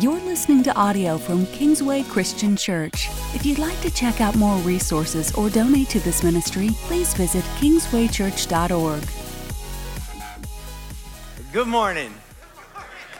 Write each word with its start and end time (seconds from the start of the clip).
You're 0.00 0.20
listening 0.20 0.62
to 0.64 0.76
audio 0.76 1.16
from 1.16 1.46
Kingsway 1.46 2.02
Christian 2.02 2.54
Church. 2.54 3.08
If 3.34 3.46
you'd 3.46 3.58
like 3.58 3.80
to 3.80 3.90
check 3.90 4.20
out 4.20 4.36
more 4.36 4.58
resources 4.58 5.32
or 5.34 5.48
donate 5.48 5.88
to 5.88 6.00
this 6.00 6.22
ministry, 6.22 6.68
please 6.82 7.14
visit 7.14 7.42
kingswaychurch.org. 7.60 9.08
Good 11.50 11.68
morning. 11.68 12.12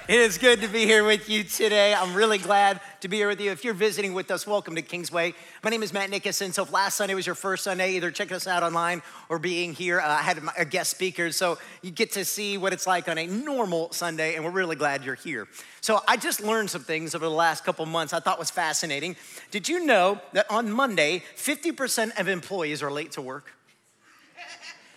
It 0.07 0.21
is 0.21 0.37
good 0.37 0.61
to 0.61 0.69
be 0.69 0.85
here 0.85 1.03
with 1.03 1.31
you 1.31 1.45
today. 1.45 1.95
I'm 1.95 2.15
really 2.15 2.37
glad 2.37 2.83
to 3.07 3.11
be 3.11 3.19
here 3.19 3.29
with 3.29 3.41
you. 3.41 3.53
If 3.53 3.63
you're 3.63 3.73
visiting 3.73 4.15
with 4.15 4.33
us, 4.33 4.49
welcome 4.49 4.75
to 4.75 4.83
Kingsway. 4.83 5.33
My 5.63 5.71
name 5.71 5.85
is 5.85 5.93
Matt 5.93 6.11
Nickerson. 6.11 6.53
So 6.53 6.65
if 6.65 6.73
last 6.73 6.97
Sunday 6.97 7.15
was 7.15 7.25
your 7.25 7.37
first 7.37 7.63
Sunday, 7.63 7.93
either 7.93 8.11
checking 8.11 8.35
us 8.35 8.49
out 8.49 8.65
online 8.65 9.01
or 9.29 9.39
being 9.39 9.75
here, 9.75 10.01
uh, 10.01 10.09
I 10.09 10.23
had 10.23 10.41
a 10.59 10.65
guest 10.65 10.91
speaker. 10.91 11.31
So 11.31 11.57
you 11.83 11.93
get 11.93 12.11
to 12.13 12.25
see 12.25 12.59
what 12.59 12.73
it's 12.73 12.85
like 12.85 13.09
on 13.09 13.17
a 13.17 13.29
normal 13.29 13.93
Sunday, 13.93 14.35
and 14.35 14.45
we're 14.45 14.51
really 14.51 14.75
glad 14.75 15.05
you're 15.05 15.15
here. 15.15 15.47
So 15.83 16.01
I 16.09 16.17
just 16.17 16.41
learned 16.41 16.69
some 16.69 16.83
things 16.83 17.15
over 17.15 17.25
the 17.25 17.31
last 17.31 17.65
couple 17.65 17.87
months 17.87 18.13
I 18.13 18.19
thought 18.19 18.41
was 18.41 18.51
fascinating. 18.51 19.15
Did 19.53 19.69
you 19.69 19.87
know 19.87 20.21
that 20.33 20.51
on 20.51 20.69
Monday, 20.69 21.23
50% 21.37 22.19
of 22.19 22.27
employees 22.27 22.83
are 22.83 22.91
late 22.91 23.13
to 23.13 23.23
work? 23.23 23.53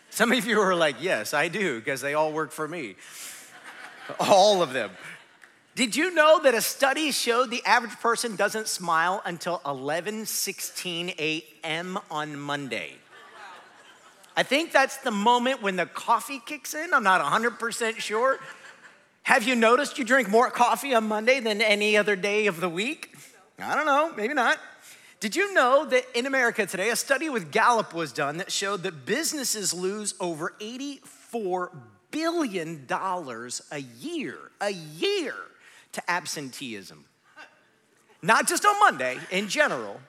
Some 0.09 0.31
of 0.31 0.47
you 0.47 0.59
are 0.59 0.73
like, 0.73 0.95
yes, 0.99 1.35
I 1.35 1.47
do, 1.47 1.77
because 1.77 2.01
they 2.01 2.15
all 2.15 2.33
work 2.33 2.51
for 2.51 2.67
me. 2.67 2.95
All 4.19 4.63
of 4.63 4.73
them. 4.73 4.89
Did 5.79 5.95
you 5.95 6.13
know 6.13 6.41
that 6.43 6.53
a 6.53 6.59
study 6.59 7.09
showed 7.09 7.49
the 7.51 7.63
average 7.63 7.97
person 8.01 8.35
doesn't 8.35 8.67
smile 8.67 9.21
until 9.23 9.61
11 9.65 10.25
16 10.25 11.13
a.m. 11.17 11.97
on 12.11 12.37
Monday? 12.37 12.95
I 14.35 14.43
think 14.43 14.73
that's 14.73 14.97
the 14.97 15.11
moment 15.11 15.61
when 15.61 15.77
the 15.77 15.85
coffee 15.85 16.41
kicks 16.45 16.73
in. 16.73 16.93
I'm 16.93 17.03
not 17.03 17.21
100% 17.21 17.95
sure. 17.95 18.39
Have 19.23 19.47
you 19.47 19.55
noticed 19.55 19.97
you 19.97 20.03
drink 20.03 20.27
more 20.27 20.51
coffee 20.51 20.93
on 20.93 21.07
Monday 21.07 21.39
than 21.39 21.61
any 21.61 21.95
other 21.95 22.17
day 22.17 22.47
of 22.47 22.59
the 22.59 22.67
week? 22.67 23.15
I 23.57 23.73
don't 23.73 23.85
know, 23.85 24.11
maybe 24.17 24.33
not. 24.33 24.57
Did 25.21 25.33
you 25.33 25.53
know 25.53 25.85
that 25.85 26.03
in 26.13 26.25
America 26.25 26.65
today, 26.65 26.89
a 26.89 26.97
study 26.97 27.29
with 27.29 27.53
Gallup 27.53 27.93
was 27.93 28.11
done 28.11 28.35
that 28.39 28.51
showed 28.51 28.83
that 28.83 29.05
businesses 29.05 29.73
lose 29.73 30.13
over 30.19 30.55
84 30.59 31.71
billion 32.11 32.85
dollars 32.85 33.61
a 33.71 33.79
year, 33.79 34.39
a 34.59 34.71
year 34.71 35.35
to 35.93 36.11
absenteeism. 36.11 37.05
Not 38.21 38.47
just 38.47 38.65
on 38.65 38.79
Monday, 38.79 39.17
in 39.31 39.47
general, 39.47 39.99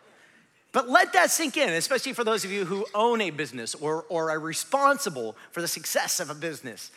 but 0.73 0.89
let 0.89 1.13
that 1.15 1.31
sink 1.31 1.57
in, 1.57 1.71
especially 1.71 2.13
for 2.13 2.25
those 2.25 2.45
of 2.45 2.51
you 2.51 2.65
who 2.65 2.87
own 2.95 3.21
a 3.21 3.31
business 3.31 3.75
or, 3.75 4.05
or 4.09 4.31
are 4.31 4.39
responsible 4.39 5.37
for 5.51 5.61
the 5.61 5.69
success 5.69 6.21
of 6.21 6.31
a 6.31 6.35
business. 6.35 6.91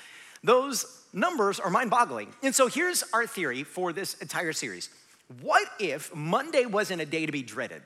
Those 0.43 1.03
numbers 1.13 1.59
are 1.59 1.69
mind 1.69 1.89
boggling. 1.89 2.33
And 2.43 2.53
so 2.53 2.67
here's 2.67 3.03
our 3.13 3.25
theory 3.25 3.63
for 3.63 3.93
this 3.93 4.15
entire 4.15 4.53
series 4.53 4.89
What 5.41 5.67
if 5.79 6.13
Monday 6.15 6.65
wasn't 6.65 7.01
a 7.01 7.05
day 7.05 7.25
to 7.25 7.31
be 7.31 7.41
dreaded? 7.41 7.81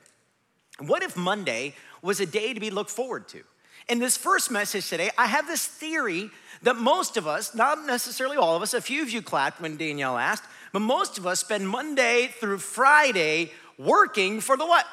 What 0.80 1.04
if 1.04 1.16
Monday 1.16 1.76
was 2.02 2.20
a 2.20 2.26
day 2.26 2.54
to 2.54 2.60
be 2.60 2.70
looked 2.70 2.92
forward 2.92 3.28
to? 3.30 3.44
In 3.90 4.00
this 4.00 4.18
first 4.18 4.52
message 4.52 4.90
today, 4.90 5.10
I 5.18 5.28
have 5.28 5.48
this 5.48 5.66
theory 5.66 6.30
that 6.64 6.76
most 6.76 7.16
of 7.16 7.28
us, 7.28 7.56
not 7.56 7.86
necessarily 7.86 8.36
all 8.36 8.56
of 8.56 8.62
us, 8.62 8.74
a 8.74 8.82
few 8.82 9.02
of 9.02 9.10
you 9.10 9.22
clapped 9.22 9.62
when 9.62 9.78
Danielle 9.78 10.18
asked, 10.18 10.44
but 10.72 10.80
most 10.80 11.18
of 11.18 11.26
us 11.26 11.40
spend 11.40 11.68
Monday 11.68 12.30
through 12.40 12.60
Friday 12.60 13.52
working 13.78 14.40
for 14.42 14.58
the 14.58 14.66
what? 14.66 14.86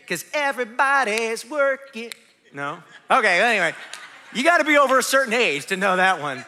Because 0.00 0.24
everybody's 0.32 1.48
working. 1.48 2.12
No? 2.52 2.82
Okay, 3.10 3.40
anyway, 3.40 3.74
you 4.34 4.44
got 4.44 4.58
to 4.58 4.64
be 4.64 4.78
over 4.78 4.98
a 4.98 5.02
certain 5.02 5.34
age 5.34 5.66
to 5.66 5.76
know 5.76 5.96
that 5.96 6.20
one. 6.20 6.44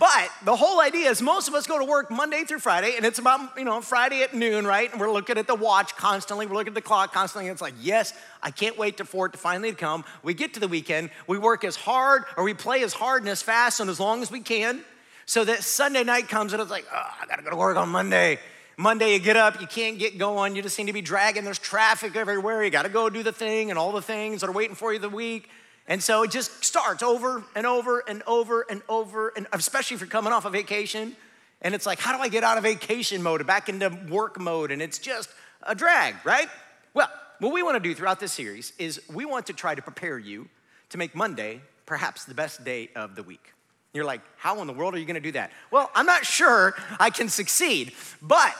But 0.00 0.30
the 0.44 0.56
whole 0.56 0.80
idea 0.80 1.10
is 1.10 1.22
most 1.22 1.46
of 1.46 1.54
us 1.54 1.66
go 1.66 1.78
to 1.78 1.84
work 1.84 2.10
Monday 2.10 2.42
through 2.42 2.58
Friday, 2.58 2.96
and 2.96 3.06
it's 3.06 3.20
about, 3.20 3.56
you 3.56 3.64
know, 3.64 3.80
Friday 3.80 4.22
at 4.22 4.34
noon, 4.34 4.66
right? 4.66 4.90
And 4.90 5.00
we're 5.00 5.12
looking 5.12 5.38
at 5.38 5.46
the 5.46 5.54
watch 5.54 5.94
constantly, 5.94 6.46
we're 6.46 6.54
looking 6.54 6.72
at 6.72 6.74
the 6.74 6.80
clock 6.80 7.12
constantly, 7.12 7.48
and 7.48 7.54
it's 7.54 7.62
like, 7.62 7.74
yes, 7.80 8.12
I 8.42 8.50
can't 8.50 8.76
wait 8.76 8.98
for 9.06 9.26
it 9.26 9.32
to 9.32 9.38
finally 9.38 9.72
come. 9.72 10.04
We 10.24 10.34
get 10.34 10.54
to 10.54 10.60
the 10.60 10.66
weekend, 10.66 11.10
we 11.28 11.38
work 11.38 11.62
as 11.64 11.76
hard 11.76 12.24
or 12.36 12.42
we 12.42 12.52
play 12.52 12.82
as 12.82 12.94
hard 12.94 13.22
and 13.22 13.30
as 13.30 13.42
fast 13.42 13.78
and 13.78 13.88
as 13.88 14.00
long 14.00 14.22
as 14.22 14.30
we 14.30 14.40
can, 14.40 14.82
so 15.26 15.44
that 15.44 15.62
Sunday 15.62 16.04
night 16.04 16.28
comes 16.28 16.52
and 16.52 16.62
it's 16.62 16.70
like, 16.70 16.86
oh, 16.92 17.10
I 17.20 17.26
gotta 17.26 17.42
go 17.42 17.50
to 17.50 17.56
work 17.56 17.76
on 17.76 17.88
Monday. 17.88 18.38
Monday, 18.78 19.12
you 19.14 19.18
get 19.18 19.36
up, 19.36 19.60
you 19.60 19.66
can't 19.66 19.98
get 19.98 20.18
going, 20.18 20.54
you 20.54 20.62
just 20.62 20.76
seem 20.76 20.86
to 20.86 20.92
be 20.92 21.02
dragging, 21.02 21.44
there's 21.44 21.58
traffic 21.58 22.14
everywhere, 22.14 22.62
you 22.62 22.70
gotta 22.70 22.88
go 22.88 23.10
do 23.10 23.22
the 23.22 23.32
thing 23.32 23.70
and 23.70 23.78
all 23.78 23.92
the 23.92 24.02
things 24.02 24.40
that 24.40 24.48
are 24.48 24.52
waiting 24.52 24.76
for 24.76 24.92
you 24.92 24.98
the 24.98 25.08
week. 25.08 25.48
And 25.88 26.02
so 26.02 26.24
it 26.24 26.30
just 26.30 26.64
starts 26.64 27.02
over 27.02 27.44
and 27.54 27.66
over 27.66 28.02
and 28.06 28.22
over 28.26 28.66
and 28.68 28.82
over, 28.88 29.32
and 29.36 29.46
especially 29.52 29.94
if 29.94 30.00
you're 30.00 30.08
coming 30.08 30.32
off 30.32 30.44
a 30.44 30.50
vacation. 30.50 31.16
And 31.62 31.74
it's 31.74 31.86
like, 31.86 32.00
how 32.00 32.16
do 32.16 32.22
I 32.22 32.28
get 32.28 32.44
out 32.44 32.58
of 32.58 32.64
vacation 32.64 33.22
mode 33.22 33.46
back 33.46 33.68
into 33.68 33.96
work 34.10 34.38
mode? 34.38 34.70
And 34.72 34.82
it's 34.82 34.98
just 34.98 35.30
a 35.62 35.74
drag, 35.74 36.14
right? 36.24 36.48
Well, 36.92 37.08
what 37.38 37.52
we 37.52 37.62
want 37.62 37.76
to 37.76 37.80
do 37.80 37.94
throughout 37.94 38.20
this 38.20 38.32
series 38.32 38.72
is 38.78 39.00
we 39.12 39.24
want 39.24 39.46
to 39.46 39.52
try 39.52 39.74
to 39.74 39.82
prepare 39.82 40.18
you 40.18 40.48
to 40.90 40.98
make 40.98 41.14
Monday 41.14 41.60
perhaps 41.86 42.24
the 42.24 42.34
best 42.34 42.64
day 42.64 42.90
of 42.96 43.14
the 43.14 43.22
week. 43.22 43.52
You're 43.94 44.04
like, 44.04 44.20
how 44.36 44.60
in 44.60 44.66
the 44.66 44.72
world 44.72 44.94
are 44.94 44.98
you 44.98 45.06
going 45.06 45.14
to 45.14 45.20
do 45.20 45.32
that? 45.32 45.50
Well, 45.70 45.90
I'm 45.94 46.06
not 46.06 46.26
sure 46.26 46.74
I 47.00 47.10
can 47.10 47.28
succeed, 47.28 47.92
but 48.20 48.54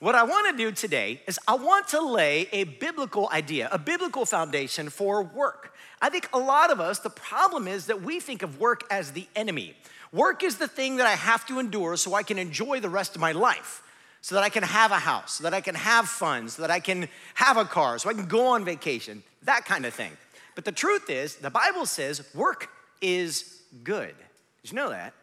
what 0.00 0.14
I 0.14 0.24
want 0.24 0.50
to 0.50 0.56
do 0.56 0.72
today 0.72 1.22
is 1.26 1.38
I 1.46 1.54
want 1.54 1.88
to 1.88 2.00
lay 2.00 2.48
a 2.52 2.64
biblical 2.64 3.28
idea, 3.32 3.68
a 3.70 3.78
biblical 3.78 4.26
foundation 4.26 4.90
for 4.90 5.22
work. 5.22 5.72
I 6.00 6.10
think 6.10 6.28
a 6.32 6.38
lot 6.38 6.70
of 6.70 6.80
us, 6.80 6.98
the 6.98 7.10
problem 7.10 7.68
is 7.68 7.86
that 7.86 8.02
we 8.02 8.18
think 8.18 8.42
of 8.42 8.58
work 8.58 8.82
as 8.90 9.12
the 9.12 9.28
enemy. 9.36 9.76
Work 10.12 10.42
is 10.42 10.56
the 10.56 10.68
thing 10.68 10.96
that 10.96 11.06
I 11.06 11.12
have 11.12 11.46
to 11.46 11.58
endure 11.58 11.96
so 11.96 12.14
I 12.14 12.22
can 12.22 12.38
enjoy 12.38 12.80
the 12.80 12.90
rest 12.90 13.14
of 13.14 13.20
my 13.20 13.32
life, 13.32 13.82
so 14.20 14.34
that 14.34 14.44
I 14.44 14.50
can 14.50 14.62
have 14.62 14.90
a 14.90 14.98
house, 14.98 15.34
so 15.34 15.44
that 15.44 15.54
I 15.54 15.60
can 15.60 15.76
have 15.76 16.08
fun, 16.08 16.48
so 16.48 16.62
that 16.62 16.70
I 16.70 16.80
can 16.80 17.08
have 17.34 17.56
a 17.56 17.64
car, 17.64 17.98
so 17.98 18.10
I 18.10 18.14
can 18.14 18.26
go 18.26 18.48
on 18.48 18.64
vacation, 18.64 19.22
that 19.44 19.64
kind 19.64 19.86
of 19.86 19.94
thing. 19.94 20.12
But 20.54 20.64
the 20.64 20.72
truth 20.72 21.08
is, 21.08 21.36
the 21.36 21.50
Bible 21.50 21.86
says 21.86 22.22
work 22.34 22.68
is 23.00 23.62
good. 23.84 24.14
Did 24.62 24.72
you 24.72 24.76
know 24.76 24.90
that? 24.90 25.14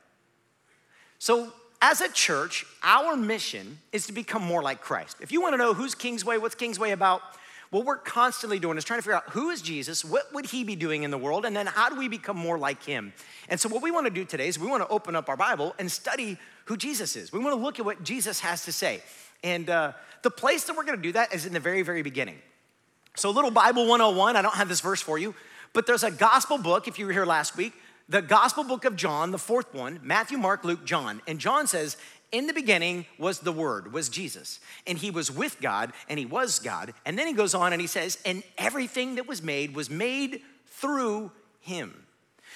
So, 1.18 1.52
as 1.82 2.02
a 2.02 2.10
church, 2.10 2.66
our 2.84 3.16
mission 3.16 3.80
is 3.94 4.08
to 4.08 4.14
become 4.14 4.42
more 4.44 4.62
like 4.62 4.82
Christ. 4.82 5.18
If 5.22 5.32
you 5.32 5.42
want 5.42 5.54
to 5.54 5.58
know 5.58 5.74
who's 5.74 5.96
Kingsway, 5.96 6.38
what's 6.38 6.56
Kingsway 6.56 6.92
about, 6.92 7.22
what 7.70 7.86
we're 7.86 7.98
constantly 7.98 8.60
doing 8.60 8.78
is 8.78 8.84
trying 8.84 8.98
to 8.98 9.04
figure 9.04 9.16
out 9.16 9.30
who 9.30 9.50
is 9.50 9.62
Jesus, 9.62 10.04
what 10.04 10.34
would 10.34 10.48
he 10.48 10.64
be 10.64 10.76
doing 10.76 11.04
in 11.04 11.12
the 11.12 11.18
world, 11.18 11.46
and 11.46 11.56
then 11.56 11.68
how 11.68 11.88
do 11.88 11.96
we 11.96 12.08
become 12.08 12.36
more 12.36 12.58
like 12.58 12.84
him? 12.84 13.14
And 13.48 13.60
so, 13.60 13.70
what 13.70 13.82
we 13.82 13.92
want 13.92 14.08
to 14.08 14.12
do 14.14 14.26
today 14.26 14.48
is 14.48 14.60
we 14.60 14.68
want 14.68 14.84
to 14.84 14.90
open 14.90 15.16
up 15.16 15.30
our 15.30 15.38
Bible 15.38 15.76
and 15.80 15.92
study 15.92 16.38
who 16.66 16.76
Jesus 16.76 17.16
is. 17.16 17.32
We 17.32 17.40
want 17.40 17.56
to 17.56 17.62
look 17.62 17.80
at 17.80 17.86
what 17.86 18.04
Jesus 18.04 18.40
has 18.42 18.66
to 18.66 18.72
say. 18.72 19.02
And 19.44 19.70
uh, 19.70 19.94
the 20.24 20.32
place 20.32 20.66
that 20.66 20.76
we're 20.76 20.84
going 20.84 20.98
to 20.98 21.04
do 21.04 21.14
that 21.14 21.34
is 21.34 21.46
in 21.46 21.54
the 21.54 21.60
very, 21.60 21.82
very 21.82 22.02
beginning. 22.02 22.40
So, 23.16 23.30
little 23.30 23.52
Bible 23.52 23.88
101, 23.88 24.36
I 24.36 24.42
don't 24.42 24.56
have 24.56 24.70
this 24.70 24.82
verse 24.82 25.02
for 25.02 25.18
you, 25.18 25.36
but 25.74 25.86
there's 25.86 26.04
a 26.04 26.12
gospel 26.12 26.58
book, 26.58 26.88
if 26.88 27.00
you 27.00 27.06
were 27.06 27.14
here 27.14 27.26
last 27.26 27.56
week, 27.56 27.74
the 28.10 28.22
gospel 28.22 28.64
book 28.64 28.84
of 28.84 28.96
John, 28.96 29.32
the 29.32 29.38
fourth 29.38 29.74
one 29.74 30.00
Matthew, 30.04 30.38
Mark, 30.38 30.66
Luke, 30.66 30.84
John. 30.84 31.22
And 31.28 31.40
John 31.40 31.68
says, 31.68 31.96
in 32.32 32.48
the 32.48 32.54
beginning 32.54 33.06
was 33.18 33.40
the 33.40 33.52
Word, 33.52 33.94
was 33.94 34.10
Jesus. 34.10 34.60
And 34.86 34.98
he 34.98 35.12
was 35.12 35.32
with 35.32 35.62
God, 35.62 35.94
and 36.10 36.20
he 36.20 36.26
was 36.26 36.60
God. 36.60 36.94
And 37.06 37.18
then 37.18 37.28
he 37.28 37.34
goes 37.34 37.56
on 37.56 37.72
and 37.72 37.82
he 37.82 37.88
says, 37.88 38.18
and 38.26 38.44
everything 38.58 39.16
that 39.16 39.28
was 39.28 39.42
made 39.42 39.76
was 39.76 39.90
made 39.90 40.42
through 40.68 41.32
him. 41.62 42.06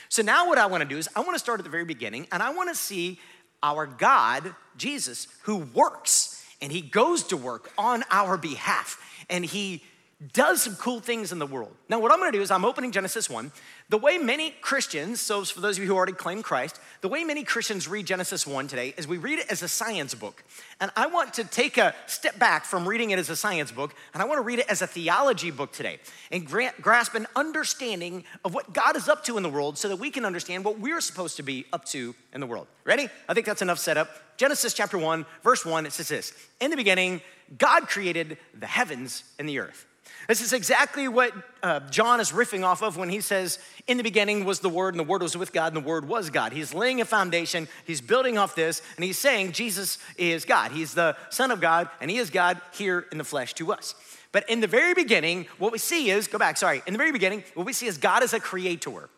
So 0.10 0.22
now 0.22 0.48
what 0.48 0.58
I 0.58 0.66
want 0.66 0.82
to 0.84 0.90
do 0.90 0.98
is 0.98 1.10
I 1.16 1.22
want 1.22 1.34
to 1.34 1.40
start 1.40 1.60
at 1.60 1.64
the 1.64 1.72
very 1.72 1.86
beginning, 1.86 2.28
and 2.32 2.44
I 2.44 2.52
want 2.52 2.70
to 2.70 2.76
see 2.76 3.20
our 3.64 3.88
God, 3.88 4.54
Jesus, 4.78 5.28
who 5.44 5.58
works, 5.58 6.46
and 6.62 6.72
he 6.72 6.82
goes 6.82 7.24
to 7.24 7.38
work 7.38 7.72
on 7.78 8.04
our 8.12 8.38
behalf. 8.38 9.00
And 9.30 9.44
he 9.44 9.84
does 10.32 10.62
some 10.62 10.76
cool 10.76 11.00
things 11.00 11.32
in 11.32 11.40
the 11.40 11.46
world. 11.46 11.76
Now, 11.90 12.00
what 12.00 12.12
I'm 12.12 12.20
gonna 12.20 12.32
do 12.32 12.42
is 12.42 12.52
I'm 12.52 12.64
opening 12.64 12.92
Genesis 12.92 13.30
1. 13.30 13.52
The 13.90 13.98
way 13.98 14.18
many 14.18 14.52
Christians, 14.62 15.20
so 15.20 15.44
for 15.44 15.60
those 15.60 15.78
of 15.78 15.84
you 15.84 15.90
who 15.90 15.96
already 15.96 16.14
claim 16.14 16.42
Christ, 16.42 16.80
the 17.02 17.10
way 17.10 17.24
many 17.24 17.44
Christians 17.44 17.88
read 17.88 18.06
Genesis 18.06 18.48
1 18.48 18.68
today 18.68 18.94
is 18.96 19.08
we 19.08 19.18
read 19.18 19.40
it 19.40 19.52
as 19.52 19.62
a 19.64 19.68
science 19.68 20.16
book. 20.16 20.44
And 20.80 20.92
I 20.96 21.08
want 21.08 21.34
to 21.36 21.44
take 21.44 21.78
a 21.78 21.94
step 22.06 22.40
back 22.40 22.64
from 22.64 22.88
reading 22.88 23.12
it 23.12 23.20
as 23.20 23.30
a 23.30 23.36
science 23.36 23.72
book, 23.72 23.94
and 24.14 24.24
I 24.24 24.26
wanna 24.26 24.42
read 24.42 24.60
it 24.60 24.68
as 24.70 24.82
a 24.82 24.88
theology 24.88 25.52
book 25.52 25.74
today 25.74 26.00
and 26.32 26.48
grasp 26.48 27.16
an 27.16 27.28
understanding 27.36 28.24
of 28.46 28.54
what 28.54 28.72
God 28.72 28.96
is 28.96 29.10
up 29.10 29.26
to 29.26 29.36
in 29.36 29.44
the 29.44 29.50
world 29.50 29.78
so 29.78 29.90
that 29.90 29.98
we 29.98 30.10
can 30.10 30.24
understand 30.24 30.64
what 30.64 30.80
we're 30.80 31.02
supposed 31.02 31.36
to 31.38 31.44
be 31.44 31.66
up 31.74 31.84
to 31.86 32.16
in 32.34 32.40
the 32.40 32.48
world. 32.48 32.68
Ready? 32.86 33.10
I 33.28 33.34
think 33.34 33.46
that's 33.46 33.62
enough 33.62 33.80
setup. 33.80 34.10
Genesis 34.38 34.74
chapter 34.74 34.98
1, 34.98 35.26
verse 35.44 35.66
1, 35.66 35.86
it 35.86 35.92
says 35.94 36.08
this 36.08 36.34
In 36.62 36.72
the 36.72 36.78
beginning, 36.78 37.22
God 37.58 37.88
created 37.88 38.38
the 38.58 38.68
heavens 38.68 39.24
and 39.38 39.48
the 39.50 39.60
earth. 39.60 39.86
This 40.28 40.42
is 40.42 40.54
exactly 40.54 41.08
what 41.08 41.34
uh, 41.62 41.82
John 41.90 42.20
is 42.20 42.32
riffing 42.32 42.64
off 42.64 42.82
of 42.82 42.96
when 42.98 43.10
he 43.10 43.20
says, 43.20 43.60
In 43.88 43.98
the 43.98 44.04
beginning 44.04 44.46
was 44.46 44.60
the 44.60 44.70
Word, 44.70 44.94
and 44.94 45.00
the 45.00 45.10
Word 45.10 45.22
was 45.22 45.36
with 45.36 45.52
God, 45.52 45.74
and 45.76 45.84
the 45.84 45.88
Word 45.88 46.08
was 46.08 46.30
God. 46.30 46.54
He's 46.54 46.74
laying 46.74 47.02
a 47.02 47.06
foundation, 47.06 47.68
he's 47.86 48.00
building 48.00 48.38
off 48.38 48.56
this, 48.56 48.82
and 48.96 49.04
he's 49.04 49.18
saying 49.18 49.52
Jesus 49.52 49.98
is 50.18 50.46
God. 50.46 50.72
He's 50.72 50.94
the 50.94 51.18
Son 51.30 51.52
of 51.52 51.60
God, 51.60 51.90
and 52.00 52.10
he 52.10 52.18
is 52.18 52.30
God 52.30 52.60
here 52.74 53.06
in 53.12 53.18
the 53.18 53.24
flesh 53.24 53.54
to 53.56 53.74
us. 53.74 53.96
But 54.32 54.50
in 54.50 54.62
the 54.62 54.68
very 54.68 54.94
beginning, 54.94 55.48
what 55.58 55.72
we 55.72 55.78
see 55.78 56.10
is, 56.10 56.28
go 56.28 56.40
back, 56.40 56.58
sorry, 56.58 56.82
in 56.88 56.94
the 56.94 56.98
very 56.98 57.12
beginning, 57.12 57.44
what 57.54 57.66
we 57.66 57.74
see 57.74 57.88
is 57.88 57.98
God 57.98 58.24
is 58.24 58.34
a 58.34 58.40
creator. 58.40 59.10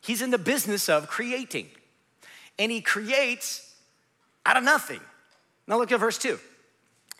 He's 0.00 0.20
in 0.20 0.30
the 0.30 0.38
business 0.38 0.88
of 0.88 1.08
creating, 1.08 1.68
and 2.58 2.72
he 2.72 2.80
creates 2.80 3.74
out 4.44 4.56
of 4.56 4.64
nothing. 4.64 5.00
Now 5.68 5.78
look 5.78 5.92
at 5.92 6.00
verse 6.00 6.18
2. 6.18 6.38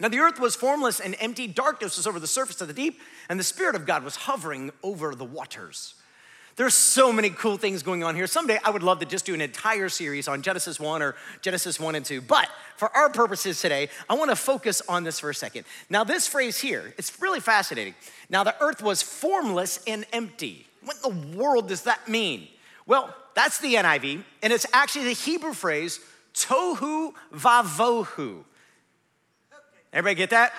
Now 0.02 0.08
the 0.08 0.18
earth 0.18 0.40
was 0.40 0.56
formless 0.56 0.98
and 0.98 1.14
empty, 1.20 1.46
darkness 1.46 1.96
was 1.96 2.08
over 2.08 2.18
the 2.18 2.26
surface 2.26 2.60
of 2.60 2.66
the 2.66 2.74
deep, 2.74 3.00
and 3.28 3.38
the 3.38 3.44
Spirit 3.44 3.76
of 3.76 3.86
God 3.86 4.02
was 4.02 4.16
hovering 4.16 4.72
over 4.82 5.14
the 5.14 5.24
waters. 5.24 5.94
There's 6.56 6.74
so 6.74 7.12
many 7.12 7.30
cool 7.30 7.56
things 7.56 7.82
going 7.84 8.02
on 8.02 8.16
here. 8.16 8.26
Someday 8.26 8.58
I 8.64 8.70
would 8.70 8.82
love 8.82 8.98
to 8.98 9.06
just 9.06 9.24
do 9.24 9.32
an 9.32 9.40
entire 9.40 9.88
series 9.88 10.26
on 10.26 10.42
Genesis 10.42 10.78
1 10.78 11.00
or 11.00 11.14
Genesis 11.40 11.78
1 11.80 11.94
and 11.94 12.04
2. 12.04 12.20
But 12.20 12.48
for 12.76 12.94
our 12.94 13.08
purposes 13.10 13.60
today, 13.60 13.88
I 14.10 14.14
want 14.14 14.30
to 14.30 14.36
focus 14.36 14.82
on 14.86 15.04
this 15.04 15.20
for 15.20 15.30
a 15.30 15.34
second. 15.34 15.64
Now, 15.88 16.04
this 16.04 16.26
phrase 16.26 16.58
here, 16.58 16.92
it's 16.98 17.22
really 17.22 17.40
fascinating. 17.40 17.94
Now, 18.28 18.44
the 18.44 18.60
earth 18.60 18.82
was 18.82 19.02
formless 19.02 19.82
and 19.86 20.04
empty. 20.12 20.66
What 20.84 20.96
in 20.96 21.30
the 21.30 21.38
world 21.38 21.68
does 21.68 21.82
that 21.82 22.06
mean? 22.06 22.48
Well, 22.86 23.14
that's 23.34 23.58
the 23.60 23.74
NIV, 23.74 24.22
and 24.42 24.52
it's 24.52 24.66
actually 24.74 25.04
the 25.04 25.12
Hebrew 25.12 25.54
phrase 25.54 26.00
tohu 26.34 27.14
vavohu. 27.32 28.44
Everybody 29.92 30.16
get 30.16 30.30
that? 30.30 30.54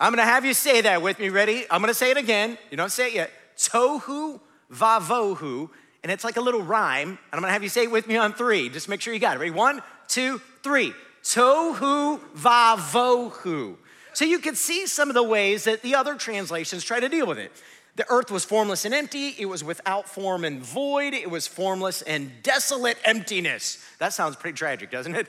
I'm 0.00 0.12
gonna 0.12 0.24
have 0.24 0.44
you 0.44 0.54
say 0.54 0.80
that 0.80 1.02
with 1.02 1.18
me. 1.18 1.28
Ready? 1.28 1.66
I'm 1.70 1.80
gonna 1.80 1.94
say 1.94 2.10
it 2.10 2.16
again. 2.16 2.58
You 2.70 2.76
don't 2.76 2.90
say 2.90 3.08
it 3.08 3.14
yet. 3.14 3.30
Tohu 3.56 4.40
vavohu, 4.72 5.70
and 6.02 6.10
it's 6.10 6.24
like 6.24 6.36
a 6.36 6.40
little 6.40 6.62
rhyme. 6.62 7.10
And 7.10 7.18
I'm 7.32 7.40
gonna 7.40 7.52
have 7.52 7.62
you 7.62 7.68
say 7.68 7.84
it 7.84 7.90
with 7.90 8.08
me 8.08 8.16
on 8.16 8.32
three. 8.32 8.68
Just 8.68 8.88
make 8.88 9.00
sure 9.00 9.14
you 9.14 9.20
got 9.20 9.36
it. 9.36 9.40
Ready? 9.40 9.52
One, 9.52 9.82
two, 10.08 10.40
three. 10.62 10.92
Tohu 11.22 12.20
vavohu. 12.36 13.76
So 14.12 14.24
you 14.24 14.38
can 14.38 14.54
see 14.56 14.86
some 14.86 15.08
of 15.08 15.14
the 15.14 15.22
ways 15.22 15.64
that 15.64 15.82
the 15.82 15.94
other 15.94 16.16
translations 16.16 16.84
try 16.84 17.00
to 17.00 17.08
deal 17.08 17.26
with 17.26 17.38
it. 17.38 17.52
The 17.96 18.04
earth 18.10 18.30
was 18.30 18.44
formless 18.44 18.84
and 18.84 18.92
empty. 18.92 19.34
It 19.38 19.46
was 19.46 19.62
without 19.62 20.08
form 20.08 20.44
and 20.44 20.60
void. 20.60 21.14
It 21.14 21.30
was 21.30 21.46
formless 21.46 22.02
and 22.02 22.30
desolate 22.42 22.98
emptiness. 23.04 23.84
That 23.98 24.12
sounds 24.12 24.34
pretty 24.34 24.56
tragic, 24.56 24.90
doesn't 24.90 25.14
it? 25.14 25.28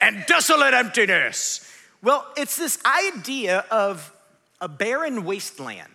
And 0.00 0.24
desolate 0.26 0.74
emptiness. 0.74 1.68
Well, 2.04 2.26
it's 2.36 2.56
this 2.56 2.78
idea 2.84 3.64
of 3.70 4.12
a 4.60 4.68
barren 4.68 5.24
wasteland. 5.24 5.90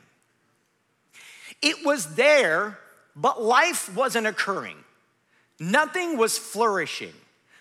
It 1.62 1.86
was 1.86 2.16
there, 2.16 2.80
but 3.16 3.44
life 3.44 3.96
wasn't 3.96 4.26
occurring. 4.26 4.78
Nothing 5.60 6.18
was 6.18 6.36
flourishing. 6.36 7.14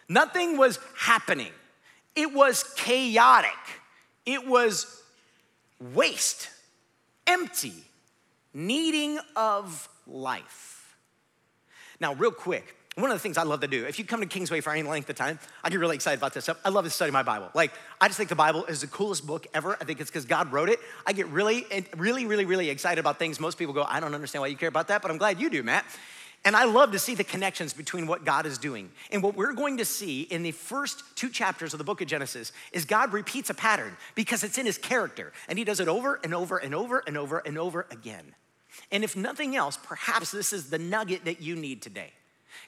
Nothing 0.09 0.56
was 0.56 0.79
happening. 0.97 1.53
It 2.17 2.33
was 2.33 2.65
chaotic. 2.75 3.50
It 4.25 4.47
was 4.47 5.03
waste, 5.79 6.49
empty, 7.27 7.75
needing 8.55 9.19
of 9.37 9.91
life. 10.06 10.97
Now, 12.00 12.15
real 12.15 12.31
quick, 12.31 12.77
one 13.00 13.11
of 13.11 13.17
the 13.17 13.21
things 13.21 13.39
I 13.39 13.45
love 13.45 13.61
to 13.61 13.69
do, 13.69 13.85
if 13.85 13.99
you 13.99 14.05
come 14.05 14.21
to 14.21 14.27
Kingsway 14.27 14.61
for 14.61 14.73
any 14.73 14.83
length 14.83 15.09
of 15.09 15.17
time, 15.17 15.39
I 15.62 15.71
get 15.71 15.79
really 15.79 15.95
excited 15.95 16.19
about 16.19 16.35
this 16.35 16.45
stuff. 16.45 16.59
I 16.65 16.71
love 16.71 16.85
to 16.85 16.91
study 16.91 17.12
my 17.12 17.23
Bible. 17.23 17.50
Like, 17.55 17.73
I 18.00 18.09
just 18.09 18.17
think 18.17 18.29
the 18.29 18.35
Bible 18.37 18.65
is 18.65 18.81
the 18.81 18.87
coolest 18.87 19.27
book 19.27 19.47
ever. 19.55 19.77
I 19.81 19.85
think 19.85 20.00
it's 20.00 20.11
because 20.11 20.25
God 20.25 20.53
wrote 20.53 20.69
it. 20.69 20.81
I 21.06 21.12
get 21.12 21.29
really, 21.29 21.67
really, 21.97 22.27
really, 22.27 22.45
really 22.45 22.71
excited 22.71 22.99
about 22.99 23.19
things. 23.19 23.39
Most 23.39 23.59
people 23.59 23.75
go, 23.75 23.85
I 23.85 24.00
don't 24.00 24.15
understand 24.15 24.41
why 24.41 24.49
you 24.49 24.56
care 24.56 24.69
about 24.69 24.89
that, 24.89 25.03
but 25.03 25.11
I'm 25.11 25.19
glad 25.19 25.41
you 25.41 25.49
do, 25.50 25.62
Matt. 25.62 25.85
And 26.45 26.55
I 26.55 26.65
love 26.65 26.93
to 26.93 26.99
see 26.99 27.15
the 27.15 27.25
connections 27.25 27.73
between 27.73 28.06
what 28.06 28.25
God 28.25 28.47
is 28.47 28.59
doing. 28.59 28.91
And 29.11 29.23
what 29.23 29.35
we're 29.37 29.55
going 29.55 29.79
to 29.79 29.85
see 29.85 30.23
in 30.23 30.43
the 30.43 30.53
first 30.53 31.03
two 31.17 31.31
chapters 31.31 31.75
of 31.75 31.79
the 31.79 31.85
book 31.85 32.00
of 32.00 32.06
Genesis 32.06 32.53
is 32.73 32.85
God 32.85 33.12
repeats 33.12 33.50
a 33.50 33.55
pattern 33.55 33.97
because 34.15 34.45
it's 34.45 34.56
in 34.56 34.65
his 34.65 34.79
character. 34.79 35.33
And 35.49 35.59
he 35.59 35.65
does 35.65 35.81
it 35.81 35.89
over 35.89 36.21
and 36.23 36.35
over 36.35 36.59
and 36.59 36.75
over 36.75 37.03
and 37.06 37.17
over 37.17 37.39
and 37.39 37.59
over 37.59 37.87
again. 37.91 38.35
And 38.93 39.03
if 39.03 39.17
nothing 39.17 39.56
else, 39.56 39.77
perhaps 39.83 40.31
this 40.31 40.53
is 40.53 40.71
the 40.71 40.79
nugget 40.79 41.25
that 41.25 41.43
you 41.43 41.56
need 41.56 41.83
today. 41.83 42.12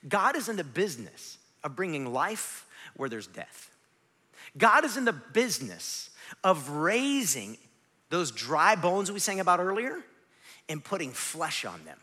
God 0.09 0.37
is 0.37 0.49
in 0.49 0.57
the 0.57 0.65
business 0.65 1.39
of 1.63 1.77
bringing 1.77 2.13
life 2.13 2.67
where 2.97 3.09
there's 3.09 3.27
death. 3.27 3.71
God 4.57 4.85
is 4.85 4.97
in 4.97 5.05
the 5.05 5.13
business 5.13 6.11
of 6.43 6.71
raising 6.71 7.57
those 8.09 8.31
dry 8.31 8.75
bones 8.75 9.11
we 9.11 9.19
sang 9.19 9.41
about 9.41 9.61
earlier 9.61 9.99
and 10.69 10.83
putting 10.83 11.13
flesh 11.13 11.65
on 11.65 11.85
them. 11.85 11.99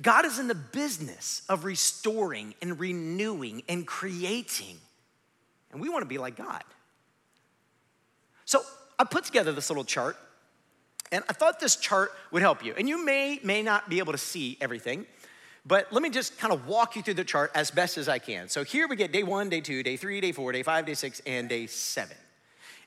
God 0.00 0.26
is 0.26 0.38
in 0.38 0.48
the 0.48 0.54
business 0.54 1.42
of 1.48 1.64
restoring 1.64 2.54
and 2.60 2.78
renewing 2.78 3.62
and 3.68 3.86
creating. 3.86 4.78
And 5.72 5.80
we 5.80 5.88
want 5.88 6.02
to 6.02 6.08
be 6.08 6.18
like 6.18 6.36
God. 6.36 6.62
So 8.44 8.62
I 8.98 9.04
put 9.04 9.24
together 9.24 9.52
this 9.52 9.70
little 9.70 9.84
chart, 9.84 10.16
and 11.12 11.24
I 11.28 11.32
thought 11.32 11.60
this 11.60 11.76
chart 11.76 12.12
would 12.30 12.42
help 12.42 12.64
you. 12.64 12.74
And 12.76 12.88
you 12.88 13.04
may, 13.04 13.40
may 13.42 13.62
not 13.62 13.88
be 13.88 13.98
able 13.98 14.12
to 14.12 14.18
see 14.18 14.58
everything, 14.60 15.06
but 15.66 15.92
let 15.92 16.02
me 16.02 16.10
just 16.10 16.38
kind 16.38 16.52
of 16.52 16.66
walk 16.68 16.94
you 16.94 17.02
through 17.02 17.14
the 17.14 17.24
chart 17.24 17.50
as 17.54 17.70
best 17.70 17.98
as 17.98 18.08
I 18.08 18.18
can. 18.18 18.48
So 18.48 18.62
here 18.62 18.86
we 18.86 18.94
get 18.94 19.10
day 19.12 19.24
one, 19.24 19.48
day 19.48 19.60
two, 19.60 19.82
day 19.82 19.96
three, 19.96 20.20
day 20.20 20.32
four, 20.32 20.52
day 20.52 20.62
five, 20.62 20.86
day 20.86 20.94
six, 20.94 21.20
and 21.26 21.48
day 21.48 21.66
seven. 21.66 22.16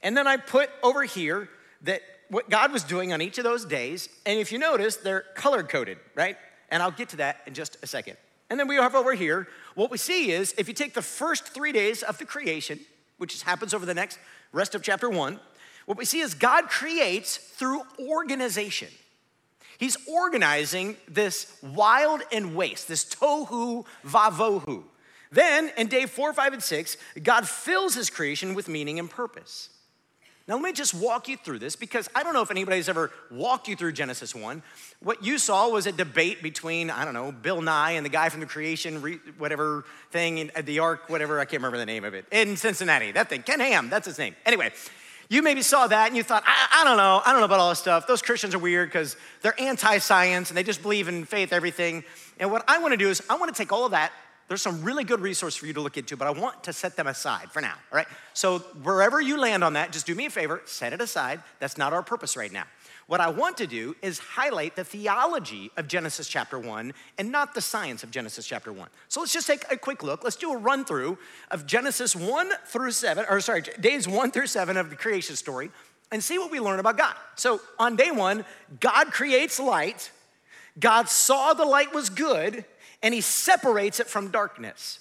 And 0.01 0.15
then 0.15 0.27
I 0.27 0.37
put 0.37 0.69
over 0.81 1.03
here 1.03 1.49
that 1.81 2.01
what 2.29 2.49
God 2.49 2.71
was 2.71 2.83
doing 2.83 3.11
on 3.11 3.21
each 3.21 3.37
of 3.37 3.43
those 3.43 3.65
days. 3.65 4.07
And 4.25 4.39
if 4.39 4.51
you 4.51 4.59
notice, 4.59 4.95
they're 4.95 5.25
color 5.35 5.61
coded, 5.63 5.97
right? 6.15 6.37
And 6.69 6.81
I'll 6.81 6.91
get 6.91 7.09
to 7.09 7.17
that 7.17 7.41
in 7.47 7.53
just 7.53 7.77
a 7.83 7.87
second. 7.87 8.15
And 8.49 8.59
then 8.59 8.67
we 8.67 8.75
have 8.75 8.95
over 8.95 9.13
here, 9.13 9.47
what 9.75 9.91
we 9.91 9.97
see 9.97 10.31
is 10.31 10.53
if 10.57 10.67
you 10.67 10.73
take 10.73 10.93
the 10.93 11.01
first 11.01 11.47
three 11.47 11.71
days 11.71 12.01
of 12.01 12.17
the 12.17 12.25
creation, 12.25 12.79
which 13.17 13.41
happens 13.43 13.73
over 13.73 13.85
the 13.85 13.93
next 13.93 14.19
rest 14.53 14.73
of 14.73 14.81
chapter 14.81 15.09
one, 15.09 15.39
what 15.85 15.97
we 15.97 16.05
see 16.05 16.19
is 16.19 16.33
God 16.33 16.69
creates 16.69 17.37
through 17.37 17.81
organization. 17.99 18.89
He's 19.79 19.97
organizing 20.07 20.97
this 21.07 21.57
wild 21.63 22.21
and 22.33 22.53
waste, 22.53 22.89
this 22.89 23.05
tohu 23.05 23.85
vavohu. 24.05 24.83
Then 25.31 25.71
in 25.77 25.87
day 25.87 26.05
four, 26.05 26.33
five, 26.33 26.51
and 26.51 26.61
six, 26.61 26.97
God 27.23 27.47
fills 27.47 27.95
his 27.95 28.09
creation 28.09 28.55
with 28.55 28.67
meaning 28.67 28.99
and 28.99 29.09
purpose. 29.09 29.69
Now, 30.49 30.55
let 30.55 30.63
me 30.63 30.73
just 30.73 30.95
walk 30.95 31.29
you 31.29 31.37
through 31.37 31.59
this 31.59 31.75
because 31.75 32.09
I 32.15 32.23
don't 32.23 32.33
know 32.33 32.41
if 32.41 32.49
anybody's 32.49 32.89
ever 32.89 33.11
walked 33.29 33.67
you 33.67 33.75
through 33.75 33.91
Genesis 33.91 34.33
1. 34.33 34.63
What 34.99 35.23
you 35.23 35.37
saw 35.37 35.69
was 35.69 35.85
a 35.85 35.91
debate 35.91 36.41
between, 36.41 36.89
I 36.89 37.05
don't 37.05 37.13
know, 37.13 37.31
Bill 37.31 37.61
Nye 37.61 37.91
and 37.91 38.03
the 38.03 38.09
guy 38.09 38.29
from 38.29 38.39
the 38.39 38.47
creation, 38.47 39.21
whatever 39.37 39.85
thing, 40.11 40.39
in, 40.39 40.51
the 40.65 40.79
ark, 40.79 41.03
whatever, 41.07 41.39
I 41.39 41.45
can't 41.45 41.61
remember 41.61 41.77
the 41.77 41.85
name 41.85 42.03
of 42.03 42.15
it, 42.15 42.25
in 42.31 42.57
Cincinnati. 42.57 43.11
That 43.11 43.29
thing, 43.29 43.43
Ken 43.43 43.59
Ham, 43.59 43.91
that's 43.91 44.07
his 44.07 44.17
name. 44.17 44.35
Anyway, 44.43 44.71
you 45.29 45.43
maybe 45.43 45.61
saw 45.61 45.85
that 45.87 46.07
and 46.07 46.17
you 46.17 46.23
thought, 46.23 46.43
I, 46.45 46.81
I 46.81 46.83
don't 46.83 46.97
know, 46.97 47.21
I 47.23 47.31
don't 47.31 47.39
know 47.39 47.45
about 47.45 47.59
all 47.59 47.69
this 47.69 47.79
stuff. 47.79 48.07
Those 48.07 48.21
Christians 48.21 48.55
are 48.55 48.59
weird 48.59 48.89
because 48.89 49.15
they're 49.41 49.59
anti 49.59 49.99
science 49.99 50.49
and 50.49 50.57
they 50.57 50.63
just 50.63 50.81
believe 50.81 51.07
in 51.07 51.23
faith, 51.23 51.53
everything. 51.53 52.03
And 52.39 52.51
what 52.51 52.63
I 52.67 52.79
want 52.79 52.93
to 52.93 52.97
do 52.97 53.09
is, 53.09 53.21
I 53.29 53.37
want 53.37 53.53
to 53.53 53.57
take 53.57 53.71
all 53.71 53.85
of 53.85 53.91
that. 53.91 54.11
There's 54.47 54.63
some 54.63 54.83
really 54.83 55.03
good 55.03 55.19
resources 55.19 55.59
for 55.59 55.67
you 55.67 55.73
to 55.73 55.81
look 55.81 55.97
into, 55.97 56.17
but 56.17 56.27
I 56.27 56.31
want 56.31 56.63
to 56.63 56.73
set 56.73 56.95
them 56.95 57.05
aside 57.05 57.51
for 57.51 57.61
now, 57.61 57.75
all 57.91 57.95
right? 57.95 58.07
So 58.33 58.59
wherever 58.81 59.21
you 59.21 59.39
land 59.39 59.63
on 59.63 59.73
that, 59.73 59.91
just 59.91 60.07
do 60.07 60.15
me 60.15 60.25
a 60.25 60.29
favor, 60.31 60.63
set 60.65 60.91
it 60.91 61.01
aside. 61.01 61.42
That's 61.59 61.77
not 61.77 61.94
our 61.94 62.01
purpose 62.01 62.35
right 62.35 62.51
now. 62.51 62.63
What 63.09 63.21
I 63.21 63.30
want 63.30 63.57
to 63.57 63.66
do 63.66 63.95
is 64.04 64.19
highlight 64.19 64.75
the 64.75 64.83
theology 64.83 65.71
of 65.78 65.87
Genesis 65.87 66.28
chapter 66.28 66.59
1 66.59 66.94
and 67.18 67.31
not 67.31 67.56
the 67.56 67.59
science 67.59 68.04
of 68.04 68.11
Genesis 68.11 68.45
chapter 68.45 68.71
1. 68.71 68.87
So 69.07 69.19
let's 69.19 69.33
just 69.33 69.47
take 69.47 69.66
a 69.71 69.78
quick 69.78 70.04
look. 70.04 70.23
Let's 70.23 70.35
do 70.35 70.54
a 70.54 70.57
run 70.57 70.85
through 70.85 71.18
of 71.49 71.66
Genesis 71.66 72.16
1 72.16 72.51
through 72.68 72.92
7, 72.92 73.25
or 73.28 73.42
sorry, 73.42 73.63
days 73.80 74.07
1 74.07 74.30
through 74.30 74.45
7 74.45 74.78
of 74.78 74.92
the 74.92 74.95
creation 74.95 75.35
story 75.35 75.71
and 76.11 76.23
see 76.23 76.37
what 76.37 76.51
we 76.51 76.59
learn 76.59 76.80
about 76.80 76.99
God. 76.99 77.16
So 77.33 77.59
on 77.80 77.95
day 77.95 78.11
1, 78.11 78.45
God 78.80 79.07
creates 79.07 79.59
light. 79.59 80.11
God 80.80 81.09
saw 81.09 81.56
the 81.56 81.66
light 81.66 81.92
was 81.92 82.11
good 82.11 82.63
and 83.01 83.11
he 83.11 83.21
separates 83.21 83.99
it 83.99 84.06
from 84.06 84.30
darkness. 84.30 84.99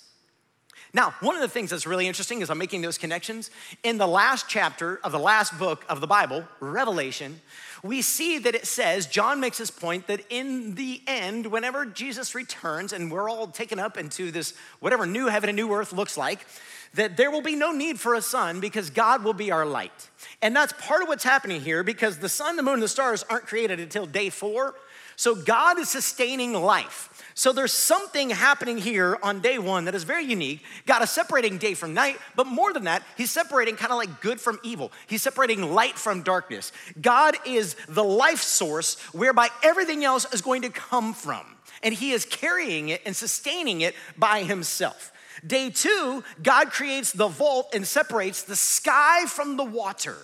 Now, 0.95 1.14
one 1.21 1.37
of 1.37 1.42
the 1.42 1.49
things 1.49 1.71
that's 1.71 1.87
really 1.87 2.07
interesting 2.07 2.40
is 2.40 2.49
I'm 2.49 2.59
making 2.59 2.83
those 2.83 2.99
connections. 2.99 3.50
In 3.83 3.99
the 3.99 4.07
last 4.07 4.47
chapter 4.49 5.00
of 5.04 5.12
the 5.12 5.18
last 5.18 5.59
book 5.59 5.85
of 5.88 6.00
the 6.00 6.07
Bible, 6.07 6.45
Revelation, 6.61 7.40
we 7.83 8.00
see 8.02 8.38
that 8.38 8.54
it 8.54 8.66
says, 8.66 9.07
John 9.07 9.38
makes 9.38 9.59
this 9.59 9.71
point 9.71 10.07
that 10.07 10.23
in 10.30 10.75
the 10.75 11.02
end, 11.07 11.47
whenever 11.47 11.85
Jesus 11.85 12.35
returns 12.35 12.92
and 12.92 13.11
we're 13.11 13.28
all 13.28 13.49
taken 13.49 13.78
up 13.78 13.99
into 13.99 14.30
this, 14.30 14.54
whatever 14.80 15.04
new 15.04 15.26
heaven 15.26 15.50
and 15.50 15.57
new 15.57 15.73
earth 15.73 15.92
looks 15.92 16.16
like, 16.16 16.47
that 16.95 17.16
there 17.18 17.30
will 17.30 17.42
be 17.42 17.54
no 17.54 17.71
need 17.71 18.00
for 18.00 18.14
a 18.14 18.23
sun 18.23 18.61
because 18.61 18.88
God 18.88 19.23
will 19.23 19.35
be 19.35 19.50
our 19.50 19.66
light. 19.66 20.11
And 20.40 20.57
that's 20.57 20.73
part 20.73 21.02
of 21.02 21.09
what's 21.09 21.25
happening 21.25 21.61
here 21.61 21.83
because 21.83 22.18
the 22.18 22.30
sun, 22.30 22.57
the 22.57 22.62
moon, 22.62 22.75
and 22.75 22.83
the 22.83 22.88
stars 22.88 23.25
aren't 23.28 23.47
created 23.47 23.78
until 23.78 24.07
day 24.07 24.30
four. 24.30 24.75
So 25.16 25.35
God 25.35 25.78
is 25.78 25.90
sustaining 25.90 26.54
life. 26.54 27.18
So 27.38 27.52
there's 27.52 27.73
something 27.73 28.30
happening 28.30 28.78
here 28.78 29.16
on 29.23 29.38
day 29.38 29.61
one 29.61 29.85
that 29.85 29.95
is 29.95 30.02
very 30.02 30.25
unique. 30.25 30.64
God 30.87 31.04
is 31.04 31.11
separating 31.11 31.57
day 31.57 31.75
from 31.75 31.95
night, 31.95 32.18
but 32.35 32.49
more 32.49 32.73
than 32.73 32.83
that, 32.85 33.04
He's 33.16 33.30
separating 33.30 33.76
kind 33.76 33.92
of 33.92 33.97
like 33.97 34.21
good 34.21 34.40
from 34.40 34.59
evil. 34.64 34.90
He's 35.07 35.23
separating 35.23 35.73
light 35.73 35.97
from 35.97 36.25
darkness. 36.25 36.73
God 37.00 37.37
is 37.47 37.76
the 37.88 38.02
life 38.02 38.42
source 38.42 38.99
whereby 39.12 39.50
everything 39.62 40.02
else 40.02 40.26
is 40.35 40.42
going 40.42 40.62
to 40.62 40.68
come 40.68 41.14
from, 41.14 41.47
and 41.80 41.95
He 41.95 42.11
is 42.11 42.25
carrying 42.25 42.88
it 42.88 43.02
and 43.07 43.14
sustaining 43.14 43.83
it 43.83 43.95
by 44.16 44.42
Himself. 44.42 45.12
Day 45.47 45.71
two, 45.71 46.25
God 46.42 46.73
creates 46.73 47.12
the 47.12 47.28
vault 47.28 47.73
and 47.73 47.87
separates 47.87 48.42
the 48.42 48.57
sky 48.57 49.26
from 49.26 49.57
the 49.57 49.62
water. 49.62 50.16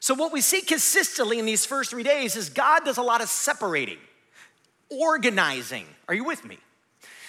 So, 0.00 0.14
what 0.14 0.32
we 0.32 0.40
see 0.40 0.62
consistently 0.62 1.38
in 1.38 1.46
these 1.46 1.64
first 1.64 1.90
three 1.90 2.02
days 2.02 2.34
is 2.34 2.50
God 2.50 2.84
does 2.84 2.98
a 2.98 3.02
lot 3.02 3.20
of 3.20 3.28
separating 3.28 3.98
organizing. 4.90 5.86
Are 6.08 6.14
you 6.14 6.24
with 6.24 6.44
me? 6.44 6.58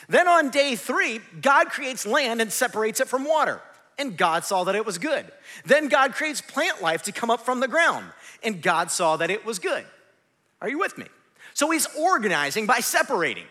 Then 0.07 0.27
on 0.27 0.49
day 0.49 0.75
three, 0.75 1.21
God 1.41 1.69
creates 1.69 2.05
land 2.05 2.41
and 2.41 2.51
separates 2.51 2.99
it 2.99 3.07
from 3.07 3.25
water. 3.25 3.61
and 3.99 4.17
God 4.17 4.45
saw 4.45 4.63
that 4.63 4.75
it 4.75 4.85
was 4.85 4.97
good. 4.97 5.25
Then 5.65 5.89
God 5.89 6.13
creates 6.13 6.41
plant 6.41 6.81
life 6.81 7.03
to 7.03 7.11
come 7.11 7.29
up 7.29 7.41
from 7.41 7.59
the 7.59 7.67
ground, 7.67 8.05
and 8.41 8.61
God 8.61 8.89
saw 8.89 9.17
that 9.17 9.29
it 9.29 9.45
was 9.45 9.59
good. 9.59 9.85
Are 10.61 10.69
you 10.69 10.79
with 10.79 10.97
me? 10.97 11.05
So 11.53 11.69
he's 11.69 11.85
organizing 11.97 12.65
by 12.65 12.79
separating. 12.79 13.45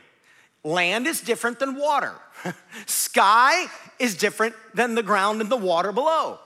Land 0.65 1.07
is 1.07 1.21
different 1.21 1.59
than 1.59 1.77
water. 1.77 2.15
Sky 2.87 3.67
is 3.99 4.17
different 4.17 4.55
than 4.75 4.95
the 4.95 5.03
ground 5.03 5.41
and 5.41 5.51
the 5.51 5.57
water 5.57 5.93
below. 5.93 6.39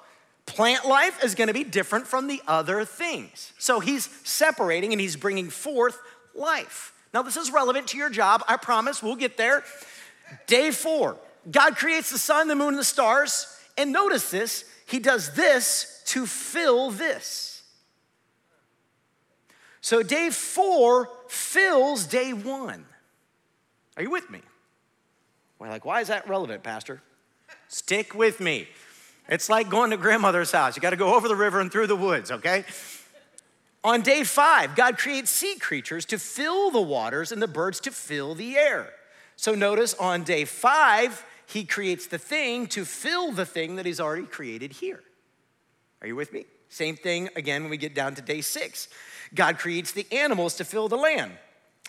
Plant 0.46 0.84
life 0.86 1.22
is 1.22 1.36
gonna 1.36 1.52
be 1.54 1.64
different 1.64 2.06
from 2.06 2.26
the 2.26 2.42
other 2.48 2.84
things. 2.84 3.52
So 3.58 3.78
he's 3.78 4.08
separating 4.24 4.92
and 4.92 5.00
he's 5.00 5.16
bringing 5.16 5.48
forth 5.48 5.98
life. 6.34 6.92
Now, 7.12 7.22
this 7.22 7.36
is 7.36 7.50
relevant 7.50 7.88
to 7.88 7.98
your 7.98 8.10
job. 8.10 8.42
I 8.48 8.56
promise 8.56 9.02
we'll 9.02 9.16
get 9.16 9.36
there. 9.36 9.64
Day 10.46 10.70
four, 10.70 11.16
God 11.50 11.76
creates 11.76 12.10
the 12.10 12.18
sun, 12.18 12.48
the 12.48 12.54
moon, 12.54 12.68
and 12.68 12.78
the 12.78 12.84
stars. 12.84 13.46
And 13.76 13.92
notice 13.92 14.30
this, 14.30 14.64
he 14.86 14.98
does 14.98 15.34
this 15.34 16.02
to 16.06 16.26
fill 16.26 16.90
this. 16.90 17.62
So 19.80 20.02
day 20.02 20.30
four 20.30 21.10
fills 21.28 22.06
day 22.06 22.32
one. 22.32 22.86
Are 23.96 24.02
you 24.02 24.10
with 24.10 24.30
me? 24.30 24.40
We're 25.58 25.68
like, 25.68 25.84
why 25.84 26.00
is 26.00 26.08
that 26.08 26.28
relevant, 26.28 26.62
Pastor? 26.62 27.02
Stick 27.68 28.14
with 28.14 28.40
me. 28.40 28.68
It's 29.28 29.48
like 29.48 29.68
going 29.68 29.90
to 29.90 29.96
grandmother's 29.96 30.52
house. 30.52 30.76
You 30.76 30.82
got 30.82 30.90
to 30.90 30.96
go 30.96 31.14
over 31.14 31.28
the 31.28 31.36
river 31.36 31.60
and 31.60 31.70
through 31.70 31.86
the 31.86 31.96
woods, 31.96 32.30
okay? 32.30 32.64
On 33.84 34.00
day 34.00 34.22
five, 34.22 34.76
God 34.76 34.96
creates 34.96 35.30
sea 35.30 35.56
creatures 35.58 36.04
to 36.06 36.18
fill 36.18 36.70
the 36.70 36.80
waters 36.80 37.32
and 37.32 37.42
the 37.42 37.48
birds 37.48 37.80
to 37.80 37.90
fill 37.90 38.34
the 38.34 38.56
air. 38.56 38.90
So 39.36 39.54
notice 39.54 39.94
on 39.94 40.22
day 40.22 40.44
five, 40.44 41.24
he 41.46 41.64
creates 41.64 42.06
the 42.06 42.18
thing 42.18 42.66
to 42.68 42.84
fill 42.84 43.32
the 43.32 43.44
thing 43.44 43.76
that 43.76 43.86
he's 43.86 44.00
already 44.00 44.26
created 44.26 44.72
here. 44.72 45.02
Are 46.00 46.06
you 46.06 46.16
with 46.16 46.32
me? 46.32 46.46
Same 46.68 46.96
thing 46.96 47.28
again 47.36 47.62
when 47.62 47.70
we 47.70 47.76
get 47.76 47.94
down 47.94 48.14
to 48.14 48.22
day 48.22 48.40
six. 48.40 48.88
God 49.34 49.58
creates 49.58 49.92
the 49.92 50.06
animals 50.12 50.56
to 50.56 50.64
fill 50.64 50.88
the 50.88 50.96
land. 50.96 51.32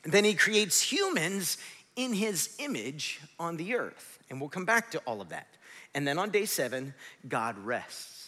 Then 0.04 0.26
he 0.26 0.34
creates 0.34 0.82
humans 0.82 1.58
in 1.96 2.14
his 2.14 2.56
image 2.60 3.22
on 3.40 3.58
the 3.58 3.76
earth. 3.76 4.20
And 4.30 4.40
we'll 4.40 4.50
come 4.50 4.66
back 4.66 4.92
to 4.92 5.00
all 5.06 5.22
of 5.22 5.30
that. 5.30 5.48
And 5.94 6.08
then 6.08 6.18
on 6.18 6.32
day 6.32 6.46
seven, 6.46 6.94
God 7.28 7.58
rests. 7.60 8.23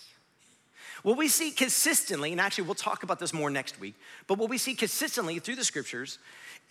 What 1.06 1.18
we 1.18 1.28
see 1.28 1.52
consistently, 1.52 2.32
and 2.32 2.42
actually 2.42 2.64
we'll 2.64 2.74
talk 2.74 3.04
about 3.04 3.20
this 3.20 3.32
more 3.32 3.52
next 3.52 3.80
week, 3.80 3.94
but 4.26 4.40
what 4.40 4.50
we 4.50 4.58
see 4.58 4.74
consistently 4.74 5.38
through 5.38 5.58
the 5.58 5.64
scriptures 5.64 6.18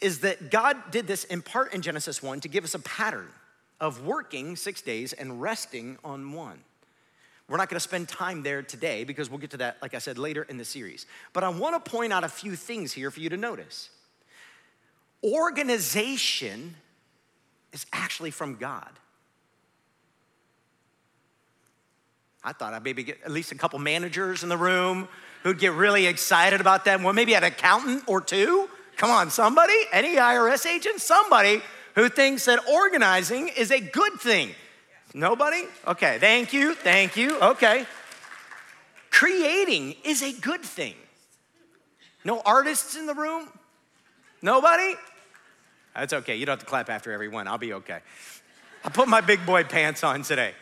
is 0.00 0.18
that 0.22 0.50
God 0.50 0.90
did 0.90 1.06
this 1.06 1.22
in 1.22 1.40
part 1.40 1.72
in 1.72 1.82
Genesis 1.82 2.20
1 2.20 2.40
to 2.40 2.48
give 2.48 2.64
us 2.64 2.74
a 2.74 2.80
pattern 2.80 3.28
of 3.80 4.04
working 4.04 4.56
six 4.56 4.82
days 4.82 5.12
and 5.12 5.40
resting 5.40 5.98
on 6.04 6.32
one. 6.32 6.58
We're 7.48 7.58
not 7.58 7.68
gonna 7.68 7.78
spend 7.78 8.08
time 8.08 8.42
there 8.42 8.60
today 8.60 9.04
because 9.04 9.30
we'll 9.30 9.38
get 9.38 9.50
to 9.50 9.58
that, 9.58 9.76
like 9.80 9.94
I 9.94 9.98
said, 9.98 10.18
later 10.18 10.42
in 10.42 10.56
the 10.56 10.64
series. 10.64 11.06
But 11.32 11.44
I 11.44 11.48
wanna 11.50 11.78
point 11.78 12.12
out 12.12 12.24
a 12.24 12.28
few 12.28 12.56
things 12.56 12.92
here 12.92 13.12
for 13.12 13.20
you 13.20 13.28
to 13.28 13.36
notice. 13.36 13.88
Organization 15.22 16.74
is 17.72 17.86
actually 17.92 18.32
from 18.32 18.56
God. 18.56 18.98
I 22.44 22.52
thought 22.52 22.74
I'd 22.74 22.84
maybe 22.84 23.02
get 23.02 23.22
at 23.24 23.30
least 23.30 23.52
a 23.52 23.54
couple 23.54 23.78
managers 23.78 24.42
in 24.42 24.48
the 24.48 24.56
room 24.56 25.08
who'd 25.42 25.58
get 25.58 25.72
really 25.72 26.06
excited 26.06 26.60
about 26.60 26.84
that. 26.84 27.00
Well, 27.00 27.12
maybe 27.14 27.34
an 27.34 27.44
accountant 27.44 28.04
or 28.06 28.20
two. 28.20 28.68
Come 28.96 29.10
on, 29.10 29.30
somebody? 29.30 29.74
Any 29.92 30.16
IRS 30.16 30.66
agent? 30.66 31.00
Somebody 31.00 31.62
who 31.94 32.08
thinks 32.08 32.44
that 32.44 32.60
organizing 32.68 33.48
is 33.48 33.70
a 33.70 33.80
good 33.80 34.14
thing. 34.20 34.50
Nobody? 35.14 35.64
Okay, 35.86 36.18
thank 36.18 36.52
you, 36.52 36.74
thank 36.74 37.16
you. 37.16 37.40
Okay. 37.40 37.86
Creating 39.10 39.94
is 40.04 40.22
a 40.22 40.32
good 40.32 40.62
thing. 40.62 40.94
No 42.24 42.40
artists 42.44 42.96
in 42.96 43.06
the 43.06 43.14
room? 43.14 43.48
Nobody? 44.42 44.96
That's 45.94 46.12
okay. 46.12 46.36
You 46.36 46.46
don't 46.46 46.54
have 46.54 46.60
to 46.60 46.66
clap 46.66 46.90
after 46.90 47.12
every 47.12 47.28
one. 47.28 47.46
I'll 47.46 47.58
be 47.58 47.74
okay. 47.74 48.00
I 48.84 48.88
put 48.88 49.08
my 49.08 49.20
big 49.20 49.46
boy 49.46 49.64
pants 49.64 50.02
on 50.02 50.22
today. 50.22 50.52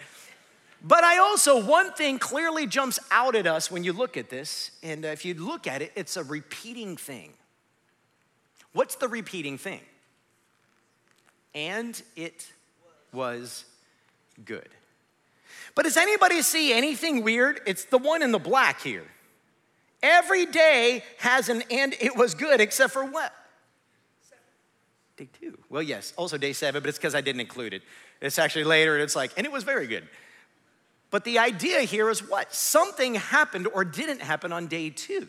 But 0.85 1.05
I 1.05 1.19
also, 1.19 1.65
one 1.65 1.93
thing 1.93 2.19
clearly 2.19 2.67
jumps 2.67 2.99
out 3.11 3.37
at 3.37 3.47
us 3.47 3.71
when 3.71 3.85
you 3.85 3.93
look 3.93 4.17
at 4.17 4.31
this, 4.31 4.73
and 4.83 5.05
if 5.05 5.25
you 5.25 5.35
look 5.35 5.67
at 5.67 5.81
it, 5.81 5.93
it's 5.95 6.17
a 6.17 6.25
repeating 6.25 6.97
thing. 6.97 7.33
What's 8.73 8.97
the 8.97 9.07
repeating 9.07 9.59
thing? 9.59 9.81
And 11.55 12.01
it 12.17 12.51
was 13.13 13.65
good. 14.45 14.69
But 15.75 15.85
does 15.85 15.97
anybody 15.97 16.43
see 16.43 16.73
anything 16.73 17.23
weird? 17.23 17.61
It's 17.67 17.85
the 17.85 17.99
one 17.99 18.23
in 18.23 18.33
the 18.33 18.39
black 18.39 18.81
here. 18.81 19.05
Every 20.03 20.47
day 20.47 21.05
has 21.19 21.49
an 21.49 21.63
and 21.71 21.95
it 22.01 22.17
was 22.17 22.35
good, 22.35 22.61
except 22.61 22.93
for 22.93 23.05
what? 23.05 23.33
Day 25.17 25.29
two. 25.41 25.59
Well, 25.69 25.83
yes, 25.83 26.13
also 26.17 26.39
day 26.39 26.53
seven, 26.53 26.83
but 26.83 26.89
it's 26.89 26.99
because 26.99 27.15
I 27.15 27.21
didn't 27.21 27.41
include 27.41 27.75
it. 27.75 27.83
It's 28.21 28.39
actually 28.39 28.65
later, 28.65 28.95
and 28.95 29.03
it's 29.03 29.15
like, 29.15 29.33
and 29.37 29.47
it 29.47 29.53
was 29.53 29.63
very 29.63 29.87
good. 29.87 30.09
But 31.13 31.25
the 31.25 31.39
idea 31.39 31.83
here 31.83 32.09
is 32.09 32.27
what? 32.27 32.53
Something 32.55 33.15
happened 33.15 33.69
or 33.73 33.85
didn't 33.85 34.23
happen 34.23 34.51
on 34.51 34.67
day 34.67 34.89
two. 34.91 35.29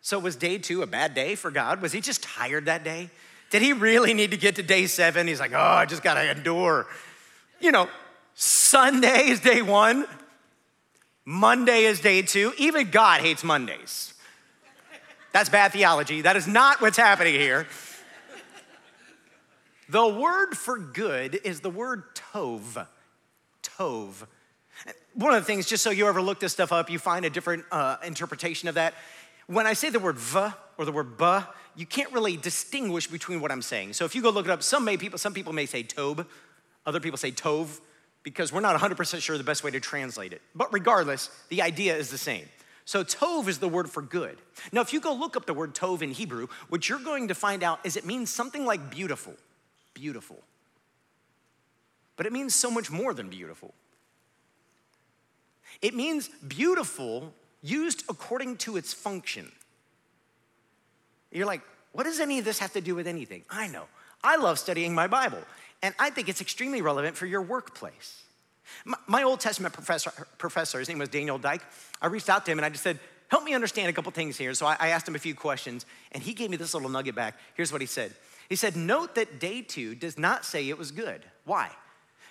So, 0.00 0.18
was 0.20 0.36
day 0.36 0.56
two 0.56 0.82
a 0.82 0.86
bad 0.86 1.14
day 1.14 1.34
for 1.34 1.50
God? 1.50 1.82
Was 1.82 1.90
he 1.92 2.00
just 2.00 2.22
tired 2.22 2.66
that 2.66 2.84
day? 2.84 3.10
Did 3.50 3.60
he 3.60 3.72
really 3.72 4.14
need 4.14 4.30
to 4.30 4.36
get 4.36 4.56
to 4.56 4.62
day 4.62 4.86
seven? 4.86 5.26
He's 5.26 5.40
like, 5.40 5.52
oh, 5.52 5.58
I 5.58 5.84
just 5.84 6.02
gotta 6.02 6.30
endure. 6.30 6.86
You 7.60 7.72
know, 7.72 7.88
Sunday 8.34 9.28
is 9.28 9.40
day 9.40 9.62
one, 9.62 10.06
Monday 11.24 11.84
is 11.84 12.00
day 12.00 12.22
two. 12.22 12.52
Even 12.56 12.90
God 12.90 13.20
hates 13.20 13.42
Mondays. 13.42 14.14
That's 15.32 15.48
bad 15.48 15.72
theology. 15.72 16.20
That 16.20 16.36
is 16.36 16.46
not 16.46 16.80
what's 16.80 16.96
happening 16.96 17.34
here. 17.34 17.66
The 19.88 20.06
word 20.06 20.54
for 20.54 20.78
good 20.78 21.40
is 21.42 21.60
the 21.60 21.70
word 21.70 22.04
tov. 22.14 22.86
Tov. 23.78 24.26
One 25.14 25.34
of 25.34 25.40
the 25.40 25.46
things, 25.46 25.66
just 25.66 25.82
so 25.82 25.90
you 25.90 26.06
ever 26.08 26.20
look 26.20 26.40
this 26.40 26.52
stuff 26.52 26.72
up, 26.72 26.90
you 26.90 26.98
find 26.98 27.24
a 27.24 27.30
different 27.30 27.64
uh, 27.70 27.96
interpretation 28.04 28.68
of 28.68 28.74
that. 28.74 28.94
When 29.46 29.66
I 29.66 29.72
say 29.74 29.90
the 29.90 30.00
word 30.00 30.18
v 30.18 30.48
or 30.78 30.84
the 30.84 30.92
word 30.92 31.16
b, 31.16 31.38
you 31.76 31.86
can't 31.86 32.12
really 32.12 32.36
distinguish 32.36 33.06
between 33.06 33.40
what 33.40 33.52
I'm 33.52 33.62
saying. 33.62 33.92
So 33.92 34.04
if 34.04 34.14
you 34.14 34.22
go 34.22 34.30
look 34.30 34.46
it 34.46 34.50
up, 34.50 34.62
some 34.62 34.84
may 34.84 34.96
people, 34.96 35.18
some 35.18 35.34
people 35.34 35.52
may 35.52 35.66
say 35.66 35.82
tob, 35.82 36.26
other 36.86 37.00
people 37.00 37.16
say 37.18 37.30
tov, 37.30 37.80
because 38.22 38.52
we're 38.52 38.60
not 38.60 38.80
100% 38.80 39.20
sure 39.20 39.36
the 39.38 39.44
best 39.44 39.62
way 39.62 39.70
to 39.70 39.80
translate 39.80 40.32
it. 40.32 40.40
But 40.54 40.72
regardless, 40.72 41.28
the 41.50 41.62
idea 41.62 41.94
is 41.96 42.10
the 42.10 42.18
same. 42.18 42.46
So 42.86 43.04
tov 43.04 43.48
is 43.48 43.58
the 43.58 43.68
word 43.68 43.90
for 43.90 44.02
good. 44.02 44.38
Now, 44.72 44.80
if 44.80 44.92
you 44.92 45.00
go 45.00 45.14
look 45.14 45.36
up 45.36 45.46
the 45.46 45.54
word 45.54 45.74
tov 45.74 46.02
in 46.02 46.10
Hebrew, 46.10 46.48
what 46.68 46.88
you're 46.88 46.98
going 46.98 47.28
to 47.28 47.34
find 47.34 47.62
out 47.62 47.80
is 47.84 47.96
it 47.96 48.04
means 48.04 48.30
something 48.30 48.64
like 48.64 48.90
beautiful 48.90 49.34
beautiful. 49.94 50.42
But 52.16 52.26
it 52.26 52.32
means 52.32 52.54
so 52.54 52.70
much 52.70 52.90
more 52.90 53.12
than 53.14 53.28
beautiful. 53.28 53.74
It 55.82 55.94
means 55.94 56.28
beautiful 56.46 57.32
used 57.62 58.04
according 58.08 58.58
to 58.58 58.76
its 58.76 58.92
function. 58.92 59.50
You're 61.32 61.46
like, 61.46 61.62
what 61.92 62.04
does 62.04 62.20
any 62.20 62.38
of 62.38 62.44
this 62.44 62.58
have 62.58 62.72
to 62.74 62.80
do 62.80 62.94
with 62.94 63.06
anything? 63.06 63.44
I 63.50 63.66
know. 63.68 63.84
I 64.22 64.36
love 64.36 64.58
studying 64.58 64.94
my 64.94 65.06
Bible, 65.06 65.42
and 65.82 65.94
I 65.98 66.10
think 66.10 66.28
it's 66.28 66.40
extremely 66.40 66.80
relevant 66.80 67.16
for 67.16 67.26
your 67.26 67.42
workplace. 67.42 68.22
My, 69.06 69.22
Old 69.22 69.40
Testament 69.40 69.74
professor, 69.74 70.10
professor, 70.38 70.78
his 70.78 70.88
name 70.88 70.98
was 70.98 71.10
Daniel 71.10 71.38
Dyke, 71.38 71.62
I 72.00 72.06
reached 72.06 72.30
out 72.30 72.46
to 72.46 72.52
him 72.52 72.58
and 72.58 72.64
I 72.64 72.70
just 72.70 72.82
said, 72.82 72.98
help 73.28 73.44
me 73.44 73.54
understand 73.54 73.88
a 73.88 73.92
couple 73.92 74.10
things 74.12 74.38
here. 74.38 74.54
So 74.54 74.66
I 74.66 74.88
asked 74.88 75.06
him 75.06 75.14
a 75.14 75.18
few 75.18 75.34
questions, 75.34 75.84
and 76.12 76.22
he 76.22 76.32
gave 76.32 76.50
me 76.50 76.56
this 76.56 76.72
little 76.72 76.88
nugget 76.88 77.14
back. 77.14 77.38
Here's 77.54 77.72
what 77.72 77.80
he 77.80 77.86
said 77.86 78.14
he 78.48 78.56
said, 78.56 78.76
Note 78.76 79.14
that 79.14 79.40
day 79.40 79.62
two 79.62 79.94
does 79.94 80.18
not 80.18 80.44
say 80.44 80.68
it 80.68 80.78
was 80.78 80.90
good. 80.90 81.22
Why? 81.44 81.70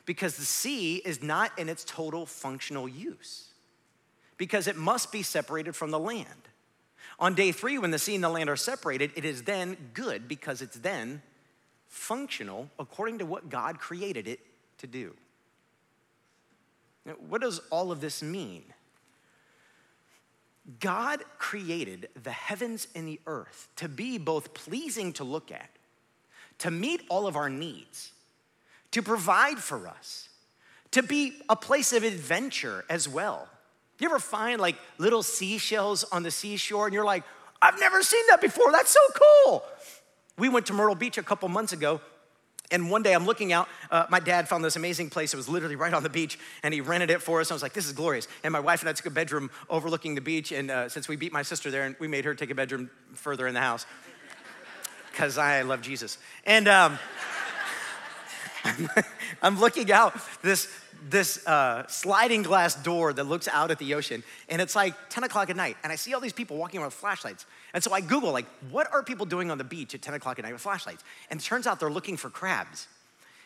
Because 0.06 0.36
the 0.36 0.46
sea 0.46 0.98
is 0.98 1.24
not 1.24 1.58
in 1.58 1.70
its 1.70 1.84
total 1.84 2.26
functional 2.26 2.88
use, 2.88 3.50
because 4.38 4.68
it 4.68 4.76
must 4.76 5.12
be 5.12 5.24
separated 5.24 5.76
from 5.76 5.92
the 5.92 6.00
land. 6.00 6.28
On 7.20 7.36
day 7.36 7.52
three, 7.52 7.78
when 7.78 7.92
the 7.92 8.00
sea 8.00 8.16
and 8.16 8.24
the 8.24 8.30
land 8.30 8.50
are 8.50 8.56
separated, 8.56 9.12
it 9.16 9.24
is 9.24 9.44
then 9.44 9.78
good 9.94 10.28
because 10.28 10.62
it's 10.62 10.78
then 10.78 11.22
functional 11.88 12.70
according 12.80 13.20
to 13.20 13.26
what 13.26 13.50
God 13.50 13.80
created 13.80 14.28
it 14.28 14.40
to 14.80 14.88
do. 14.88 15.14
Now, 17.06 17.14
what 17.28 17.42
does 17.42 17.62
all 17.70 17.92
of 17.92 18.02
this 18.02 18.24
mean? 18.24 18.64
God 20.80 21.24
created 21.38 22.10
the 22.22 22.32
heavens 22.32 22.88
and 22.96 23.08
the 23.08 23.20
earth 23.28 23.68
to 23.76 23.90
be 23.90 24.18
both 24.18 24.54
pleasing 24.54 25.14
to 25.14 25.24
look 25.24 25.52
at 25.52 25.70
to 26.60 26.72
meet 26.72 27.02
all 27.10 27.28
of 27.28 27.36
our 27.36 27.50
needs, 27.50 28.14
to 28.94 29.04
provide 29.04 29.60
for 29.60 29.88
us, 29.88 30.30
to 30.90 31.04
be 31.04 31.34
a 31.50 31.56
place 31.56 31.94
of 31.94 32.04
adventure 32.04 32.86
as 32.90 33.08
well. 33.08 33.48
You 34.00 34.08
ever 34.10 34.20
find 34.20 34.60
like 34.60 34.76
little 34.98 35.22
seashells 35.22 36.04
on 36.12 36.24
the 36.24 36.32
seashore 36.32 36.86
and 36.88 36.94
you're 36.94 37.06
like, 37.06 37.24
I've 37.62 37.80
never 37.80 38.02
seen 38.02 38.24
that 38.30 38.42
before. 38.42 38.72
That's 38.72 38.92
so 38.92 39.00
cool. 39.46 39.64
We 40.38 40.50
went 40.50 40.66
to 40.66 40.74
Myrtle 40.74 40.96
Beach 40.96 41.18
a 41.18 41.24
couple 41.24 41.48
months 41.48 41.74
ago 41.74 42.02
And 42.72 42.90
one 42.90 43.04
day 43.04 43.14
I'm 43.14 43.26
looking 43.26 43.54
out, 43.54 43.68
uh, 43.92 44.06
my 44.10 44.20
dad 44.20 44.48
found 44.48 44.66
this 44.66 44.76
amazing 44.76 45.12
place. 45.12 45.34
It 45.34 45.38
was 45.38 45.48
literally 45.48 45.76
right 45.76 45.94
on 45.94 46.02
the 46.02 46.10
beach, 46.10 46.40
and 46.64 46.74
he 46.74 46.82
rented 46.82 47.12
it 47.12 47.22
for 47.22 47.40
us. 47.40 47.52
I 47.52 47.54
was 47.54 47.62
like, 47.62 47.74
this 47.74 47.86
is 47.86 47.92
glorious. 47.92 48.28
And 48.44 48.52
my 48.52 48.60
wife 48.60 48.82
and 48.82 48.90
I 48.90 48.94
took 48.94 49.06
a 49.06 49.12
bedroom 49.12 49.52
overlooking 49.70 50.16
the 50.16 50.22
beach, 50.22 50.52
and 50.52 50.72
uh, 50.72 50.90
since 50.90 51.08
we 51.08 51.16
beat 51.16 51.32
my 51.32 51.44
sister 51.44 51.70
there, 51.70 51.84
and 51.84 51.96
we 52.00 52.08
made 52.08 52.26
her 52.26 52.34
take 52.34 52.50
a 52.50 52.56
bedroom 52.56 52.90
further 53.14 53.48
in 53.48 53.54
the 53.54 53.60
house, 53.60 53.86
because 55.12 55.38
I 55.38 55.62
love 55.62 55.82
Jesus. 55.82 56.18
And 56.46 56.68
um, 56.68 56.98
I'm 59.42 59.60
looking 59.60 59.92
out 59.92 60.16
this, 60.42 60.68
this 61.10 61.46
uh, 61.48 61.86
sliding 61.88 62.44
glass 62.44 62.76
door 62.76 63.14
that 63.14 63.26
looks 63.26 63.48
out 63.48 63.72
at 63.72 63.80
the 63.80 63.94
ocean, 63.94 64.24
and 64.50 64.62
it's 64.62 64.76
like 64.76 64.94
10 65.10 65.24
o'clock 65.24 65.50
at 65.50 65.56
night, 65.56 65.78
and 65.84 65.92
I 65.92 65.96
see 65.96 66.14
all 66.14 66.22
these 66.22 66.34
people 66.34 66.58
walking 66.58 66.80
around 66.80 66.88
with 66.88 66.94
flashlights. 66.96 67.46
And 67.74 67.84
so 67.84 67.92
I 67.92 68.02
Google, 68.02 68.32
like, 68.32 68.46
what 68.70 68.92
are 68.94 69.04
people 69.04 69.26
doing 69.26 69.52
on 69.52 69.58
the 69.58 69.64
beach 69.64 69.94
at 69.96 70.02
10 70.02 70.14
o'clock 70.14 70.40
at 70.40 70.46
night 70.46 70.54
with 70.54 70.62
flashlights? 70.62 71.04
And 71.30 71.40
it 71.40 71.44
turns 71.44 71.68
out 71.68 71.80
they're 71.80 71.92
looking 71.92 72.18
for 72.18 72.30
crabs. 72.30 72.88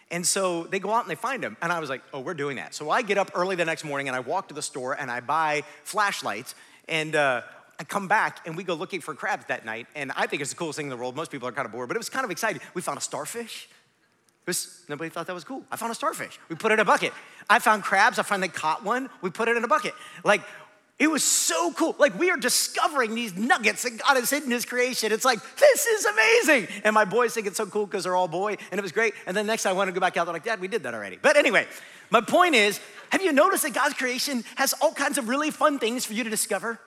And 0.09 0.25
so 0.25 0.63
they 0.63 0.79
go 0.79 0.91
out 0.91 1.01
and 1.01 1.11
they 1.11 1.15
find 1.15 1.43
them. 1.43 1.57
And 1.61 1.71
I 1.71 1.79
was 1.79 1.89
like, 1.89 2.01
oh, 2.13 2.21
we're 2.21 2.33
doing 2.33 2.57
that. 2.57 2.73
So 2.73 2.89
I 2.89 3.01
get 3.01 3.17
up 3.17 3.31
early 3.35 3.55
the 3.55 3.65
next 3.65 3.83
morning 3.83 4.07
and 4.07 4.15
I 4.15 4.21
walk 4.21 4.47
to 4.47 4.53
the 4.53 4.61
store 4.61 4.93
and 4.93 5.11
I 5.11 5.19
buy 5.19 5.63
flashlights. 5.83 6.55
And 6.87 7.15
uh, 7.15 7.41
I 7.79 7.83
come 7.83 8.07
back 8.07 8.39
and 8.45 8.55
we 8.55 8.63
go 8.63 8.73
looking 8.73 9.01
for 9.01 9.13
crabs 9.13 9.45
that 9.47 9.65
night. 9.65 9.87
And 9.95 10.13
I 10.15 10.27
think 10.27 10.41
it's 10.41 10.51
the 10.51 10.55
coolest 10.55 10.77
thing 10.77 10.85
in 10.85 10.89
the 10.89 10.97
world. 10.97 11.15
Most 11.15 11.29
people 11.29 11.47
are 11.47 11.51
kind 11.51 11.65
of 11.65 11.73
bored, 11.73 11.89
but 11.89 11.97
it 11.97 11.99
was 11.99 12.09
kind 12.09 12.23
of 12.23 12.31
exciting. 12.31 12.61
We 12.73 12.81
found 12.81 12.97
a 12.97 13.01
starfish. 13.01 13.67
Was, 14.47 14.83
nobody 14.87 15.09
thought 15.09 15.27
that 15.27 15.33
was 15.33 15.43
cool. 15.43 15.63
I 15.69 15.75
found 15.75 15.91
a 15.91 15.95
starfish. 15.95 16.39
We 16.47 16.55
put 16.55 16.71
it 16.71 16.75
in 16.75 16.79
a 16.79 16.85
bucket. 16.85 17.11
I 17.49 17.59
found 17.59 17.83
crabs. 17.83 18.17
I 18.17 18.23
finally 18.23 18.47
caught 18.47 18.83
one. 18.83 19.09
We 19.21 19.29
put 19.29 19.49
it 19.49 19.57
in 19.57 19.63
a 19.63 19.67
bucket. 19.67 19.93
Like, 20.23 20.41
it 20.99 21.11
was 21.11 21.23
so 21.23 21.73
cool. 21.73 21.95
Like, 21.99 22.17
we 22.17 22.31
are 22.31 22.37
discovering 22.37 23.13
these 23.13 23.35
nuggets 23.35 23.83
that 23.83 23.97
God 23.97 24.15
has 24.15 24.29
hidden 24.29 24.49
His 24.49 24.65
creation. 24.65 25.11
It's 25.11 25.25
like, 25.25 25.39
this 25.57 25.85
is 25.85 26.05
amazing. 26.05 26.67
And 26.85 26.93
my 26.93 27.03
boys 27.03 27.33
think 27.33 27.45
it's 27.45 27.57
so 27.57 27.65
cool 27.65 27.85
because 27.85 28.05
they're 28.05 28.15
all 28.15 28.29
boy, 28.29 28.55
and 28.71 28.79
it 28.79 28.81
was 28.81 28.93
great. 28.93 29.13
And 29.27 29.35
then 29.35 29.45
next 29.45 29.63
time 29.63 29.71
I 29.71 29.73
want 29.75 29.89
to 29.89 29.91
go 29.91 29.99
back 29.99 30.15
out, 30.15 30.25
they're 30.25 30.33
like, 30.33 30.45
Dad, 30.45 30.61
we 30.61 30.69
did 30.69 30.83
that 30.83 30.93
already. 30.93 31.19
But 31.21 31.35
anyway, 31.35 31.67
my 32.09 32.21
point 32.21 32.55
is 32.55 32.79
have 33.11 33.21
you 33.21 33.31
noticed 33.31 33.63
that 33.63 33.73
God's 33.73 33.93
creation 33.93 34.43
has 34.55 34.73
all 34.81 34.93
kinds 34.93 35.17
of 35.17 35.29
really 35.29 35.51
fun 35.51 35.77
things 35.77 36.05
for 36.05 36.13
you 36.13 36.23
to 36.23 36.29
discover 36.29 36.79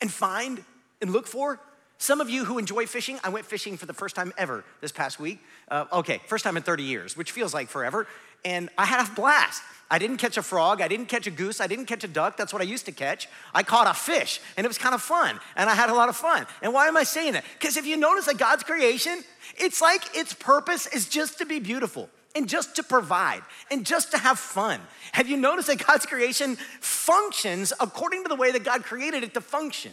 and 0.00 0.10
find 0.12 0.62
and 1.00 1.12
look 1.12 1.26
for? 1.26 1.60
Some 1.98 2.20
of 2.20 2.28
you 2.28 2.44
who 2.44 2.58
enjoy 2.58 2.86
fishing, 2.86 3.18
I 3.24 3.30
went 3.30 3.46
fishing 3.46 3.76
for 3.76 3.86
the 3.86 3.94
first 3.94 4.14
time 4.14 4.32
ever 4.36 4.64
this 4.80 4.92
past 4.92 5.18
week. 5.18 5.40
Uh, 5.68 5.86
okay, 5.92 6.20
first 6.26 6.44
time 6.44 6.56
in 6.56 6.62
30 6.62 6.82
years, 6.82 7.16
which 7.16 7.32
feels 7.32 7.54
like 7.54 7.68
forever. 7.68 8.06
And 8.44 8.68
I 8.76 8.84
had 8.84 9.06
a 9.06 9.10
blast. 9.14 9.62
I 9.90 9.98
didn't 9.98 10.18
catch 10.18 10.36
a 10.36 10.42
frog. 10.42 10.82
I 10.82 10.88
didn't 10.88 11.06
catch 11.06 11.26
a 11.26 11.30
goose. 11.30 11.60
I 11.60 11.66
didn't 11.66 11.86
catch 11.86 12.04
a 12.04 12.08
duck. 12.08 12.36
That's 12.36 12.52
what 12.52 12.60
I 12.60 12.64
used 12.64 12.86
to 12.86 12.92
catch. 12.92 13.28
I 13.54 13.62
caught 13.62 13.86
a 13.86 13.94
fish, 13.94 14.40
and 14.56 14.64
it 14.64 14.68
was 14.68 14.78
kind 14.78 14.94
of 14.94 15.00
fun, 15.00 15.38
and 15.56 15.70
I 15.70 15.74
had 15.74 15.90
a 15.90 15.94
lot 15.94 16.08
of 16.08 16.16
fun. 16.16 16.46
And 16.60 16.74
why 16.74 16.88
am 16.88 16.96
I 16.96 17.04
saying 17.04 17.34
that? 17.34 17.44
Because 17.58 17.76
if 17.76 17.86
you 17.86 17.96
notice 17.96 18.26
that 18.26 18.36
God's 18.36 18.64
creation, 18.64 19.22
it's 19.56 19.80
like 19.80 20.02
its 20.14 20.34
purpose 20.34 20.86
is 20.88 21.08
just 21.08 21.38
to 21.38 21.46
be 21.46 21.60
beautiful 21.60 22.10
and 22.34 22.48
just 22.48 22.76
to 22.76 22.82
provide 22.82 23.42
and 23.70 23.86
just 23.86 24.10
to 24.10 24.18
have 24.18 24.38
fun. 24.38 24.80
Have 25.12 25.28
you 25.28 25.36
noticed 25.36 25.68
that 25.68 25.86
God's 25.86 26.04
creation 26.04 26.56
functions 26.80 27.72
according 27.80 28.24
to 28.24 28.28
the 28.28 28.36
way 28.36 28.52
that 28.52 28.64
God 28.64 28.82
created 28.82 29.22
it 29.22 29.34
to 29.34 29.40
function? 29.40 29.92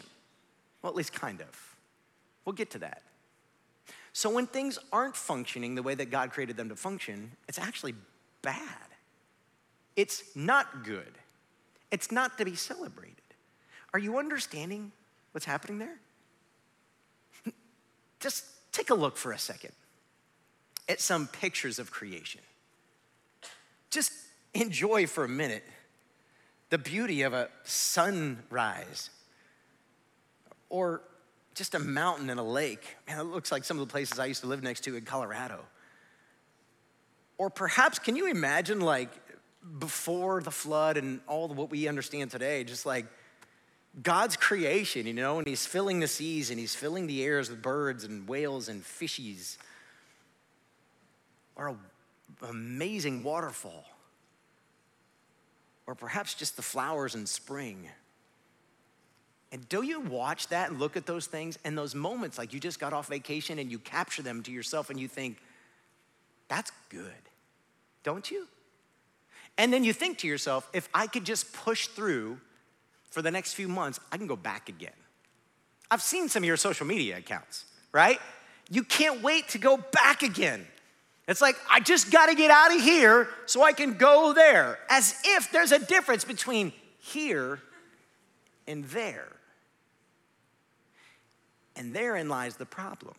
Well, 0.81 0.89
at 0.89 0.95
least 0.95 1.13
kind 1.13 1.39
of. 1.39 1.73
We'll 2.45 2.53
get 2.53 2.71
to 2.71 2.79
that. 2.79 3.01
So 4.13 4.29
when 4.29 4.45
things 4.45 4.77
aren't 4.91 5.15
functioning 5.15 5.75
the 5.75 5.83
way 5.83 5.95
that 5.95 6.12
God 6.12 6.31
created 6.31 6.55
them 6.55 6.69
to 6.69 6.75
function, 6.75 7.31
it's 7.47 7.57
actually 7.57 7.95
bad. 8.41 8.67
It's 9.95 10.23
not 10.35 10.83
good. 10.83 11.12
It's 11.91 12.12
not 12.12 12.38
to 12.38 12.45
be 12.45 12.55
celebrated. 12.55 13.15
Are 13.93 14.00
you 14.00 14.17
understanding 14.17 14.91
what's 15.31 15.45
happening 15.45 15.79
there? 15.79 16.00
Just 18.19 18.45
take 18.71 18.89
a 18.89 18.95
look 18.95 19.17
for 19.17 19.31
a 19.31 19.39
second 19.39 19.71
at 20.89 21.00
some 21.00 21.27
pictures 21.27 21.79
of 21.79 21.91
creation. 21.91 22.41
Just 23.89 24.12
enjoy 24.53 25.07
for 25.07 25.23
a 25.23 25.29
minute 25.29 25.63
the 26.69 26.77
beauty 26.77 27.21
of 27.21 27.33
a 27.33 27.50
sunrise 27.63 29.12
or 30.69 31.01
just 31.53 31.75
a 31.75 31.79
mountain 31.79 32.30
and 32.30 32.39
a 32.39 32.43
lake. 32.43 32.97
Man, 33.08 33.19
it 33.19 33.23
looks 33.23 33.51
like 33.51 33.63
some 33.63 33.80
of 33.80 33.88
the 33.88 33.91
places 33.91 34.19
I 34.19 34.25
used 34.25 34.41
to 34.41 34.47
live 34.47 34.63
next 34.63 34.82
to 34.86 34.95
in 34.95 35.04
Colorado. 35.04 35.60
Or 37.38 37.49
perhaps, 37.49 37.99
can 37.99 38.15
you 38.15 38.28
imagine 38.28 38.80
like 38.80 39.10
before 39.80 40.41
the 40.41 40.51
flood 40.51 40.97
and 40.97 41.21
all 41.28 41.47
what 41.47 41.69
we 41.69 41.88
understand 41.88 42.32
today, 42.32 42.63
just 42.63 42.86
like 42.86 43.06
God's 44.01 44.36
creation, 44.36 45.06
you 45.06 45.13
know, 45.13 45.38
and 45.38 45.47
He's 45.47 45.65
filling 45.65 45.99
the 45.99 46.08
seas 46.08 46.49
and 46.49 46.60
He's 46.60 46.75
filling 46.75 47.08
the 47.08 47.23
airs 47.23 47.49
with 47.49 47.62
birds 47.62 48.04
and 48.04 48.28
whales 48.28 48.67
and 48.67 48.84
fishies, 48.84 49.58
or 51.56 51.69
an 51.69 51.78
amazing 52.49 53.23
waterfall, 53.23 53.86
or 55.86 55.95
perhaps 55.95 56.34
just 56.34 56.56
the 56.56 56.62
flowers 56.63 57.13
in 57.13 57.25
spring. 57.25 57.88
And 59.54 59.70
do 59.70 59.84
you 59.84 60.00
watch 60.00 60.48
that 60.48 60.72
and 60.72 60.80
look 60.80 60.98
at 60.98 61.06
those 61.06 61.28
things 61.28 61.60
and 61.63 61.78
those 61.78 61.94
moments 61.94 62.39
like 62.39 62.54
you 62.54 62.60
just 62.60 62.80
got 62.80 62.92
off 62.92 63.08
vacation 63.08 63.60
and 63.60 63.72
you 63.72 63.78
capture 63.78 64.24
them 64.24 64.42
to 64.44 64.52
yourself 64.52 64.89
and 64.89 65.00
you 65.00 65.08
think, 65.08 65.38
that's 66.48 66.72
good, 66.89 67.13
don't 68.04 68.32
you? 68.32 68.48
And 69.60 69.72
then 69.72 69.84
you 69.84 69.94
think 69.94 70.18
to 70.20 70.28
yourself, 70.28 70.68
if 70.74 70.89
I 70.92 71.06
could 71.06 71.24
just 71.24 71.54
push 71.54 71.86
through 71.86 72.39
for 73.12 73.22
the 73.22 73.30
next 73.30 73.54
few 73.54 73.68
months, 73.68 74.00
I 74.12 74.18
can 74.18 74.26
go 74.26 74.36
back 74.36 74.70
again. 74.70 74.89
I've 75.92 76.02
seen 76.02 76.30
some 76.30 76.42
of 76.42 76.48
your 76.48 76.58
social 76.58 76.88
media 76.88 77.20
accounts, 77.20 77.66
right? 77.92 78.20
You 78.72 78.84
can't 78.84 79.22
wait 79.22 79.50
to 79.50 79.60
go 79.60 79.78
back 79.78 80.24
again. 80.24 80.66
It's 81.28 81.42
like, 81.42 81.58
I 81.70 81.80
just 81.80 82.12
gotta 82.12 82.34
get 82.34 82.50
out 82.50 82.76
of 82.76 82.82
here 82.82 83.30
so 83.46 83.62
I 83.62 83.74
can 83.74 83.98
go 83.98 84.34
there, 84.34 84.80
as 84.89 85.16
if 85.24 85.52
there's 85.52 85.72
a 85.72 85.78
difference 85.78 86.26
between 86.26 86.74
here 86.98 87.60
and 88.68 88.86
there. 88.86 89.28
And 91.75 91.93
therein 91.93 92.29
lies 92.29 92.55
the 92.55 92.65
problem. 92.65 93.15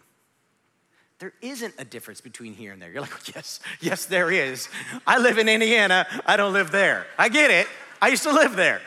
There 1.19 1.33
isn't 1.41 1.75
a 1.79 1.85
difference 1.85 2.21
between 2.21 2.55
here 2.55 2.73
and 2.73 2.83
there. 2.83 2.91
You're 2.91 3.01
like, 3.01 3.29
yes, 3.35 3.61
yes, 3.81 4.07
there 4.07 4.31
is. 4.31 4.69
I 5.07 5.19
live 5.19 5.39
in 5.39 5.49
Indiana, 5.49 6.07
I 6.27 6.37
don't 6.37 6.53
live 6.53 6.71
there. 6.71 7.07
I 7.19 7.29
get 7.29 7.51
it. 7.51 7.67
I 8.01 8.09
used 8.09 8.25
to 8.25 8.33
live 8.33 8.57
there. 8.57 8.81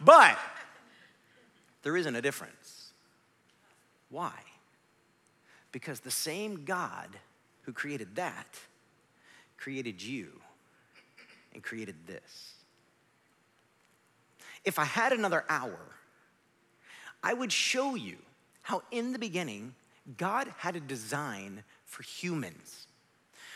But 0.00 0.38
there 1.82 1.96
isn't 1.96 2.16
a 2.16 2.22
difference. 2.22 2.92
Why? 4.10 4.32
Because 5.72 6.00
the 6.00 6.10
same 6.10 6.64
God 6.64 7.08
who 7.62 7.72
created 7.72 8.16
that 8.16 8.58
created 9.56 10.02
you 10.02 10.28
and 11.54 11.62
created 11.62 11.94
this. 12.06 12.54
If 14.64 14.78
I 14.78 14.84
had 14.84 15.12
another 15.12 15.44
hour, 15.48 15.78
I 17.22 17.32
would 17.32 17.50
show 17.52 17.94
you 17.94 18.16
how 18.64 18.82
in 18.90 19.12
the 19.12 19.18
beginning 19.18 19.74
God 20.16 20.48
had 20.58 20.74
a 20.74 20.80
design 20.80 21.62
for 21.84 22.02
humans. 22.02 22.86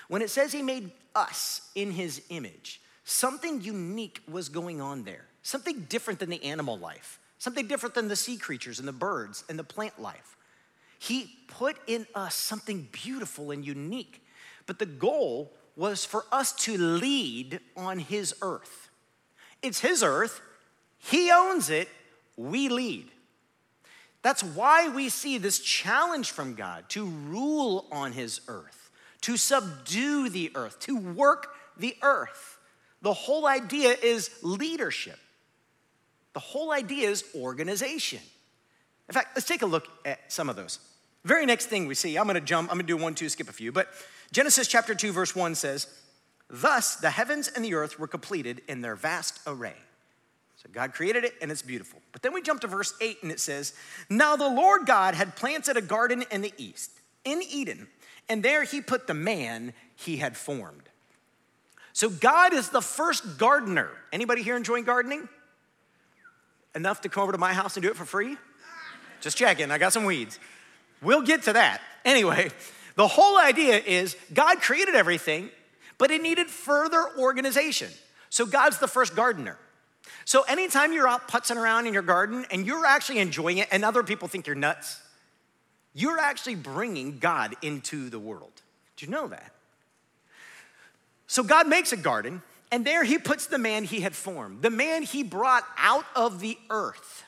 When 0.09 0.23
it 0.23 0.31
says 0.31 0.53
he 0.53 0.63
made 0.63 0.91
us 1.15 1.63
in 1.75 1.91
his 1.91 2.23
image, 2.29 2.81
something 3.05 3.61
unique 3.63 4.21
was 4.31 4.49
going 4.49 4.81
on 4.81 5.05
there, 5.05 5.25
something 5.43 5.87
different 5.89 6.21
than 6.21 6.31
the 6.31 6.45
animal 6.45 6.79
life, 6.79 7.19
something 7.39 7.67
different 7.67 7.95
than 7.95 8.09
the 8.09 8.17
sea 8.17 8.37
creatures 8.37 8.79
and 8.79 8.87
the 8.87 8.93
birds 8.93 9.45
and 9.49 9.59
the 9.59 9.65
plant 9.65 10.01
life. 10.01 10.37
He 10.99 11.37
put 11.49 11.77
in 11.87 12.07
us 12.15 12.35
something 12.35 12.89
beautiful 12.93 13.51
and 13.51 13.67
unique, 13.67 14.23
but 14.67 14.79
the 14.79 14.87
goal 14.87 15.53
was 15.75 16.05
for 16.05 16.25
us 16.31 16.53
to 16.53 16.77
lead 16.77 17.61
on 17.77 17.99
his 17.99 18.35
earth. 18.43 18.91
It's 19.63 19.81
his 19.81 20.03
earth, 20.03 20.43
he 20.99 21.31
owns 21.31 21.71
it, 21.71 21.89
we 22.37 22.69
lead. 22.69 23.11
That's 24.23 24.43
why 24.43 24.89
we 24.89 25.09
see 25.09 25.39
this 25.39 25.61
challenge 25.61 26.33
from 26.33 26.55
God 26.55 26.89
to 26.91 27.07
rule 27.07 27.87
on 27.93 28.13
his 28.13 28.41
earth, 28.49 28.91
to 29.23 29.37
subdue 29.37 30.29
the 30.29 30.51
earth, 30.55 30.81
to 30.81 30.97
work 30.97 31.55
the 31.77 31.97
earth. 32.03 32.59
The 33.03 33.13
whole 33.13 33.47
idea 33.47 33.95
is 34.03 34.31
leadership. 34.43 35.19
The 36.35 36.41
whole 36.41 36.73
idea 36.73 37.09
is 37.09 37.25
organization. 37.35 38.21
In 39.09 39.15
fact, 39.15 39.29
let's 39.35 39.47
take 39.47 39.63
a 39.63 39.67
look 39.67 39.89
at 40.05 40.33
some 40.33 40.49
of 40.49 40.57
those. 40.57 40.81
Very 41.25 41.47
next 41.47 41.67
thing 41.67 41.87
we 41.87 41.95
see, 41.95 42.17
I'm 42.17 42.27
gonna 42.27 42.41
jump, 42.41 42.71
I'm 42.71 42.77
gonna 42.77 42.87
do 42.87 42.97
one, 42.97 43.15
two, 43.15 43.29
skip 43.29 43.49
a 43.49 43.53
few, 43.53 43.73
but 43.73 43.89
Genesis 44.33 44.69
chapter 44.69 44.95
2, 44.95 45.13
verse 45.13 45.35
1 45.35 45.55
says, 45.55 45.87
Thus 46.51 46.97
the 46.97 47.11
heavens 47.11 47.49
and 47.49 47.65
the 47.65 47.75
earth 47.75 47.99
were 47.99 48.07
completed 48.07 48.63
in 48.69 48.81
their 48.81 48.97
vast 48.97 49.41
array. 49.47 49.77
So 50.63 50.69
God 50.73 50.93
created 50.93 51.23
it 51.23 51.35
and 51.41 51.53
it's 51.53 51.63
beautiful. 51.63 52.01
But 52.11 52.23
then 52.23 52.33
we 52.33 52.43
jump 52.43 52.61
to 52.63 52.67
verse 52.67 52.93
8 53.01 53.19
and 53.23 53.31
it 53.31 53.39
says, 53.39 53.75
Now 54.11 54.35
the 54.35 54.49
Lord 54.49 54.87
God 54.87 55.15
had 55.15 55.37
planted 55.37 55.77
a 55.77 55.81
garden 55.81 56.25
in 56.33 56.43
the 56.43 56.53
east, 56.59 56.91
in 57.25 57.41
Eden, 57.49 57.87
and 58.29 58.43
there 58.43 58.65
he 58.65 58.81
put 58.81 59.07
the 59.07 59.15
man 59.15 59.73
he 59.95 60.17
had 60.17 60.37
formed. 60.37 60.83
So 61.93 62.11
God 62.11 62.53
is 62.53 62.71
the 62.71 62.81
first 62.81 63.39
gardener. 63.39 63.91
Anybody 64.13 64.43
here 64.43 64.57
enjoying 64.57 64.85
gardening? 64.85 65.29
Enough 66.75 67.03
to 67.03 67.09
come 67.09 67.23
over 67.23 67.33
to 67.33 67.39
my 67.39 67.53
house 67.53 67.77
and 67.77 67.83
do 67.83 67.91
it 67.91 67.97
for 67.97 68.05
free? 68.05 68.37
Just 69.21 69.37
checking, 69.37 69.71
I 69.71 69.79
got 69.79 69.93
some 69.93 70.05
weeds. 70.05 70.41
We'll 71.01 71.23
get 71.23 71.45
to 71.45 71.53
that. 71.53 71.81
Anyway, 72.05 72.51
the 72.97 73.07
whole 73.07 73.39
idea 73.39 73.79
is 73.79 74.17
God 74.35 74.61
created 74.61 74.97
everything, 74.97 75.51
but 75.99 76.11
it 76.11 76.21
needed 76.21 76.49
further 76.49 77.05
organization. 77.17 77.91
So 78.29 78.45
God's 78.45 78.79
the 78.79 78.89
first 78.89 79.15
gardener. 79.15 79.57
So 80.29 80.43
anytime 80.43 80.93
you're 80.93 81.09
out 81.09 81.27
putzing 81.27 81.57
around 81.57 81.87
in 81.87 81.95
your 81.95 82.03
garden 82.03 82.45
and 82.51 82.67
you're 82.67 82.85
actually 82.85 83.19
enjoying 83.19 83.57
it 83.57 83.69
and 83.73 83.83
other 83.83 84.03
people 84.03 84.29
think 84.29 84.47
you're 84.47 84.55
nuts, 84.55 85.01
you're 85.95 86.19
actually 86.19 86.55
bringing 86.55 87.19
God 87.19 87.57
into 87.63 88.11
the 88.11 88.19
world. 88.19 88.53
Do 88.99 89.07
you 89.07 89.11
know 89.11 89.29
that? 89.29 89.53
So 91.29 91.43
God 91.43 91.67
makes 91.67 91.95
a 91.95 91.97
garden 91.97 92.43
and 92.71 92.85
there 92.85 93.05
he 93.05 93.17
puts 93.17 93.47
the 93.47 93.57
man 93.57 93.85
he 93.85 94.03
had 94.03 94.15
formed, 94.15 94.61
the 94.61 94.69
man 94.69 95.03
he 95.03 95.23
brought 95.23 95.65
out 95.79 96.05
of 96.15 96.41
the 96.41 96.59
earth. 96.69 97.25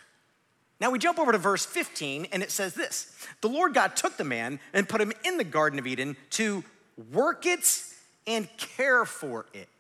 Now 0.79 0.91
we 0.91 0.99
jump 0.99 1.19
over 1.19 1.33
to 1.33 1.39
verse 1.39 1.65
15 1.65 2.27
and 2.33 2.43
it 2.43 2.51
says 2.51 2.75
this 2.75 3.17
The 3.41 3.49
Lord 3.49 3.73
God 3.73 3.97
took 3.97 4.19
the 4.19 4.25
man 4.25 4.61
and 4.75 4.87
put 4.87 5.01
him 5.01 5.15
in 5.25 5.39
the 5.39 5.45
Garden 5.45 5.79
of 5.79 5.87
Eden 5.87 6.19
to 6.33 6.63
work 7.11 7.47
it 7.47 7.83
and 8.27 8.47
care 8.59 9.07
for 9.07 9.47
it. 9.55 9.71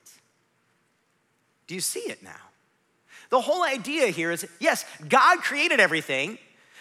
Do 1.66 1.74
you 1.74 1.82
see 1.82 2.00
it 2.00 2.22
now? 2.22 2.49
The 3.30 3.40
whole 3.40 3.64
idea 3.64 4.08
here 4.08 4.30
is 4.30 4.46
yes, 4.58 4.84
God 5.08 5.38
created 5.38 5.80
everything, 5.80 6.38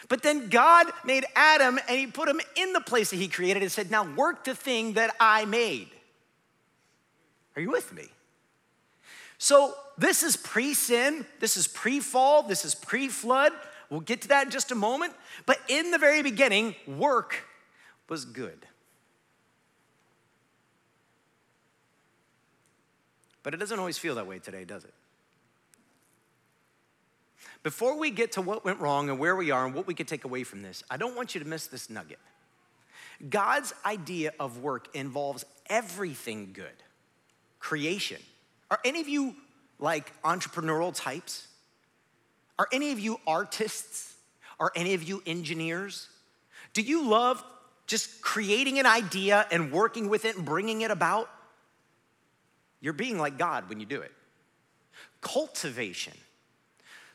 but 0.09 0.23
then 0.23 0.49
God 0.49 0.88
made 1.05 1.25
Adam 1.35 1.79
and 1.88 1.99
he 1.99 2.07
put 2.07 2.27
him 2.27 2.41
in 2.55 2.73
the 2.73 2.81
place 2.81 3.12
that 3.12 3.17
he 3.17 3.27
created 3.27 3.62
and 3.62 3.71
said, 3.71 3.91
Now 3.91 4.03
work 4.15 4.43
the 4.43 4.55
thing 4.55 4.93
that 4.93 5.15
I 5.19 5.45
made. 5.45 5.89
Are 7.55 7.62
you 7.62 7.71
with 7.71 7.93
me? 7.93 8.07
So, 9.38 9.73
this 9.97 10.23
is 10.23 10.35
pre 10.35 10.73
sin, 10.73 11.25
this 11.39 11.55
is 11.55 11.67
pre 11.67 11.99
fall, 11.99 12.43
this 12.43 12.65
is 12.65 12.73
pre 12.73 13.07
flood. 13.07 13.51
We'll 13.89 14.01
get 14.01 14.21
to 14.21 14.27
that 14.29 14.45
in 14.45 14.51
just 14.51 14.71
a 14.71 14.75
moment. 14.75 15.13
But 15.45 15.59
in 15.67 15.91
the 15.91 15.97
very 15.97 16.21
beginning, 16.21 16.75
work 16.88 17.45
was 18.07 18.25
good. 18.25 18.65
But 23.43 23.53
it 23.53 23.57
doesn't 23.57 23.79
always 23.79 23.97
feel 23.97 24.15
that 24.15 24.27
way 24.27 24.39
today, 24.39 24.63
does 24.63 24.83
it? 24.83 24.93
Before 27.62 27.98
we 27.98 28.10
get 28.10 28.34
to 28.34 28.41
what 28.41 28.63
went 28.63 28.80
wrong 28.80 29.10
and 29.10 29.19
where 29.19 29.36
we 29.36 29.52
are 29.52 29.65
and 29.65 29.76
what 29.76 29.86
we 29.86 29.93
could 29.93 30.08
take 30.08 30.24
away 30.24 30.43
from 30.43 30.62
this, 30.62 30.84
I 30.89 30.98
don't 30.98 31.15
want 31.15 31.36
you 31.36 31.39
to 31.41 31.48
miss 31.48 31.67
this 31.67 31.89
nugget. 31.89 32.19
God's 33.30 33.74
idea 33.86 34.32
of 34.39 34.60
work 34.60 34.95
involves 34.95 35.43
everything 35.69 36.52
good 36.54 36.65
creation. 37.60 38.22
Are 38.72 38.80
any 38.86 39.02
of 39.02 39.10
you 39.10 39.36
like 39.78 40.13
entrepreneurial 40.22 40.93
types? 40.95 41.48
Are 42.58 42.67
any 42.72 42.91
of 42.91 43.00
you 43.00 43.19
artists? 43.28 44.13
Are 44.60 44.72
any 44.76 44.93
of 44.93 45.04
you 45.04 45.22
engineers? 45.26 46.08
Do 46.74 46.82
you 46.82 47.08
love 47.10 47.43
just 47.88 48.22
creating 48.22 48.80
an 48.80 48.86
idea 48.86 49.45
and 49.52 49.72
working 49.72 50.10
with 50.10 50.24
it 50.24 50.38
and 50.38 50.45
bringing 50.45 50.82
it 50.82 50.91
about? 50.91 51.30
You're 52.80 52.93
being 52.93 53.17
like 53.17 53.38
God 53.38 53.67
when 53.67 53.80
you 53.80 53.86
do 53.86 54.02
it. 54.02 54.12
Cultivation. 55.19 56.13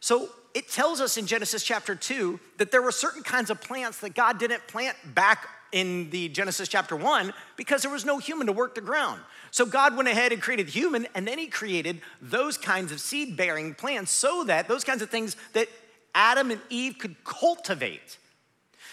So 0.05 0.29
it 0.53 0.69
tells 0.69 1.01
us 1.01 1.17
in 1.17 1.27
Genesis 1.27 1.63
chapter 1.63 1.95
2 1.95 2.39
that 2.59 2.71
there 2.71 2.83
were 2.83 2.93
certain 2.93 3.23
kinds 3.23 3.49
of 3.49 3.63
plants 3.63 4.01
that 4.01 4.15
God 4.15 4.39
didn't 4.39 4.67
plant 4.67 4.99
back 5.15 5.49
in 5.73 6.11
the 6.11 6.29
Genesis 6.29 6.69
chapter 6.69 6.95
1 6.95 7.33
because 7.57 7.81
there 7.81 7.91
was 7.91 8.05
no 8.05 8.19
human 8.19 8.47
to 8.49 8.53
work 8.53 8.75
the 8.75 8.83
ground. 8.83 9.19
So 9.51 9.65
God 9.65 9.97
went 9.97 10.11
ahead 10.11 10.31
and 10.31 10.43
created 10.43 10.69
human 10.69 11.07
and 11.15 11.27
then 11.27 11.39
he 11.39 11.47
created 11.47 12.03
those 12.21 12.59
kinds 12.59 12.93
of 12.93 13.01
seed 13.01 13.35
bearing 13.35 13.73
plants 13.73 14.11
so 14.11 14.45
that 14.45 14.69
those 14.69 14.85
kinds 14.85 15.01
of 15.01 15.09
things 15.09 15.37
that 15.55 15.69
Adam 16.15 16.51
and 16.51 16.61
Eve 16.69 16.99
could 16.99 17.25
cultivate. 17.25 18.19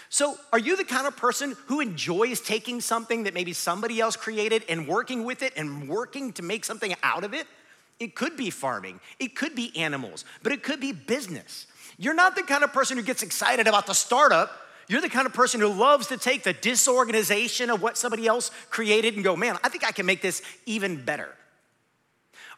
So, 0.08 0.36
are 0.50 0.58
you 0.58 0.76
the 0.76 0.84
kind 0.84 1.06
of 1.06 1.16
person 1.16 1.56
who 1.66 1.80
enjoys 1.80 2.40
taking 2.40 2.80
something 2.80 3.24
that 3.24 3.34
maybe 3.34 3.52
somebody 3.52 4.00
else 4.00 4.16
created 4.16 4.62
and 4.66 4.88
working 4.88 5.24
with 5.24 5.42
it 5.42 5.52
and 5.56 5.90
working 5.90 6.32
to 6.34 6.42
make 6.42 6.64
something 6.64 6.94
out 7.02 7.22
of 7.24 7.34
it? 7.34 7.46
It 8.00 8.14
could 8.14 8.36
be 8.36 8.50
farming, 8.50 9.00
it 9.18 9.36
could 9.36 9.54
be 9.54 9.76
animals, 9.76 10.24
but 10.42 10.52
it 10.52 10.62
could 10.62 10.80
be 10.80 10.92
business. 10.92 11.66
You're 11.98 12.14
not 12.14 12.34
the 12.34 12.42
kind 12.42 12.64
of 12.64 12.72
person 12.72 12.96
who 12.96 13.02
gets 13.02 13.22
excited 13.22 13.68
about 13.68 13.86
the 13.86 13.94
startup 13.94 14.50
you're 14.88 15.00
the 15.00 15.08
kind 15.08 15.26
of 15.26 15.32
person 15.32 15.60
who 15.60 15.68
loves 15.68 16.08
to 16.08 16.16
take 16.16 16.42
the 16.42 16.52
disorganization 16.52 17.70
of 17.70 17.80
what 17.80 17.96
somebody 17.96 18.26
else 18.26 18.50
created 18.70 19.14
and 19.14 19.24
go, 19.24 19.36
man, 19.36 19.56
I 19.62 19.68
think 19.68 19.84
I 19.84 19.92
can 19.92 20.06
make 20.06 20.20
this 20.20 20.42
even 20.66 21.02
better. 21.02 21.28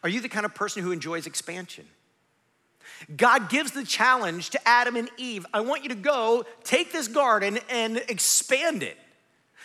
Are 0.02 0.08
you 0.08 0.20
the 0.20 0.28
kind 0.28 0.44
of 0.44 0.54
person 0.54 0.82
who 0.82 0.92
enjoys 0.92 1.26
expansion? 1.26 1.86
God 3.16 3.48
gives 3.50 3.72
the 3.72 3.84
challenge 3.84 4.50
to 4.50 4.68
Adam 4.68 4.96
and 4.96 5.10
Eve 5.16 5.46
I 5.52 5.60
want 5.60 5.82
you 5.82 5.90
to 5.90 5.94
go 5.94 6.44
take 6.62 6.92
this 6.92 7.08
garden 7.08 7.58
and 7.70 7.98
expand 8.08 8.82
it. 8.82 8.96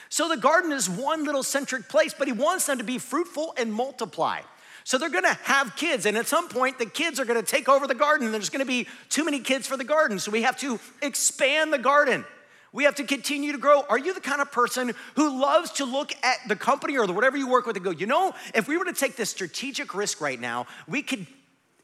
So 0.09 0.27
the 0.27 0.37
garden 0.37 0.71
is 0.71 0.89
one 0.89 1.23
little 1.23 1.43
centric 1.43 1.87
place, 1.87 2.13
but 2.17 2.27
He 2.27 2.33
wants 2.33 2.65
them 2.65 2.79
to 2.79 2.83
be 2.83 2.97
fruitful 2.97 3.53
and 3.57 3.73
multiply. 3.73 4.41
So 4.89 4.97
they're 4.97 5.11
gonna 5.11 5.37
have 5.43 5.75
kids, 5.75 6.07
and 6.07 6.17
at 6.17 6.27
some 6.27 6.49
point, 6.49 6.79
the 6.79 6.85
kids 6.87 7.19
are 7.19 7.25
gonna 7.25 7.43
take 7.43 7.69
over 7.69 7.85
the 7.85 7.93
garden. 7.93 8.31
There's 8.31 8.49
gonna 8.49 8.65
be 8.65 8.87
too 9.07 9.23
many 9.23 9.39
kids 9.39 9.67
for 9.67 9.77
the 9.77 9.83
garden, 9.83 10.17
so 10.17 10.31
we 10.31 10.41
have 10.41 10.57
to 10.61 10.79
expand 11.03 11.71
the 11.71 11.77
garden. 11.77 12.25
We 12.71 12.85
have 12.85 12.95
to 12.95 13.03
continue 13.03 13.51
to 13.51 13.59
grow. 13.59 13.83
Are 13.87 13.99
you 13.99 14.15
the 14.15 14.19
kind 14.19 14.41
of 14.41 14.51
person 14.51 14.95
who 15.15 15.39
loves 15.39 15.69
to 15.73 15.85
look 15.85 16.11
at 16.23 16.37
the 16.47 16.55
company 16.55 16.97
or 16.97 17.05
whatever 17.05 17.37
you 17.37 17.47
work 17.47 17.67
with 17.67 17.75
and 17.75 17.85
go, 17.85 17.91
you 17.91 18.07
know, 18.07 18.33
if 18.55 18.67
we 18.67 18.77
were 18.77 18.85
to 18.85 18.93
take 18.93 19.15
this 19.15 19.29
strategic 19.29 19.93
risk 19.93 20.21
right 20.21 20.41
now, 20.41 20.65
we 20.87 21.03
could 21.03 21.27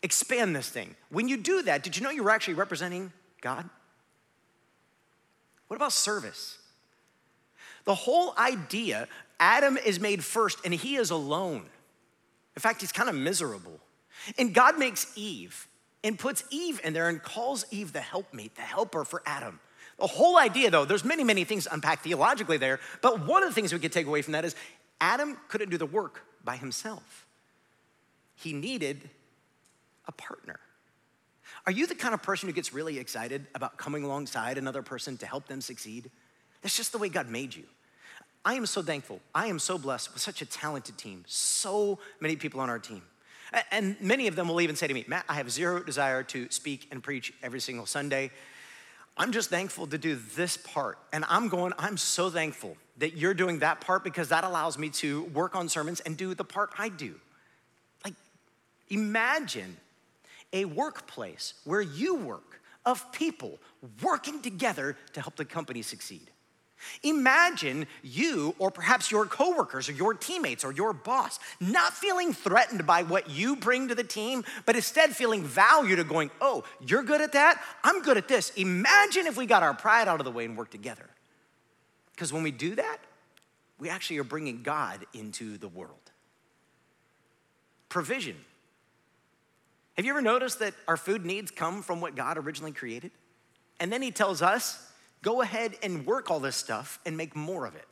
expand 0.02 0.56
this 0.56 0.68
thing. 0.68 0.96
When 1.10 1.28
you 1.28 1.38
do 1.38 1.62
that, 1.62 1.84
did 1.84 1.96
you 1.96 2.02
know 2.02 2.10
you 2.10 2.24
were 2.24 2.32
actually 2.32 2.56
representing 2.56 3.13
God? 3.39 3.70
What 5.68 5.76
about 5.76 5.94
service? 5.94 6.58
The 7.84 7.94
whole 7.94 8.34
idea 8.36 9.08
Adam 9.39 9.78
is 9.78 10.00
made 10.00 10.24
first 10.24 10.58
and 10.65 10.74
he 10.74 10.96
is 10.96 11.12
alone. 11.12 11.68
In 12.56 12.62
fact, 12.62 12.82
he's 12.82 12.91
kind 12.91 13.10
of 13.10 13.15
miserable. 13.15 13.80
And 14.38 14.54
God 14.54 14.80
makes 14.80 15.12
Eve 15.15 15.68
and 16.04 16.18
puts 16.18 16.44
Eve 16.50 16.80
in 16.84 16.94
there 16.94 17.10
and 17.10 17.22
calls 17.22 17.65
Eve 17.72 17.94
the 17.94 18.02
helpmate, 18.02 18.56
the 18.56 18.62
helper 18.62 19.04
for 19.04 19.22
Adam. 19.26 19.60
The 20.00 20.08
whole 20.08 20.38
idea, 20.38 20.70
though, 20.72 20.86
there's 20.86 21.06
many, 21.06 21.24
many 21.24 21.44
things 21.44 21.65
to 21.65 21.74
unpack 21.74 22.02
theologically 22.02 22.58
there, 22.58 22.80
but 23.02 23.26
one 23.26 23.44
of 23.44 23.50
the 23.50 23.56
things 23.56 23.72
we 23.74 23.80
could 23.80 23.94
take 23.94 24.08
away 24.08 24.22
from 24.22 24.34
that 24.34 24.46
is 24.46 24.56
Adam 25.00 25.38
couldn't 25.48 25.70
do 25.70 25.78
the 25.78 25.86
work 25.86 26.22
by 26.44 26.58
himself. 26.58 27.26
He 28.36 28.54
needed 28.54 29.10
a 30.08 30.12
partner. 30.12 30.60
Are 31.65 31.72
you 31.72 31.88
the 31.88 31.96
kind 31.96 32.13
of 32.13 32.22
person 32.22 32.48
who 32.48 32.54
gets 32.54 32.74
really 32.74 33.00
excited 33.00 33.48
about 33.56 33.78
coming 33.78 34.04
alongside 34.04 34.58
another 34.58 34.82
person 34.82 35.18
to 35.18 35.26
help 35.26 35.48
them 35.48 35.62
succeed? 35.62 36.12
That's 36.62 36.76
just 36.76 36.91
the 36.91 36.98
way 36.98 37.10
God 37.10 37.30
made 37.30 37.56
you. 37.56 37.63
I 38.46 38.54
am 38.54 38.68
so 38.68 38.84
thankful. 38.84 39.20
I 39.34 39.48
am 39.48 39.58
so 39.58 39.80
blessed 39.80 40.14
with 40.14 40.22
such 40.22 40.44
a 40.44 40.46
talented 40.46 41.00
team, 41.00 41.24
so 41.28 41.98
many 42.20 42.36
people 42.36 42.60
on 42.60 42.70
our 42.70 42.78
team. 42.78 43.02
And 43.72 44.00
many 44.00 44.28
of 44.28 44.36
them 44.36 44.48
will 44.48 44.62
even 44.62 44.76
say 44.76 44.86
to 44.86 44.94
me, 44.94 45.04
Matt, 45.08 45.26
I 45.28 45.34
have 45.36 45.50
zero 45.52 45.82
desire 45.82 46.22
to 46.24 46.50
speak 46.52 46.88
and 46.92 47.02
preach 47.02 47.34
every 47.42 47.60
single 47.60 47.88
Sunday. 47.88 48.30
I'm 49.18 49.32
just 49.32 49.50
thankful 49.50 49.88
to 49.88 49.98
do 49.98 50.20
this 50.36 50.58
part. 50.58 51.00
And 51.12 51.26
I'm 51.28 51.48
going, 51.48 51.74
I'm 51.80 51.98
so 51.98 52.30
thankful 52.30 52.78
that 52.98 53.18
you're 53.18 53.34
doing 53.34 53.60
that 53.60 53.82
part 53.82 54.04
because 54.04 54.30
that 54.30 54.44
allows 54.44 54.78
me 54.78 54.90
to 54.90 55.24
work 55.26 55.56
on 55.56 55.68
sermons 55.68 56.00
and 56.02 56.16
do 56.16 56.34
the 56.36 56.44
part 56.44 56.72
I 56.78 56.90
do. 56.90 57.16
Like, 58.04 58.14
imagine 58.90 59.78
a 60.54 60.66
workplace 60.66 61.56
where 61.64 61.82
you 61.82 62.16
work 62.16 62.62
of 62.86 63.12
people 63.12 63.58
working 64.04 64.42
together 64.42 64.96
to 65.14 65.22
help 65.22 65.36
the 65.36 65.46
company 65.46 65.82
succeed. 65.82 66.30
Imagine 67.04 67.88
you, 68.04 68.56
or 68.60 68.70
perhaps 68.70 69.10
your 69.10 69.26
coworkers, 69.26 69.90
or 69.90 69.94
your 69.94 70.14
teammates, 70.14 70.64
or 70.64 70.72
your 70.72 70.94
boss, 70.94 71.40
not 71.60 71.94
feeling 71.94 72.34
threatened 72.34 72.86
by 72.86 73.04
what 73.04 73.30
you 73.30 73.56
bring 73.56 73.88
to 73.88 73.96
the 73.96 74.04
team, 74.04 74.44
but 74.66 74.76
instead 74.76 75.16
feeling 75.16 75.44
valued 75.44 76.00
of 76.00 76.08
going, 76.08 76.30
oh, 76.42 76.64
you're 76.86 77.04
good 77.04 77.22
at 77.22 77.32
that? 77.34 77.62
I'm 77.84 78.02
good 78.02 78.18
at 78.18 78.28
this. 78.28 78.52
Imagine 78.52 79.28
if 79.28 79.38
we 79.38 79.46
got 79.46 79.64
our 79.64 79.74
pride 79.74 80.08
out 80.08 80.20
of 80.20 80.26
the 80.26 80.32
way 80.32 80.46
and 80.46 80.58
worked 80.58 80.72
together. 80.72 81.06
Because 82.14 82.32
when 82.32 82.44
we 82.44 82.52
do 82.52 82.76
that, 82.76 82.98
we 83.80 83.90
actually 83.90 84.18
are 84.20 84.24
bringing 84.24 84.64
God 84.64 85.06
into 85.14 85.58
the 85.58 85.68
world. 85.68 86.12
Provision. 87.90 88.38
Have 89.96 90.06
you 90.06 90.12
ever 90.12 90.22
noticed 90.22 90.60
that 90.60 90.74
our 90.88 90.98
food 90.98 91.26
needs 91.26 91.52
come 91.52 91.82
from 91.82 92.02
what 92.02 92.16
God 92.16 92.38
originally 92.38 92.72
created? 92.72 93.12
And 93.80 93.92
then 93.92 94.02
He 94.02 94.12
tells 94.12 94.42
us, 94.42 94.92
go 95.26 95.42
ahead 95.42 95.76
and 95.82 96.06
work 96.06 96.30
all 96.30 96.40
this 96.40 96.56
stuff 96.56 97.00
and 97.04 97.18
make 97.18 97.36
more 97.36 97.66
of 97.66 97.76
it. 97.76 97.88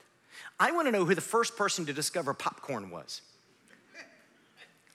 I 0.59 0.71
want 0.71 0.87
to 0.87 0.91
know 0.91 1.03
who 1.03 1.15
the 1.15 1.21
first 1.21 1.57
person 1.57 1.87
to 1.87 1.93
discover 1.93 2.33
popcorn 2.35 2.91
was. 2.91 3.21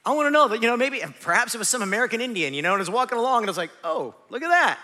I 0.06 0.12
want 0.12 0.28
to 0.28 0.30
know 0.30 0.46
that, 0.48 0.62
you 0.62 0.68
know, 0.68 0.76
maybe 0.76 1.02
perhaps 1.20 1.54
it 1.56 1.58
was 1.58 1.68
some 1.68 1.82
American 1.82 2.20
Indian, 2.20 2.54
you 2.54 2.62
know, 2.62 2.70
and 2.72 2.78
was 2.78 2.88
walking 2.88 3.18
along 3.18 3.42
and 3.42 3.48
was 3.48 3.58
like, 3.58 3.72
oh, 3.82 4.14
look 4.30 4.42
at 4.42 4.48
that. 4.48 4.78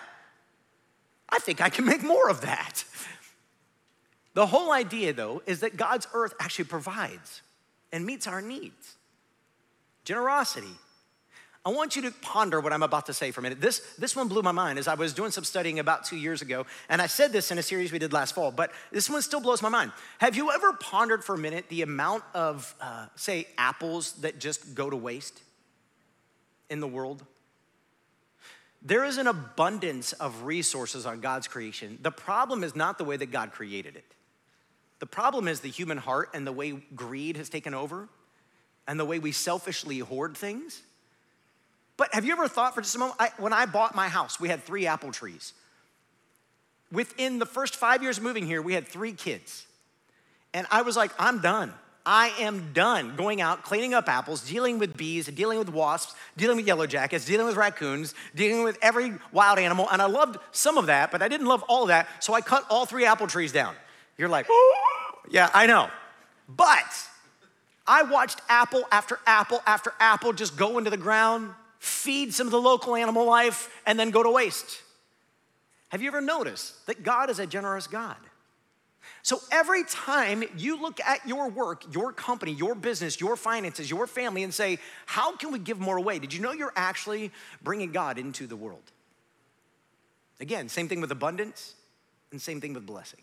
I 1.29 1.39
think 1.39 1.61
I 1.61 1.71
can 1.71 1.87
make 1.87 2.03
more 2.03 2.29
of 2.29 2.41
that. 2.43 2.85
The 4.35 4.47
whole 4.47 4.73
idea, 4.73 5.13
though, 5.13 5.41
is 5.47 5.61
that 5.61 5.77
God's 5.77 6.09
earth 6.13 6.35
actually 6.41 6.65
provides 6.65 7.41
and 7.93 8.05
meets 8.05 8.27
our 8.27 8.43
needs. 8.43 8.97
Generosity. 10.05 10.75
I 11.67 11.71
want 11.71 11.97
you 11.97 12.03
to 12.03 12.11
ponder 12.21 12.61
what 12.61 12.75
I'm 12.75 12.83
about 12.83 13.07
to 13.07 13.15
say 13.15 13.31
for 13.31 13.41
a 13.41 13.43
minute. 13.43 13.59
This, 13.59 13.81
this 13.97 14.15
one 14.15 14.29
blew 14.29 14.43
my 14.43 14.53
mind 14.53 14.79
as 14.79 14.87
I 14.87 14.95
was 14.95 15.15
doing 15.15 15.31
some 15.31 15.45
studying 15.45 15.79
about 15.79 16.05
two 16.05 16.17
years 16.17 16.43
ago, 16.43 16.67
and 16.91 17.01
I 17.01 17.07
said 17.07 17.33
this 17.33 17.51
in 17.51 17.57
a 17.57 17.63
series 17.63 17.91
we 17.91 17.99
did 17.99 18.13
last 18.13 18.35
fall, 18.35 18.51
but 18.51 18.71
this 18.93 19.09
one 19.09 19.23
still 19.23 19.41
blows 19.41 19.63
my 19.63 19.71
mind. 19.71 19.91
Have 20.19 20.37
you 20.37 20.51
ever 20.51 20.75
pondered 20.75 21.25
for 21.25 21.35
a 21.35 21.39
minute 21.39 21.71
the 21.71 21.81
amount 21.81 22.23
of, 22.35 22.75
uh, 22.83 23.07
say, 23.17 23.47
apples 23.57 24.13
that 24.21 24.39
just 24.39 24.75
go 24.75 24.91
to 24.91 24.97
waste 24.97 25.41
in 26.69 26.81
the 26.81 26.89
world? 26.89 27.25
There 28.83 29.05
is 29.05 29.17
an 29.17 29.27
abundance 29.27 30.13
of 30.13 30.43
resources 30.43 31.07
on 31.07 31.21
God's 31.21 31.49
creation. 31.49 31.99
The 32.03 32.11
problem 32.11 32.63
is 32.63 32.77
not 32.77 32.99
the 32.99 33.05
way 33.05 33.17
that 33.17 33.31
God 33.31 33.53
created 33.53 33.97
it. 33.97 34.05
The 34.99 35.07
problem 35.07 35.49
is 35.49 35.61
the 35.61 35.71
human 35.71 35.97
heart 35.97 36.29
and 36.35 36.47
the 36.47 36.53
way 36.53 36.73
greed 36.95 37.39
has 37.39 37.49
taken 37.49 37.73
over 37.73 38.11
and 38.87 39.01
the 39.01 39.07
way 39.07 39.19
we 39.19 39.33
selfishly 39.33 40.01
hoard 40.01 40.37
things. 40.37 40.83
But 41.97 42.13
have 42.13 42.25
you 42.25 42.33
ever 42.33 42.49
thought 42.49 42.75
for 42.75 42.81
just 42.81 42.95
a 42.97 42.99
moment? 42.99 43.17
I, 43.21 43.31
when 43.39 43.53
I 43.53 43.67
bought 43.67 43.95
my 43.95 44.09
house, 44.09 44.41
we 44.41 44.49
had 44.49 44.63
three 44.65 44.87
apple 44.87 45.13
trees. 45.13 45.53
Within 46.91 47.39
the 47.39 47.47
first 47.47 47.77
five 47.77 48.03
years 48.03 48.19
of 48.19 48.25
moving 48.25 48.47
here, 48.47 48.61
we 48.61 48.75
had 48.75 48.87
three 48.87 49.13
kids. 49.13 49.67
And 50.53 50.67
I 50.71 50.83
was 50.83 50.97
like, 50.97 51.13
I'm 51.19 51.41
done. 51.41 51.73
I 52.07 52.33
am 52.39 52.73
done 52.73 53.17
going 53.17 53.41
out, 53.41 53.63
cleaning 53.63 53.95
up 53.95 54.09
apples, 54.09 54.47
dealing 54.47 54.79
with 54.79 54.97
bees, 54.97 55.27
dealing 55.27 55.59
with 55.59 55.71
wasps, 55.71 56.15
dealing 56.37 56.59
with 56.59 56.67
yellow 56.67 56.87
jackets, 56.87 57.25
dealing 57.25 57.47
with 57.47 57.57
raccoons, 57.57 58.15
dealing 58.35 58.63
with 58.63 58.77
every 58.83 59.13
wild 59.33 59.59
animal. 59.59 59.89
And 59.91 60.03
I 60.03 60.07
loved 60.07 60.39
some 60.53 60.77
of 60.77 60.87
that, 60.87 61.11
but 61.11 61.23
I 61.23 61.29
didn't 61.29 61.47
love 61.47 61.63
all 61.67 61.83
of 61.83 61.89
that. 61.89 62.07
So 62.23 62.35
I 62.35 62.43
cut 62.43 62.67
all 62.69 62.85
three 62.85 63.07
apple 63.07 63.27
trees 63.27 63.53
down. 63.53 63.75
You're 64.19 64.29
like, 64.29 64.47
yeah, 65.31 65.49
I 65.55 65.67
know. 65.67 65.89
But 66.47 67.09
I 67.87 68.03
watched 68.03 68.41
apple 68.51 68.85
after 68.93 69.19
apple 69.27 69.63
after 69.67 69.95
apple 69.99 70.35
just 70.35 70.57
go 70.59 70.77
into 70.77 70.91
the 70.91 70.99
ground 70.99 71.55
feed 71.85 72.33
some 72.33 72.47
of 72.47 72.51
the 72.51 72.61
local 72.61 72.97
animal 72.97 73.27
life, 73.27 73.69
and 73.87 73.99
then 73.99 74.11
go 74.11 74.23
to 74.23 74.31
waste. 74.31 74.81
Have 75.91 76.01
you 76.01 76.09
ever 76.09 76.21
noticed 76.21 76.87
that 76.87 77.03
God 77.03 77.31
is 77.31 77.39
a 77.39 77.47
generous 77.47 77.87
God? 77.87 78.17
So 79.23 79.41
every 79.53 79.85
time 79.85 80.45
you 80.57 80.81
look 80.81 80.99
at 81.01 81.27
your 81.27 81.49
work, 81.49 81.85
your 81.95 82.13
company, 82.13 82.53
your 82.53 82.75
business, 82.75 83.21
your 83.21 83.37
finances, 83.37 83.91
your 83.91 84.07
family, 84.07 84.43
and 84.43 84.53
say, 84.53 84.79
How 85.07 85.37
can 85.37 85.53
we 85.53 85.59
give 85.59 85.79
more 85.79 85.97
away? 85.97 86.19
Did 86.19 86.33
you 86.33 86.41
know 86.41 86.53
you're 86.53 86.73
actually 86.75 87.31
bringing 87.63 87.93
God 87.93 88.19
into 88.19 88.47
the 88.47 88.57
world? 88.57 88.83
Again, 90.41 90.69
same 90.69 90.89
thing 90.89 91.01
with 91.01 91.13
abundance 91.13 91.75
and 92.33 92.41
same 92.41 92.61
thing 92.61 92.73
with 92.73 92.87
blessing. 92.87 93.21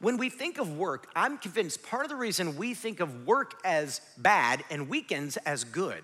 When 0.00 0.16
we 0.16 0.30
think 0.30 0.58
of 0.58 0.76
work, 0.76 1.08
I'm 1.14 1.38
convinced 1.38 1.82
part 1.82 2.04
of 2.04 2.10
the 2.10 2.16
reason 2.16 2.56
we 2.56 2.74
think 2.74 3.00
of 3.00 3.26
work 3.26 3.54
as 3.64 4.00
bad 4.16 4.64
and 4.70 4.88
weekends 4.88 5.36
as 5.38 5.64
good 5.64 6.02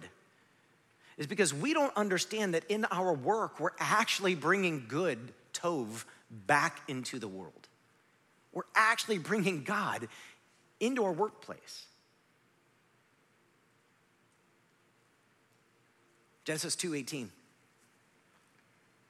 is 1.21 1.27
because 1.27 1.53
we 1.53 1.75
don't 1.75 1.95
understand 1.97 2.55
that 2.55 2.65
in 2.71 2.87
our 2.87 3.13
work, 3.13 3.61
we're 3.61 3.77
actually 3.79 4.35
bringing 4.35 4.87
good, 4.89 5.19
Tov, 5.53 6.05
back 6.31 6.81
into 6.89 7.19
the 7.19 7.29
world. 7.29 7.69
We're 8.53 8.63
actually 8.75 9.19
bringing 9.19 9.63
God 9.63 10.09
into 10.81 11.05
our 11.05 11.13
workplace. 11.13 11.87
Genesis 16.45 16.75
2:18. 16.75 17.31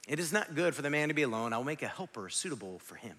It 0.09 0.19
is 0.19 0.33
not 0.33 0.57
good 0.57 0.75
for 0.75 0.83
the 0.83 0.91
man 0.91 1.09
to 1.09 1.15
be 1.15 1.23
alone. 1.23 1.53
I 1.53 1.59
will 1.59 1.65
make 1.65 1.83
a 1.83 1.89
helper 1.89 2.29
suitable 2.29 2.81
for 2.81 2.97
him. 2.97 3.17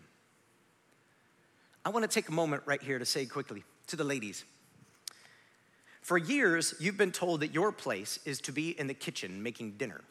I 1.85 1.89
want 1.89 2.03
to 2.03 2.13
take 2.13 2.27
a 2.27 2.33
moment 2.33 2.63
right 2.65 2.81
here 2.81 2.99
to 2.99 3.05
say 3.05 3.25
quickly 3.25 3.63
to 3.87 3.95
the 3.95 4.03
ladies 4.03 4.43
for 6.01 6.17
years, 6.17 6.73
you've 6.79 6.97
been 6.97 7.11
told 7.11 7.41
that 7.41 7.53
your 7.53 7.71
place 7.71 8.19
is 8.25 8.41
to 8.41 8.51
be 8.51 8.77
in 8.77 8.87
the 8.87 8.93
kitchen 8.93 9.43
making 9.43 9.73
dinner. 9.73 10.01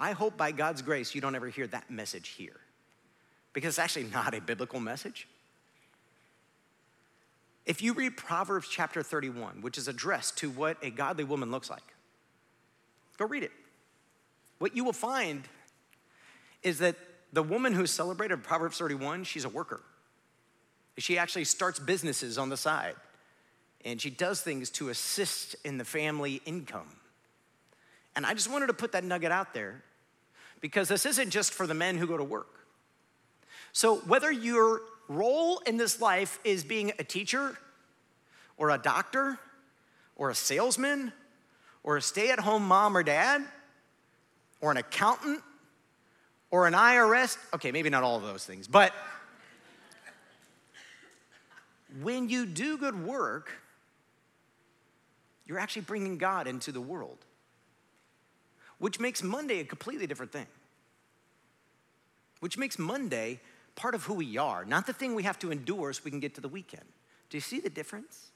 I 0.00 0.12
hope 0.12 0.36
by 0.36 0.50
God's 0.50 0.82
grace 0.82 1.14
you 1.14 1.20
don't 1.20 1.36
ever 1.36 1.48
hear 1.48 1.68
that 1.68 1.88
message 1.88 2.30
here 2.30 2.58
because 3.52 3.68
it's 3.68 3.78
actually 3.78 4.04
not 4.04 4.34
a 4.34 4.40
biblical 4.40 4.80
message. 4.80 5.28
If 7.64 7.80
you 7.80 7.92
read 7.92 8.16
Proverbs 8.16 8.66
chapter 8.68 9.04
31, 9.04 9.62
which 9.62 9.78
is 9.78 9.86
addressed 9.86 10.38
to 10.38 10.50
what 10.50 10.76
a 10.82 10.90
godly 10.90 11.22
woman 11.22 11.52
looks 11.52 11.70
like, 11.70 11.94
go 13.16 13.26
read 13.26 13.44
it. 13.44 13.52
What 14.58 14.74
you 14.74 14.82
will 14.82 14.92
find 14.92 15.44
is 16.64 16.80
that 16.80 16.96
the 17.32 17.44
woman 17.44 17.72
who's 17.72 17.92
celebrated 17.92 18.42
Proverbs 18.42 18.78
31, 18.78 19.22
she's 19.22 19.44
a 19.44 19.48
worker. 19.48 19.80
She 20.98 21.16
actually 21.16 21.44
starts 21.44 21.78
businesses 21.78 22.38
on 22.38 22.48
the 22.48 22.56
side 22.56 22.96
and 23.84 24.00
she 24.00 24.10
does 24.10 24.40
things 24.40 24.70
to 24.70 24.88
assist 24.88 25.56
in 25.64 25.78
the 25.78 25.84
family 25.84 26.40
income. 26.44 26.96
And 28.14 28.26
I 28.26 28.34
just 28.34 28.50
wanted 28.50 28.66
to 28.68 28.74
put 28.74 28.92
that 28.92 29.04
nugget 29.04 29.32
out 29.32 29.54
there 29.54 29.82
because 30.60 30.88
this 30.88 31.06
isn't 31.06 31.30
just 31.30 31.52
for 31.52 31.66
the 31.66 31.74
men 31.74 31.96
who 31.96 32.06
go 32.06 32.16
to 32.16 32.24
work. 32.24 32.66
So, 33.72 33.96
whether 34.00 34.30
your 34.30 34.82
role 35.08 35.58
in 35.66 35.76
this 35.76 36.00
life 36.00 36.38
is 36.44 36.62
being 36.62 36.92
a 36.98 37.04
teacher 37.04 37.58
or 38.56 38.70
a 38.70 38.78
doctor 38.78 39.38
or 40.16 40.30
a 40.30 40.34
salesman 40.34 41.12
or 41.82 41.96
a 41.96 42.02
stay 42.02 42.30
at 42.30 42.40
home 42.40 42.66
mom 42.66 42.96
or 42.96 43.02
dad 43.02 43.42
or 44.60 44.70
an 44.70 44.76
accountant 44.76 45.42
or 46.50 46.66
an 46.66 46.74
IRS, 46.74 47.38
okay, 47.54 47.72
maybe 47.72 47.88
not 47.88 48.02
all 48.02 48.16
of 48.16 48.22
those 48.22 48.44
things, 48.44 48.68
but 48.68 48.92
when 52.00 52.28
you 52.28 52.46
do 52.46 52.78
good 52.78 53.04
work, 53.04 53.50
you're 55.46 55.58
actually 55.58 55.82
bringing 55.82 56.18
God 56.18 56.46
into 56.46 56.72
the 56.72 56.80
world, 56.80 57.18
which 58.78 59.00
makes 59.00 59.22
Monday 59.22 59.60
a 59.60 59.64
completely 59.64 60.06
different 60.06 60.32
thing. 60.32 60.46
Which 62.40 62.58
makes 62.58 62.78
Monday 62.78 63.40
part 63.76 63.94
of 63.94 64.04
who 64.04 64.14
we 64.14 64.36
are, 64.36 64.64
not 64.64 64.86
the 64.86 64.92
thing 64.92 65.14
we 65.14 65.22
have 65.22 65.38
to 65.40 65.52
endure 65.52 65.92
so 65.92 66.02
we 66.04 66.10
can 66.10 66.20
get 66.20 66.34
to 66.34 66.40
the 66.40 66.48
weekend. 66.48 66.84
Do 67.30 67.36
you 67.36 67.40
see 67.40 67.60
the 67.60 67.70
difference? 67.70 68.30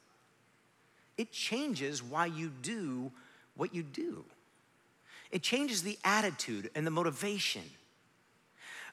It 1.19 1.33
changes 1.33 2.03
why 2.03 2.27
you 2.27 2.51
do 2.63 3.11
what 3.57 3.75
you 3.75 3.83
do. 3.83 4.25
It 5.31 5.43
changes 5.43 5.83
the 5.83 5.99
attitude 6.05 6.71
and 6.75 6.87
the 6.87 6.91
motivation. 6.91 7.63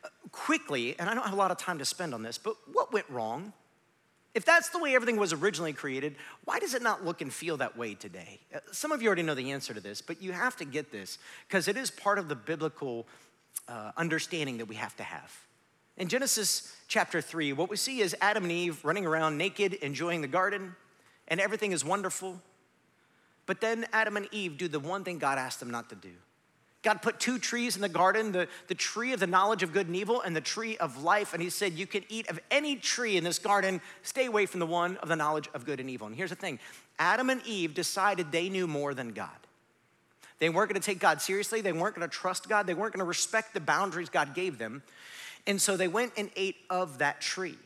Uh, 0.04 0.08
quickly, 0.32 0.98
and 1.00 1.10
I 1.10 1.14
don't 1.14 1.24
have 1.24 1.34
a 1.34 1.38
lot 1.38 1.52
of 1.52 1.58
time 1.58 1.80
to 1.80 1.86
spend 1.86 2.14
on 2.14 2.24
this, 2.24 2.38
but 2.38 2.56
what 2.72 2.92
went 2.92 3.10
wrong 3.10 3.54
if 4.36 4.46
that's 4.46 4.70
the 4.70 4.80
way 4.80 4.96
everything 4.96 5.18
was 5.18 5.32
originally 5.32 5.74
created, 5.74 6.16
why 6.46 6.60
does 6.60 6.74
it 6.74 6.82
not 6.82 7.06
look 7.06 7.22
and 7.22 7.32
feel 7.32 7.58
that 7.58 7.78
way 7.78 7.94
today? 7.94 8.40
Uh, 8.54 8.60
some 8.72 8.92
of 8.92 9.02
you 9.02 9.08
already 9.08 9.24
know 9.24 9.36
the 9.36 9.52
answer 9.52 9.74
to 9.74 9.80
this, 9.80 10.02
but 10.02 10.22
you 10.22 10.32
have 10.32 10.56
to 10.58 10.66
get 10.66 10.92
this 10.92 11.20
because 11.48 11.68
it 11.68 11.78
is 11.78 11.92
part 11.92 12.18
of 12.18 12.30
the 12.30 12.36
biblical 12.36 13.06
uh, 13.68 13.92
understanding 13.96 14.58
that 14.58 14.66
we 14.66 14.76
have 14.76 14.96
to 14.98 15.04
have. 15.04 15.32
In 15.98 16.08
Genesis 16.08 16.76
chapter 16.88 17.22
3, 17.22 17.54
what 17.54 17.70
we 17.70 17.78
see 17.78 18.00
is 18.00 18.16
Adam 18.20 18.44
and 18.44 18.52
Eve 18.52 18.84
running 18.84 19.06
around 19.06 19.38
naked, 19.38 19.74
enjoying 19.76 20.22
the 20.22 20.28
garden, 20.28 20.76
and 21.28 21.40
everything 21.40 21.72
is 21.72 21.86
wonderful. 21.86 22.42
But 23.46 23.62
then 23.62 23.86
Adam 23.94 24.18
and 24.18 24.28
Eve 24.32 24.58
do 24.58 24.68
the 24.68 24.80
one 24.80 25.04
thing 25.04 25.20
God 25.20 25.38
asked 25.38 25.60
them 25.60 25.70
not 25.70 25.90
to 25.90 25.96
do 25.96 26.12
God 26.84 27.02
put 27.02 27.20
two 27.20 27.40
trees 27.40 27.76
in 27.76 27.82
the 27.82 27.90
garden 27.90 28.34
the, 28.34 28.48
the 28.68 28.76
tree 28.76 29.14
of 29.14 29.20
the 29.20 29.28
knowledge 29.28 29.64
of 29.64 29.72
good 29.72 29.88
and 29.88 29.96
evil 29.96 30.22
and 30.22 30.36
the 30.36 30.42
tree 30.42 30.78
of 30.78 31.02
life. 31.02 31.34
And 31.34 31.42
He 31.42 31.50
said, 31.50 31.74
You 31.74 31.88
can 31.88 32.04
eat 32.10 32.30
of 32.30 32.40
any 32.52 32.76
tree 32.76 33.18
in 33.18 33.24
this 33.24 33.40
garden, 33.40 33.82
stay 34.04 34.26
away 34.26 34.46
from 34.46 34.60
the 34.60 34.66
one 34.66 34.98
of 34.98 35.08
the 35.08 35.16
knowledge 35.16 35.50
of 35.54 35.66
good 35.66 35.80
and 35.80 35.90
evil. 35.90 36.08
And 36.08 36.16
here's 36.16 36.30
the 36.30 36.36
thing 36.36 36.60
Adam 37.00 37.30
and 37.30 37.42
Eve 37.46 37.74
decided 37.74 38.32
they 38.32 38.50
knew 38.50 38.68
more 38.68 38.94
than 38.94 39.14
God. 39.14 39.30
They 40.40 40.50
weren't 40.50 40.70
gonna 40.70 40.82
take 40.82 41.00
God 41.00 41.22
seriously, 41.22 41.62
they 41.62 41.72
weren't 41.72 41.96
gonna 41.96 42.10
trust 42.10 42.50
God, 42.50 42.68
they 42.68 42.74
weren't 42.74 42.94
gonna 42.94 43.06
respect 43.06 43.54
the 43.54 43.62
boundaries 43.62 44.10
God 44.10 44.36
gave 44.36 44.58
them. 44.58 44.84
And 45.48 45.62
so 45.62 45.78
they 45.78 45.88
went 45.88 46.14
and 46.18 46.30
ate 46.36 46.58
of 46.70 46.98
that 47.00 47.22
tree. 47.22 47.58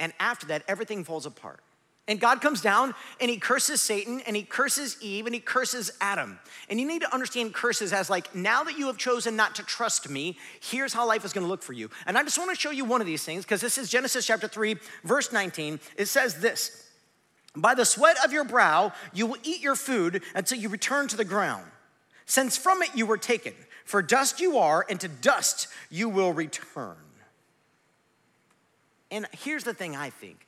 And 0.00 0.12
after 0.18 0.46
that, 0.46 0.64
everything 0.66 1.04
falls 1.04 1.24
apart. 1.24 1.60
And 2.06 2.20
God 2.20 2.42
comes 2.42 2.60
down 2.60 2.94
and 3.18 3.30
he 3.30 3.38
curses 3.38 3.80
Satan 3.80 4.20
and 4.26 4.36
he 4.36 4.42
curses 4.42 4.98
Eve 5.00 5.24
and 5.24 5.34
he 5.34 5.40
curses 5.40 5.90
Adam. 6.02 6.38
And 6.68 6.78
you 6.78 6.86
need 6.86 7.00
to 7.00 7.12
understand 7.14 7.54
curses 7.54 7.94
as 7.94 8.10
like, 8.10 8.34
now 8.34 8.62
that 8.64 8.78
you 8.78 8.86
have 8.88 8.98
chosen 8.98 9.36
not 9.36 9.54
to 9.54 9.62
trust 9.62 10.10
me, 10.10 10.36
here's 10.60 10.92
how 10.92 11.06
life 11.06 11.24
is 11.24 11.32
gonna 11.32 11.46
look 11.46 11.62
for 11.62 11.72
you. 11.72 11.88
And 12.06 12.18
I 12.18 12.22
just 12.22 12.38
wanna 12.38 12.54
show 12.54 12.70
you 12.70 12.84
one 12.84 13.00
of 13.00 13.06
these 13.06 13.24
things 13.24 13.44
because 13.44 13.62
this 13.62 13.78
is 13.78 13.88
Genesis 13.88 14.26
chapter 14.26 14.46
3, 14.46 14.76
verse 15.04 15.32
19. 15.32 15.80
It 15.96 16.06
says 16.06 16.40
this 16.40 16.86
By 17.56 17.74
the 17.74 17.86
sweat 17.86 18.16
of 18.22 18.32
your 18.32 18.44
brow, 18.44 18.92
you 19.14 19.26
will 19.26 19.38
eat 19.42 19.62
your 19.62 19.76
food 19.76 20.22
until 20.34 20.58
you 20.58 20.68
return 20.68 21.08
to 21.08 21.16
the 21.16 21.24
ground, 21.24 21.64
since 22.26 22.58
from 22.58 22.82
it 22.82 22.90
you 22.94 23.06
were 23.06 23.18
taken. 23.18 23.54
For 23.86 24.02
dust 24.02 24.40
you 24.40 24.58
are, 24.58 24.84
and 24.88 24.98
to 25.00 25.08
dust 25.08 25.68
you 25.90 26.08
will 26.08 26.32
return. 26.32 26.96
And 29.10 29.26
here's 29.32 29.64
the 29.64 29.74
thing 29.74 29.94
I 29.94 30.10
think 30.10 30.43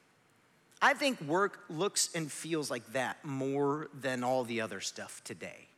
I 0.80 0.94
think 0.94 1.20
work 1.22 1.64
looks 1.68 2.10
and 2.14 2.30
feels 2.30 2.70
like 2.70 2.92
that 2.92 3.24
more 3.24 3.88
than 3.98 4.22
all 4.22 4.44
the 4.44 4.60
other 4.60 4.80
stuff 4.80 5.22
today. 5.24 5.68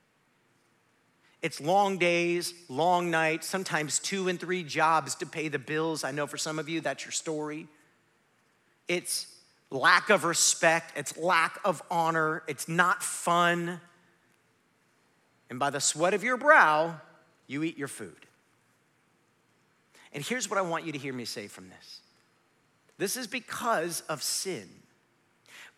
It's 1.41 1.61
long 1.61 1.99
days, 1.99 2.53
long 2.69 3.11
nights, 3.11 3.47
sometimes 3.47 4.01
two 4.01 4.29
and 4.29 4.41
three 4.41 4.65
jobs 4.65 5.15
to 5.17 5.27
pay 5.27 5.49
the 5.49 5.59
bills. 5.59 6.03
I 6.03 6.11
know 6.11 6.27
for 6.27 6.37
some 6.37 6.59
of 6.59 6.69
you 6.69 6.81
that's 6.81 7.05
your 7.05 7.13
story. 7.13 7.69
It's 8.89 9.27
lack 9.71 10.11
of 10.11 10.25
respect, 10.25 10.97
it's 10.97 11.17
lack 11.17 11.61
of 11.65 11.83
honor, 11.91 12.43
it's 12.49 12.69
not 12.69 13.03
fun, 13.03 13.81
and 15.51 15.59
by 15.59 15.71
the 15.71 15.81
sweat 15.81 16.15
of 16.15 16.25
your 16.25 16.37
brow, 16.37 17.01
you 17.47 17.63
eat 17.63 17.79
your 17.79 17.89
food. 17.89 18.17
And 20.13 20.25
here's 20.25 20.49
what 20.51 20.59
I 20.59 20.63
want 20.63 20.85
you 20.85 20.93
to 20.93 20.99
hear 20.99 21.13
me 21.13 21.25
say 21.25 21.47
from 21.47 21.69
this 21.69 22.01
this 22.99 23.17
is 23.17 23.27
because 23.27 24.01
of 24.09 24.23
sin. 24.23 24.69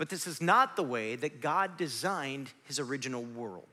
But 0.01 0.09
this 0.09 0.27
is 0.27 0.41
not 0.41 0.77
the 0.77 0.83
way 0.83 1.15
that 1.17 1.43
God 1.43 1.77
designed 1.77 2.49
his 2.65 2.79
original 2.79 3.23
world. 3.23 3.67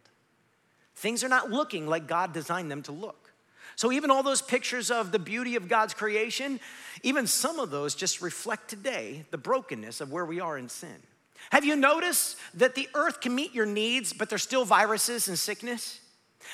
Things 0.93 1.23
are 1.23 1.29
not 1.29 1.51
looking 1.51 1.87
like 1.87 2.05
God 2.05 2.33
designed 2.33 2.69
them 2.69 2.83
to 2.83 2.91
look. 2.91 3.31
So, 3.77 3.93
even 3.93 4.11
all 4.11 4.23
those 4.23 4.41
pictures 4.41 4.91
of 4.91 5.13
the 5.13 5.19
beauty 5.19 5.55
of 5.55 5.69
God's 5.69 5.93
creation, 5.93 6.59
even 7.01 7.27
some 7.27 7.59
of 7.59 7.69
those 7.69 7.95
just 7.95 8.21
reflect 8.21 8.69
today 8.69 9.23
the 9.31 9.37
brokenness 9.37 10.01
of 10.01 10.11
where 10.11 10.25
we 10.25 10.41
are 10.41 10.57
in 10.57 10.67
sin. 10.67 10.97
Have 11.51 11.63
you 11.63 11.77
noticed 11.77 12.35
that 12.55 12.75
the 12.75 12.89
earth 12.93 13.21
can 13.21 13.33
meet 13.33 13.55
your 13.55 13.65
needs, 13.65 14.11
but 14.11 14.27
there's 14.27 14.43
still 14.43 14.65
viruses 14.65 15.29
and 15.29 15.39
sickness? 15.39 16.01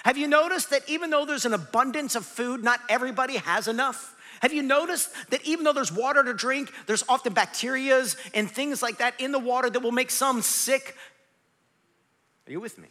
Have 0.04 0.20
you 0.20 0.28
noticed 0.28 0.70
that 0.70 0.88
even 0.88 1.10
though 1.10 1.26
there's 1.26 1.46
an 1.46 1.54
abundance 1.56 2.14
of 2.14 2.28
food, 2.28 2.64
not 2.64 2.80
everybody 2.90 3.38
has 3.38 3.68
enough? 3.68 4.13
Have 4.44 4.52
you 4.52 4.62
noticed 4.62 5.10
that 5.30 5.42
even 5.46 5.64
though 5.64 5.72
there's 5.72 5.90
water 5.90 6.22
to 6.22 6.34
drink, 6.34 6.70
there's 6.86 7.02
often 7.08 7.34
bacterias 7.34 8.18
and 8.34 8.52
things 8.52 8.82
like 8.82 8.98
that 8.98 9.18
in 9.22 9.32
the 9.32 9.40
water 9.40 9.70
that 9.70 9.80
will 9.80 9.94
make 9.94 10.12
some 10.12 10.42
sick? 10.42 10.98
Are 12.46 12.52
you 12.52 12.60
with 12.60 12.78
me? 12.78 12.90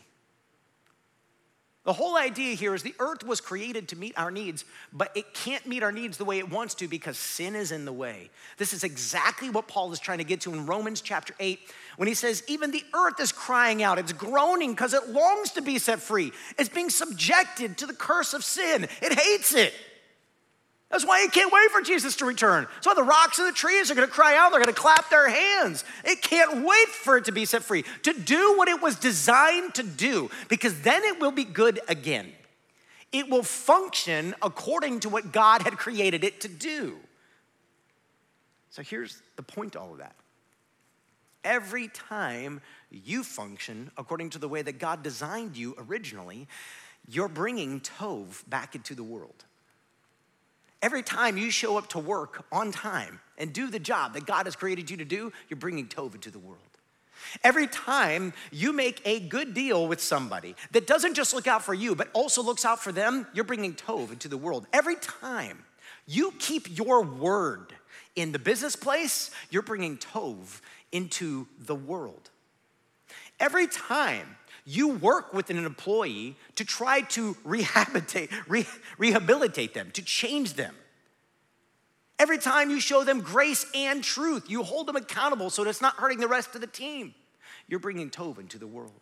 The 1.84 1.92
whole 1.92 2.16
idea 2.16 2.54
here 2.54 2.74
is 2.74 2.82
the 2.82 2.94
earth 2.98 3.22
was 3.22 3.42
created 3.42 3.88
to 3.88 3.96
meet 3.96 4.16
our 4.16 4.30
needs, 4.30 4.64
but 4.94 5.14
it 5.14 5.34
can't 5.34 5.66
meet 5.66 5.82
our 5.82 5.92
needs 5.92 6.16
the 6.16 6.24
way 6.24 6.38
it 6.38 6.48
wants 6.48 6.74
to 6.76 6.88
because 6.88 7.18
sin 7.18 7.54
is 7.54 7.70
in 7.70 7.84
the 7.84 7.92
way. 7.92 8.30
This 8.56 8.72
is 8.72 8.82
exactly 8.82 9.50
what 9.50 9.68
Paul 9.68 9.92
is 9.92 10.00
trying 10.00 10.18
to 10.18 10.24
get 10.24 10.40
to 10.42 10.54
in 10.54 10.64
Romans 10.64 11.02
chapter 11.02 11.34
8 11.38 11.60
when 11.98 12.08
he 12.08 12.14
says, 12.14 12.42
Even 12.48 12.70
the 12.70 12.84
earth 12.94 13.20
is 13.20 13.30
crying 13.30 13.82
out, 13.82 13.98
it's 13.98 14.14
groaning 14.14 14.70
because 14.70 14.94
it 14.94 15.10
longs 15.10 15.50
to 15.50 15.60
be 15.60 15.78
set 15.78 16.00
free. 16.00 16.32
It's 16.58 16.70
being 16.70 16.88
subjected 16.88 17.76
to 17.76 17.86
the 17.86 17.92
curse 17.92 18.32
of 18.32 18.42
sin, 18.42 18.84
it 19.02 19.12
hates 19.12 19.52
it. 19.52 19.74
That's 20.92 21.06
why 21.06 21.22
it 21.22 21.32
can't 21.32 21.50
wait 21.50 21.70
for 21.70 21.80
Jesus 21.80 22.16
to 22.16 22.26
return. 22.26 22.66
So 22.82 22.92
the 22.92 23.02
rocks 23.02 23.38
and 23.38 23.48
the 23.48 23.52
trees 23.52 23.90
are 23.90 23.94
gonna 23.94 24.06
cry 24.06 24.36
out, 24.36 24.50
they're 24.52 24.60
gonna 24.60 24.74
clap 24.74 25.08
their 25.08 25.28
hands. 25.28 25.84
It 26.04 26.20
can't 26.20 26.64
wait 26.64 26.88
for 26.88 27.16
it 27.16 27.24
to 27.24 27.32
be 27.32 27.46
set 27.46 27.64
free, 27.64 27.84
to 28.02 28.12
do 28.12 28.58
what 28.58 28.68
it 28.68 28.82
was 28.82 28.96
designed 28.96 29.74
to 29.76 29.82
do, 29.82 30.30
because 30.48 30.82
then 30.82 31.02
it 31.02 31.18
will 31.18 31.32
be 31.32 31.44
good 31.44 31.80
again. 31.88 32.30
It 33.10 33.30
will 33.30 33.42
function 33.42 34.34
according 34.42 35.00
to 35.00 35.08
what 35.08 35.32
God 35.32 35.62
had 35.62 35.78
created 35.78 36.24
it 36.24 36.42
to 36.42 36.48
do. 36.48 36.98
So 38.68 38.82
here's 38.82 39.22
the 39.36 39.42
point 39.42 39.72
to 39.72 39.80
all 39.80 39.92
of 39.92 39.98
that. 39.98 40.14
Every 41.42 41.88
time 41.88 42.60
you 42.90 43.24
function 43.24 43.90
according 43.96 44.30
to 44.30 44.38
the 44.38 44.48
way 44.48 44.60
that 44.60 44.78
God 44.78 45.02
designed 45.02 45.56
you 45.56 45.74
originally, 45.78 46.48
you're 47.08 47.28
bringing 47.28 47.80
Tov 47.80 48.48
back 48.48 48.74
into 48.74 48.94
the 48.94 49.02
world. 49.02 49.46
Every 50.82 51.02
time 51.02 51.38
you 51.38 51.50
show 51.50 51.78
up 51.78 51.88
to 51.90 52.00
work 52.00 52.44
on 52.50 52.72
time 52.72 53.20
and 53.38 53.52
do 53.52 53.70
the 53.70 53.78
job 53.78 54.14
that 54.14 54.26
God 54.26 54.46
has 54.46 54.56
created 54.56 54.90
you 54.90 54.96
to 54.98 55.04
do, 55.04 55.32
you're 55.48 55.56
bringing 55.56 55.86
Tov 55.86 56.20
to 56.20 56.30
the 56.30 56.40
world. 56.40 56.58
Every 57.44 57.68
time 57.68 58.32
you 58.50 58.72
make 58.72 59.00
a 59.04 59.20
good 59.20 59.54
deal 59.54 59.86
with 59.86 60.00
somebody 60.00 60.56
that 60.72 60.88
doesn't 60.88 61.14
just 61.14 61.32
look 61.32 61.46
out 61.46 61.62
for 61.62 61.72
you, 61.72 61.94
but 61.94 62.08
also 62.12 62.42
looks 62.42 62.64
out 62.64 62.82
for 62.82 62.90
them, 62.90 63.28
you're 63.32 63.44
bringing 63.44 63.74
Tov 63.74 64.10
into 64.10 64.26
the 64.26 64.36
world. 64.36 64.66
Every 64.72 64.96
time 64.96 65.64
you 66.06 66.34
keep 66.40 66.76
your 66.76 67.02
word 67.02 67.72
in 68.16 68.32
the 68.32 68.40
business 68.40 68.74
place, 68.74 69.30
you're 69.50 69.62
bringing 69.62 69.98
Tov 69.98 70.60
into 70.90 71.46
the 71.60 71.76
world. 71.76 72.30
Every 73.38 73.68
time 73.68 74.36
you 74.64 74.88
work 74.88 75.34
with 75.34 75.50
an 75.50 75.64
employee 75.64 76.36
to 76.56 76.64
try 76.64 77.00
to 77.02 77.36
rehabilitate, 77.44 78.30
re- 78.48 78.66
rehabilitate 78.98 79.74
them, 79.74 79.90
to 79.92 80.02
change 80.02 80.54
them. 80.54 80.74
Every 82.18 82.38
time 82.38 82.70
you 82.70 82.78
show 82.80 83.02
them 83.02 83.20
grace 83.20 83.66
and 83.74 84.04
truth, 84.04 84.48
you 84.48 84.62
hold 84.62 84.86
them 84.86 84.96
accountable 84.96 85.50
so 85.50 85.64
that 85.64 85.70
it's 85.70 85.80
not 85.80 85.96
hurting 85.96 86.20
the 86.20 86.28
rest 86.28 86.54
of 86.54 86.60
the 86.60 86.66
team. 86.66 87.14
You're 87.66 87.80
bringing 87.80 88.10
Tov 88.10 88.38
into 88.38 88.58
the 88.58 88.66
world. 88.66 88.92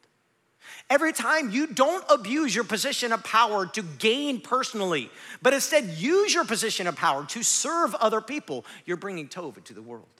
Every 0.88 1.12
time 1.12 1.50
you 1.50 1.66
don't 1.66 2.04
abuse 2.10 2.54
your 2.54 2.64
position 2.64 3.12
of 3.12 3.24
power 3.24 3.66
to 3.66 3.82
gain 3.82 4.40
personally, 4.40 5.10
but 5.42 5.52
instead 5.52 5.84
use 5.84 6.32
your 6.32 6.44
position 6.44 6.86
of 6.86 6.96
power 6.96 7.24
to 7.26 7.42
serve 7.42 7.94
other 7.96 8.20
people, 8.20 8.64
you're 8.86 8.96
bringing 8.96 9.28
Tov 9.28 9.56
into 9.56 9.74
the 9.74 9.82
world. 9.82 10.19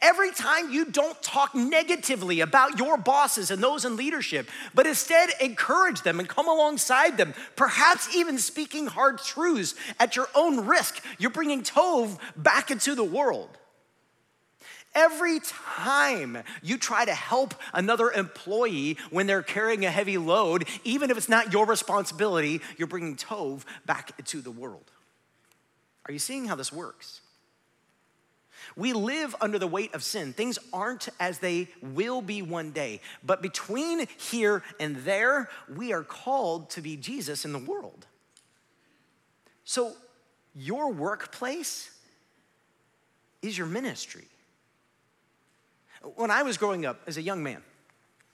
Every 0.00 0.30
time 0.30 0.72
you 0.72 0.86
don't 0.86 1.20
talk 1.22 1.54
negatively 1.54 2.40
about 2.40 2.78
your 2.78 2.96
bosses 2.96 3.50
and 3.50 3.62
those 3.62 3.84
in 3.84 3.96
leadership, 3.96 4.48
but 4.74 4.86
instead 4.86 5.30
encourage 5.40 6.02
them 6.02 6.20
and 6.20 6.28
come 6.28 6.48
alongside 6.48 7.16
them, 7.16 7.34
perhaps 7.56 8.14
even 8.14 8.38
speaking 8.38 8.86
hard 8.86 9.18
truths 9.18 9.74
at 9.98 10.16
your 10.16 10.28
own 10.34 10.66
risk, 10.66 11.04
you're 11.18 11.30
bringing 11.30 11.62
Tov 11.62 12.18
back 12.36 12.70
into 12.70 12.94
the 12.94 13.04
world. 13.04 13.50
Every 14.94 15.40
time 15.40 16.38
you 16.62 16.78
try 16.78 17.04
to 17.04 17.14
help 17.14 17.54
another 17.74 18.10
employee 18.10 18.96
when 19.10 19.26
they're 19.26 19.42
carrying 19.42 19.84
a 19.84 19.90
heavy 19.90 20.18
load, 20.18 20.66
even 20.82 21.10
if 21.10 21.16
it's 21.16 21.28
not 21.28 21.52
your 21.52 21.66
responsibility, 21.66 22.60
you're 22.78 22.88
bringing 22.88 23.16
Tov 23.16 23.64
back 23.84 24.12
into 24.18 24.40
the 24.40 24.50
world. 24.50 24.90
Are 26.06 26.12
you 26.12 26.18
seeing 26.18 26.46
how 26.46 26.54
this 26.54 26.72
works? 26.72 27.20
We 28.76 28.92
live 28.92 29.34
under 29.40 29.58
the 29.58 29.66
weight 29.66 29.94
of 29.94 30.02
sin. 30.02 30.32
Things 30.32 30.58
aren't 30.72 31.08
as 31.18 31.38
they 31.38 31.68
will 31.82 32.22
be 32.22 32.42
one 32.42 32.70
day. 32.70 33.00
But 33.24 33.42
between 33.42 34.06
here 34.18 34.62
and 34.78 34.96
there, 34.96 35.48
we 35.74 35.92
are 35.92 36.02
called 36.02 36.70
to 36.70 36.80
be 36.80 36.96
Jesus 36.96 37.44
in 37.44 37.52
the 37.52 37.58
world. 37.58 38.06
So, 39.64 39.92
your 40.54 40.92
workplace 40.92 41.90
is 43.42 43.56
your 43.56 43.66
ministry. 43.66 44.24
When 46.16 46.30
I 46.30 46.42
was 46.42 46.56
growing 46.56 46.86
up 46.86 47.00
as 47.06 47.16
a 47.16 47.22
young 47.22 47.42
man 47.42 47.62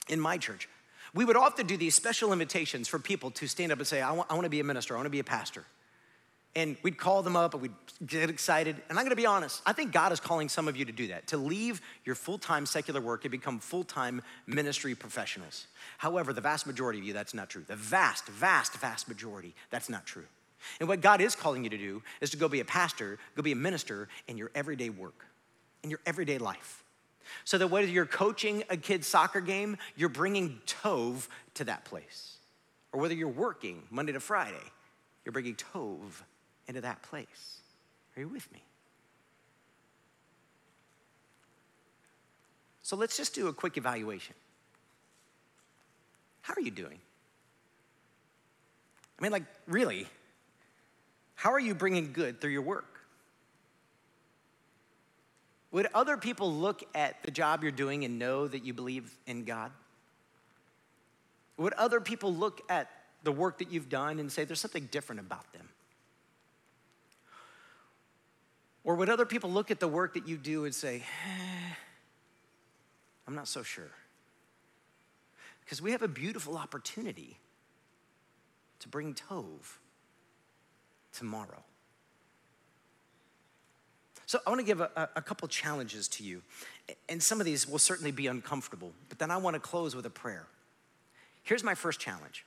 in 0.08 0.20
my 0.20 0.38
church, 0.38 0.68
we 1.14 1.24
would 1.24 1.36
often 1.36 1.66
do 1.66 1.76
these 1.76 1.94
special 1.94 2.32
invitations 2.32 2.88
for 2.88 2.98
people 2.98 3.30
to 3.32 3.46
stand 3.46 3.72
up 3.72 3.78
and 3.78 3.86
say, 3.86 4.00
I 4.00 4.12
want, 4.12 4.30
I 4.30 4.34
want 4.34 4.44
to 4.44 4.50
be 4.50 4.60
a 4.60 4.64
minister, 4.64 4.94
I 4.94 4.98
want 4.98 5.06
to 5.06 5.10
be 5.10 5.20
a 5.20 5.24
pastor. 5.24 5.64
And 6.56 6.76
we'd 6.82 6.98
call 6.98 7.22
them 7.22 7.34
up 7.34 7.54
and 7.54 7.62
we'd 7.62 7.72
get 8.06 8.30
excited. 8.30 8.76
And 8.88 8.98
I'm 8.98 9.04
gonna 9.04 9.16
be 9.16 9.26
honest, 9.26 9.60
I 9.66 9.72
think 9.72 9.92
God 9.92 10.12
is 10.12 10.20
calling 10.20 10.48
some 10.48 10.68
of 10.68 10.76
you 10.76 10.84
to 10.84 10.92
do 10.92 11.08
that, 11.08 11.26
to 11.28 11.36
leave 11.36 11.80
your 12.04 12.14
full 12.14 12.38
time 12.38 12.66
secular 12.66 13.00
work 13.00 13.24
and 13.24 13.32
become 13.32 13.58
full 13.58 13.84
time 13.84 14.22
ministry 14.46 14.94
professionals. 14.94 15.66
However, 15.98 16.32
the 16.32 16.40
vast 16.40 16.66
majority 16.66 16.98
of 17.00 17.04
you, 17.04 17.12
that's 17.12 17.34
not 17.34 17.50
true. 17.50 17.64
The 17.66 17.76
vast, 17.76 18.26
vast, 18.28 18.74
vast 18.74 19.08
majority, 19.08 19.54
that's 19.70 19.88
not 19.88 20.06
true. 20.06 20.26
And 20.80 20.88
what 20.88 21.00
God 21.00 21.20
is 21.20 21.34
calling 21.34 21.64
you 21.64 21.70
to 21.70 21.78
do 21.78 22.02
is 22.20 22.30
to 22.30 22.36
go 22.36 22.48
be 22.48 22.60
a 22.60 22.64
pastor, 22.64 23.18
go 23.36 23.42
be 23.42 23.52
a 23.52 23.56
minister 23.56 24.08
in 24.28 24.38
your 24.38 24.50
everyday 24.54 24.90
work, 24.90 25.26
in 25.82 25.90
your 25.90 26.00
everyday 26.06 26.38
life. 26.38 26.82
So 27.44 27.58
that 27.58 27.68
whether 27.68 27.86
you're 27.86 28.06
coaching 28.06 28.64
a 28.70 28.76
kid's 28.76 29.06
soccer 29.06 29.40
game, 29.40 29.78
you're 29.96 30.08
bringing 30.08 30.60
Tov 30.66 31.28
to 31.54 31.64
that 31.64 31.84
place. 31.84 32.36
Or 32.92 33.00
whether 33.00 33.14
you're 33.14 33.28
working 33.28 33.82
Monday 33.90 34.12
to 34.12 34.20
Friday, 34.20 34.56
you're 35.24 35.32
bringing 35.32 35.56
Tov 35.56 36.22
into 36.68 36.80
that 36.80 37.02
place. 37.02 37.58
Are 38.16 38.20
you 38.20 38.28
with 38.28 38.50
me? 38.52 38.62
So 42.82 42.96
let's 42.96 43.16
just 43.16 43.34
do 43.34 43.48
a 43.48 43.52
quick 43.52 43.76
evaluation. 43.76 44.34
How 46.42 46.54
are 46.54 46.60
you 46.60 46.70
doing? 46.70 46.98
I 49.18 49.22
mean, 49.22 49.32
like, 49.32 49.44
really, 49.66 50.06
how 51.34 51.52
are 51.52 51.60
you 51.60 51.74
bringing 51.74 52.12
good 52.12 52.40
through 52.40 52.50
your 52.50 52.62
work? 52.62 53.00
Would 55.72 55.88
other 55.94 56.16
people 56.16 56.52
look 56.52 56.84
at 56.94 57.22
the 57.22 57.30
job 57.30 57.62
you're 57.62 57.72
doing 57.72 58.04
and 58.04 58.18
know 58.18 58.46
that 58.46 58.64
you 58.64 58.74
believe 58.74 59.10
in 59.26 59.44
God? 59.44 59.72
Would 61.56 61.72
other 61.74 62.00
people 62.00 62.34
look 62.34 62.60
at 62.68 62.90
the 63.22 63.32
work 63.32 63.58
that 63.58 63.72
you've 63.72 63.88
done 63.88 64.18
and 64.18 64.30
say 64.30 64.44
there's 64.44 64.60
something 64.60 64.88
different 64.90 65.20
about 65.20 65.50
them? 65.52 65.68
Or 68.84 68.94
would 68.96 69.08
other 69.08 69.24
people 69.24 69.50
look 69.50 69.70
at 69.70 69.80
the 69.80 69.88
work 69.88 70.14
that 70.14 70.28
you 70.28 70.36
do 70.36 70.66
and 70.66 70.74
say, 70.74 70.96
eh, 71.26 71.74
I'm 73.26 73.34
not 73.34 73.48
so 73.48 73.62
sure? 73.62 73.90
Because 75.64 75.80
we 75.80 75.92
have 75.92 76.02
a 76.02 76.08
beautiful 76.08 76.58
opportunity 76.58 77.38
to 78.80 78.88
bring 78.88 79.14
Tov 79.14 79.78
tomorrow. 81.14 81.62
So 84.26 84.38
I 84.46 84.50
want 84.50 84.60
to 84.60 84.66
give 84.66 84.80
a, 84.80 85.08
a, 85.16 85.22
couple 85.22 85.46
challenges 85.48 86.08
to 86.08 86.24
you. 86.24 86.42
And 87.08 87.22
some 87.22 87.40
of 87.40 87.46
these 87.46 87.68
will 87.68 87.78
certainly 87.78 88.10
be 88.10 88.26
uncomfortable, 88.26 88.92
but 89.08 89.18
then 89.18 89.30
I 89.30 89.36
want 89.36 89.54
to 89.54 89.60
close 89.60 89.94
with 89.94 90.06
a 90.06 90.10
prayer. 90.10 90.46
Here's 91.42 91.62
my 91.62 91.74
first 91.74 92.00
challenge. 92.00 92.44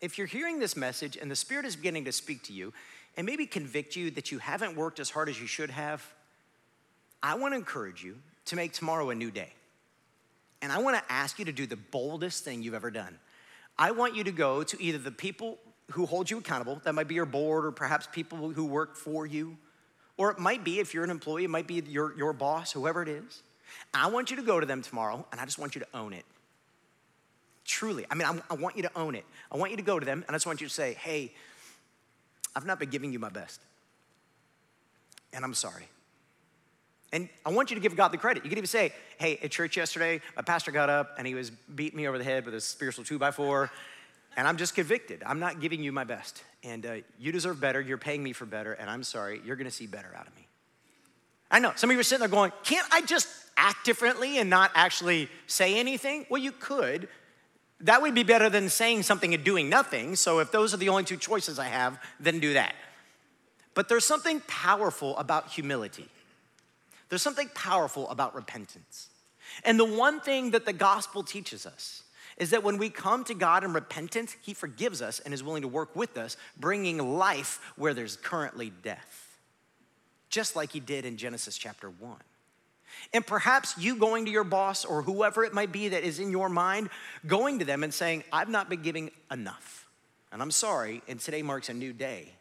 If 0.00 0.16
you're 0.16 0.26
hearing 0.26 0.58
this 0.58 0.76
message 0.76 1.16
and 1.16 1.30
the 1.30 1.36
Spirit 1.36 1.66
is 1.66 1.76
beginning 1.76 2.06
to 2.06 2.12
speak 2.12 2.42
to 2.44 2.52
you, 2.52 2.72
and 3.16 3.26
maybe 3.26 3.46
convict 3.46 3.96
you 3.96 4.10
that 4.12 4.30
you 4.30 4.38
haven't 4.38 4.76
worked 4.76 5.00
as 5.00 5.10
hard 5.10 5.28
as 5.28 5.40
you 5.40 5.46
should 5.46 5.70
have, 5.70 6.04
I 7.22 7.34
want 7.34 7.52
to 7.52 7.56
encourage 7.56 8.02
you 8.02 8.16
to 8.46 8.56
make 8.56 8.72
tomorrow 8.72 9.10
a 9.10 9.14
new 9.14 9.30
day. 9.30 9.52
And 10.62 10.72
I 10.72 10.78
want 10.78 10.96
to 10.96 11.12
ask 11.12 11.38
you 11.38 11.44
to 11.46 11.52
do 11.52 11.66
the 11.66 11.76
boldest 11.76 12.44
thing 12.44 12.62
you've 12.62 12.74
ever 12.74 12.90
done. 12.90 13.18
I 13.78 13.92
want 13.92 14.14
you 14.14 14.24
to 14.24 14.32
go 14.32 14.62
to 14.62 14.82
either 14.82 14.98
the 14.98 15.10
people 15.10 15.58
who 15.92 16.06
hold 16.06 16.30
you 16.30 16.38
accountable, 16.38 16.80
that 16.84 16.94
might 16.94 17.08
be 17.08 17.14
your 17.14 17.26
board 17.26 17.64
or 17.64 17.72
perhaps 17.72 18.06
people 18.10 18.50
who 18.50 18.66
work 18.66 18.96
for 18.96 19.26
you, 19.26 19.56
or 20.16 20.30
it 20.30 20.38
might 20.38 20.64
be, 20.64 20.78
if 20.78 20.92
you're 20.92 21.04
an 21.04 21.10
employee, 21.10 21.44
it 21.44 21.50
might 21.50 21.66
be 21.66 21.82
your, 21.88 22.16
your 22.16 22.32
boss, 22.32 22.72
whoever 22.72 23.02
it 23.02 23.08
is. 23.08 23.42
I 23.94 24.08
want 24.08 24.30
you 24.30 24.36
to 24.36 24.42
go 24.42 24.60
to 24.60 24.66
them 24.66 24.82
tomorrow 24.82 25.26
and 25.32 25.40
I 25.40 25.44
just 25.44 25.58
want 25.58 25.74
you 25.74 25.80
to 25.80 25.86
own 25.94 26.12
it. 26.12 26.24
Truly. 27.64 28.04
I 28.10 28.14
mean, 28.14 28.26
I, 28.26 28.38
I 28.50 28.54
want 28.54 28.76
you 28.76 28.82
to 28.82 28.90
own 28.96 29.14
it. 29.14 29.24
I 29.50 29.56
want 29.56 29.70
you 29.70 29.76
to 29.78 29.82
go 29.82 29.98
to 29.98 30.04
them 30.04 30.24
and 30.26 30.34
I 30.34 30.34
just 30.34 30.46
want 30.46 30.60
you 30.60 30.66
to 30.66 30.72
say, 30.72 30.94
hey, 30.94 31.32
I've 32.54 32.66
not 32.66 32.78
been 32.78 32.90
giving 32.90 33.12
you 33.12 33.18
my 33.18 33.28
best. 33.28 33.60
And 35.32 35.44
I'm 35.44 35.54
sorry. 35.54 35.88
And 37.12 37.28
I 37.44 37.50
want 37.50 37.70
you 37.70 37.76
to 37.76 37.80
give 37.80 37.96
God 37.96 38.08
the 38.08 38.18
credit. 38.18 38.44
You 38.44 38.48
could 38.48 38.58
even 38.58 38.68
say, 38.68 38.92
hey, 39.18 39.38
at 39.42 39.50
church 39.50 39.76
yesterday, 39.76 40.20
my 40.36 40.42
pastor 40.42 40.70
got 40.70 40.88
up 40.88 41.14
and 41.18 41.26
he 41.26 41.34
was 41.34 41.50
beating 41.50 41.96
me 41.96 42.06
over 42.06 42.18
the 42.18 42.24
head 42.24 42.44
with 42.44 42.54
a 42.54 42.60
spiritual 42.60 43.04
two 43.04 43.18
by 43.18 43.30
four, 43.30 43.70
and 44.36 44.46
I'm 44.46 44.56
just 44.56 44.74
convicted. 44.74 45.22
I'm 45.26 45.40
not 45.40 45.60
giving 45.60 45.82
you 45.82 45.90
my 45.90 46.04
best. 46.04 46.44
And 46.62 46.86
uh, 46.86 46.94
you 47.18 47.32
deserve 47.32 47.60
better. 47.60 47.80
You're 47.80 47.98
paying 47.98 48.22
me 48.22 48.32
for 48.32 48.46
better, 48.46 48.74
and 48.74 48.88
I'm 48.88 49.02
sorry. 49.02 49.40
You're 49.44 49.56
gonna 49.56 49.70
see 49.70 49.86
better 49.86 50.14
out 50.16 50.26
of 50.26 50.36
me. 50.36 50.46
I 51.50 51.58
know. 51.58 51.72
Some 51.74 51.90
of 51.90 51.94
you 51.94 52.00
are 52.00 52.04
sitting 52.04 52.20
there 52.20 52.28
going, 52.28 52.52
can't 52.62 52.86
I 52.92 53.02
just 53.02 53.28
act 53.56 53.84
differently 53.84 54.38
and 54.38 54.48
not 54.48 54.70
actually 54.74 55.28
say 55.48 55.78
anything? 55.78 56.26
Well, 56.30 56.40
you 56.40 56.52
could. 56.52 57.08
That 57.82 58.02
would 58.02 58.14
be 58.14 58.22
better 58.22 58.50
than 58.50 58.68
saying 58.68 59.04
something 59.04 59.32
and 59.32 59.42
doing 59.42 59.68
nothing. 59.68 60.16
So 60.16 60.40
if 60.40 60.52
those 60.52 60.74
are 60.74 60.76
the 60.76 60.90
only 60.90 61.04
two 61.04 61.16
choices 61.16 61.58
I 61.58 61.66
have, 61.66 61.98
then 62.18 62.40
do 62.40 62.52
that. 62.54 62.74
But 63.74 63.88
there's 63.88 64.04
something 64.04 64.40
powerful 64.46 65.16
about 65.16 65.48
humility. 65.48 66.08
There's 67.08 67.22
something 67.22 67.50
powerful 67.54 68.08
about 68.10 68.34
repentance. 68.34 69.08
And 69.64 69.78
the 69.78 69.84
one 69.84 70.20
thing 70.20 70.50
that 70.52 70.66
the 70.66 70.72
gospel 70.72 71.22
teaches 71.22 71.66
us 71.66 72.02
is 72.36 72.50
that 72.50 72.62
when 72.62 72.78
we 72.78 72.88
come 72.88 73.24
to 73.24 73.34
God 73.34 73.64
in 73.64 73.72
repentance, 73.72 74.36
He 74.42 74.54
forgives 74.54 75.02
us 75.02 75.20
and 75.20 75.34
is 75.34 75.42
willing 75.42 75.62
to 75.62 75.68
work 75.68 75.94
with 75.94 76.16
us, 76.16 76.36
bringing 76.58 76.98
life 76.98 77.60
where 77.76 77.92
there's 77.92 78.16
currently 78.16 78.72
death, 78.82 79.38
just 80.30 80.56
like 80.56 80.72
He 80.72 80.80
did 80.80 81.04
in 81.04 81.16
Genesis 81.16 81.58
chapter 81.58 81.90
1. 81.90 82.16
And 83.12 83.26
perhaps 83.26 83.76
you 83.78 83.96
going 83.96 84.24
to 84.26 84.30
your 84.30 84.44
boss 84.44 84.84
or 84.84 85.02
whoever 85.02 85.44
it 85.44 85.52
might 85.52 85.72
be 85.72 85.88
that 85.88 86.04
is 86.04 86.18
in 86.18 86.30
your 86.30 86.48
mind, 86.48 86.90
going 87.26 87.58
to 87.58 87.64
them 87.64 87.82
and 87.82 87.92
saying, 87.92 88.24
I've 88.32 88.48
not 88.48 88.68
been 88.68 88.82
giving 88.82 89.10
enough. 89.30 89.88
And 90.32 90.40
I'm 90.40 90.50
sorry, 90.50 91.02
and 91.08 91.18
today 91.18 91.42
marks 91.42 91.68
a 91.68 91.74
new 91.74 91.92
day. 91.92 92.32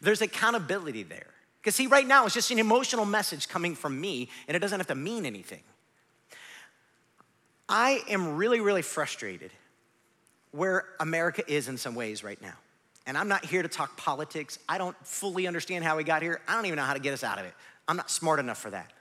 There's 0.00 0.22
accountability 0.22 1.02
there. 1.02 1.26
Because, 1.60 1.74
see, 1.74 1.88
right 1.88 2.06
now 2.06 2.26
it's 2.26 2.34
just 2.34 2.52
an 2.52 2.60
emotional 2.60 3.04
message 3.04 3.48
coming 3.48 3.74
from 3.74 4.00
me, 4.00 4.28
and 4.46 4.56
it 4.56 4.60
doesn't 4.60 4.78
have 4.78 4.86
to 4.86 4.94
mean 4.94 5.26
anything. 5.26 5.62
I 7.68 8.02
am 8.08 8.36
really, 8.36 8.60
really 8.60 8.82
frustrated 8.82 9.50
where 10.52 10.84
America 11.00 11.42
is 11.48 11.66
in 11.66 11.76
some 11.76 11.96
ways 11.96 12.22
right 12.22 12.40
now. 12.40 12.54
And 13.06 13.18
I'm 13.18 13.28
not 13.28 13.44
here 13.44 13.62
to 13.62 13.68
talk 13.68 13.96
politics. 13.96 14.58
I 14.68 14.78
don't 14.78 14.96
fully 15.04 15.46
understand 15.46 15.84
how 15.84 15.96
we 15.96 16.04
got 16.04 16.22
here. 16.22 16.40
I 16.46 16.54
don't 16.54 16.66
even 16.66 16.76
know 16.76 16.84
how 16.84 16.94
to 16.94 17.00
get 17.00 17.12
us 17.12 17.24
out 17.24 17.38
of 17.38 17.44
it. 17.44 17.54
I'm 17.88 17.96
not 17.96 18.10
smart 18.10 18.40
enough 18.40 18.58
for 18.58 18.70
that. 18.70 18.92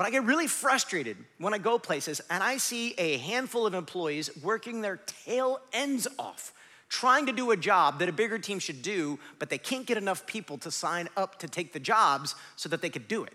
But 0.00 0.06
I 0.06 0.12
get 0.12 0.24
really 0.24 0.46
frustrated 0.46 1.18
when 1.36 1.52
I 1.52 1.58
go 1.58 1.78
places 1.78 2.22
and 2.30 2.42
I 2.42 2.56
see 2.56 2.94
a 2.96 3.18
handful 3.18 3.66
of 3.66 3.74
employees 3.74 4.30
working 4.42 4.80
their 4.80 4.96
tail 4.96 5.60
ends 5.74 6.08
off 6.18 6.54
trying 6.88 7.26
to 7.26 7.32
do 7.32 7.50
a 7.50 7.56
job 7.58 7.98
that 7.98 8.08
a 8.08 8.12
bigger 8.12 8.38
team 8.38 8.60
should 8.60 8.80
do, 8.80 9.18
but 9.38 9.50
they 9.50 9.58
can't 9.58 9.84
get 9.84 9.98
enough 9.98 10.24
people 10.24 10.56
to 10.56 10.70
sign 10.70 11.06
up 11.18 11.38
to 11.40 11.48
take 11.48 11.74
the 11.74 11.78
jobs 11.78 12.34
so 12.56 12.70
that 12.70 12.80
they 12.80 12.88
could 12.88 13.08
do 13.08 13.24
it. 13.24 13.34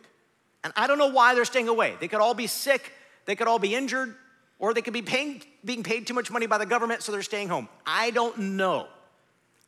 And 0.63 0.73
I 0.75 0.87
don't 0.87 0.97
know 0.97 1.11
why 1.11 1.35
they're 1.35 1.45
staying 1.45 1.67
away. 1.67 1.97
They 1.99 2.07
could 2.07 2.19
all 2.19 2.33
be 2.33 2.47
sick, 2.47 2.91
they 3.25 3.35
could 3.35 3.47
all 3.47 3.59
be 3.59 3.75
injured, 3.75 4.15
or 4.57 4.73
they 4.73 4.81
could 4.81 4.91
be 4.91 5.03
paying, 5.03 5.43
being 5.63 5.83
paid 5.83 6.07
too 6.07 6.15
much 6.15 6.31
money 6.31 6.47
by 6.47 6.57
the 6.57 6.65
government, 6.65 7.03
so 7.03 7.11
they're 7.11 7.21
staying 7.21 7.49
home. 7.49 7.69
I 7.85 8.09
don't 8.09 8.39
know. 8.39 8.87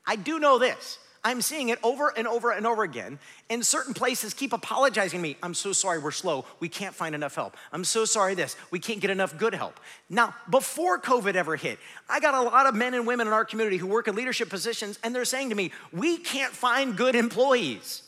I 0.08 0.16
do 0.16 0.40
know 0.40 0.58
this 0.58 0.98
I'm 1.24 1.42
seeing 1.42 1.70
it 1.70 1.80
over 1.84 2.14
and 2.16 2.28
over 2.28 2.52
and 2.52 2.66
over 2.66 2.84
again. 2.84 3.20
And 3.50 3.66
certain 3.66 3.94
places 3.94 4.34
keep 4.34 4.54
apologizing 4.54 5.20
to 5.20 5.22
me. 5.22 5.38
I'm 5.44 5.54
so 5.54 5.74
sorry, 5.74 6.00
we're 6.00 6.12
slow. 6.12 6.46
We 6.60 6.70
can't 6.70 6.96
find 6.96 7.16
enough 7.16 7.36
help. 7.36 7.58
I'm 7.72 7.84
so 7.84 8.06
sorry, 8.06 8.36
this. 8.36 8.56
We 8.72 8.80
can't 8.80 9.00
get 9.00 9.10
enough 9.10 9.38
good 9.38 9.54
help. 9.54 9.80
Now, 10.10 10.36
before 10.50 11.00
COVID 11.00 11.36
ever 11.36 11.56
hit, 11.56 11.80
I 12.10 12.20
got 12.20 12.34
a 12.34 12.42
lot 12.42 12.66
of 12.66 12.76
men 12.76 12.94
and 12.94 13.06
women 13.06 13.28
in 13.28 13.34
our 13.34 13.46
community 13.46 13.78
who 13.78 13.88
work 13.88 14.08
in 14.08 14.16
leadership 14.16 14.50
positions, 14.50 15.00
and 15.04 15.14
they're 15.14 15.26
saying 15.26 15.50
to 15.50 15.56
me, 15.56 15.72
We 15.92 16.18
can't 16.18 16.54
find 16.54 16.96
good 16.96 17.16
employees. 17.16 18.04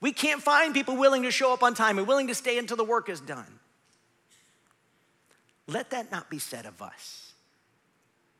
We 0.00 0.12
can't 0.12 0.42
find 0.42 0.74
people 0.74 0.96
willing 0.96 1.22
to 1.22 1.30
show 1.30 1.52
up 1.52 1.62
on 1.62 1.74
time 1.74 1.98
and 1.98 2.06
willing 2.06 2.26
to 2.26 2.34
stay 2.34 2.58
until 2.58 2.76
the 2.76 2.84
work 2.84 3.08
is 3.08 3.20
done. 3.20 3.60
Let 5.68 5.90
that 5.90 6.10
not 6.10 6.28
be 6.28 6.38
said 6.38 6.66
of 6.66 6.82
us. 6.82 7.32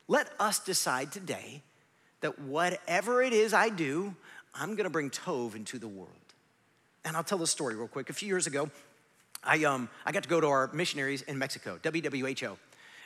Let 0.09 0.29
us 0.41 0.59
decide 0.59 1.13
today 1.13 1.63
that 2.23 2.39
whatever 2.41 3.23
it 3.23 3.33
is 3.33 3.53
I 3.53 3.69
do, 3.69 4.15
I'm 4.55 4.75
gonna 4.75 4.91
bring 4.91 5.11
Tov 5.11 5.55
into 5.55 5.79
the 5.79 5.89
world. 5.89 6.11
And 7.05 7.17
I'll 7.17 7.25
tell 7.25 7.39
the 7.39 7.47
story 7.47 7.75
real 7.75 7.89
quick. 7.89 8.11
A 8.11 8.13
few 8.13 8.29
years 8.29 8.47
ago, 8.47 8.71
I, 9.45 9.65
um, 9.65 9.89
I 10.07 10.13
got 10.13 10.23
to 10.23 10.29
go 10.29 10.41
to 10.41 10.47
our 10.47 10.71
missionaries 10.73 11.23
in 11.23 11.37
Mexico, 11.37 11.79
WWHO. 11.83 12.57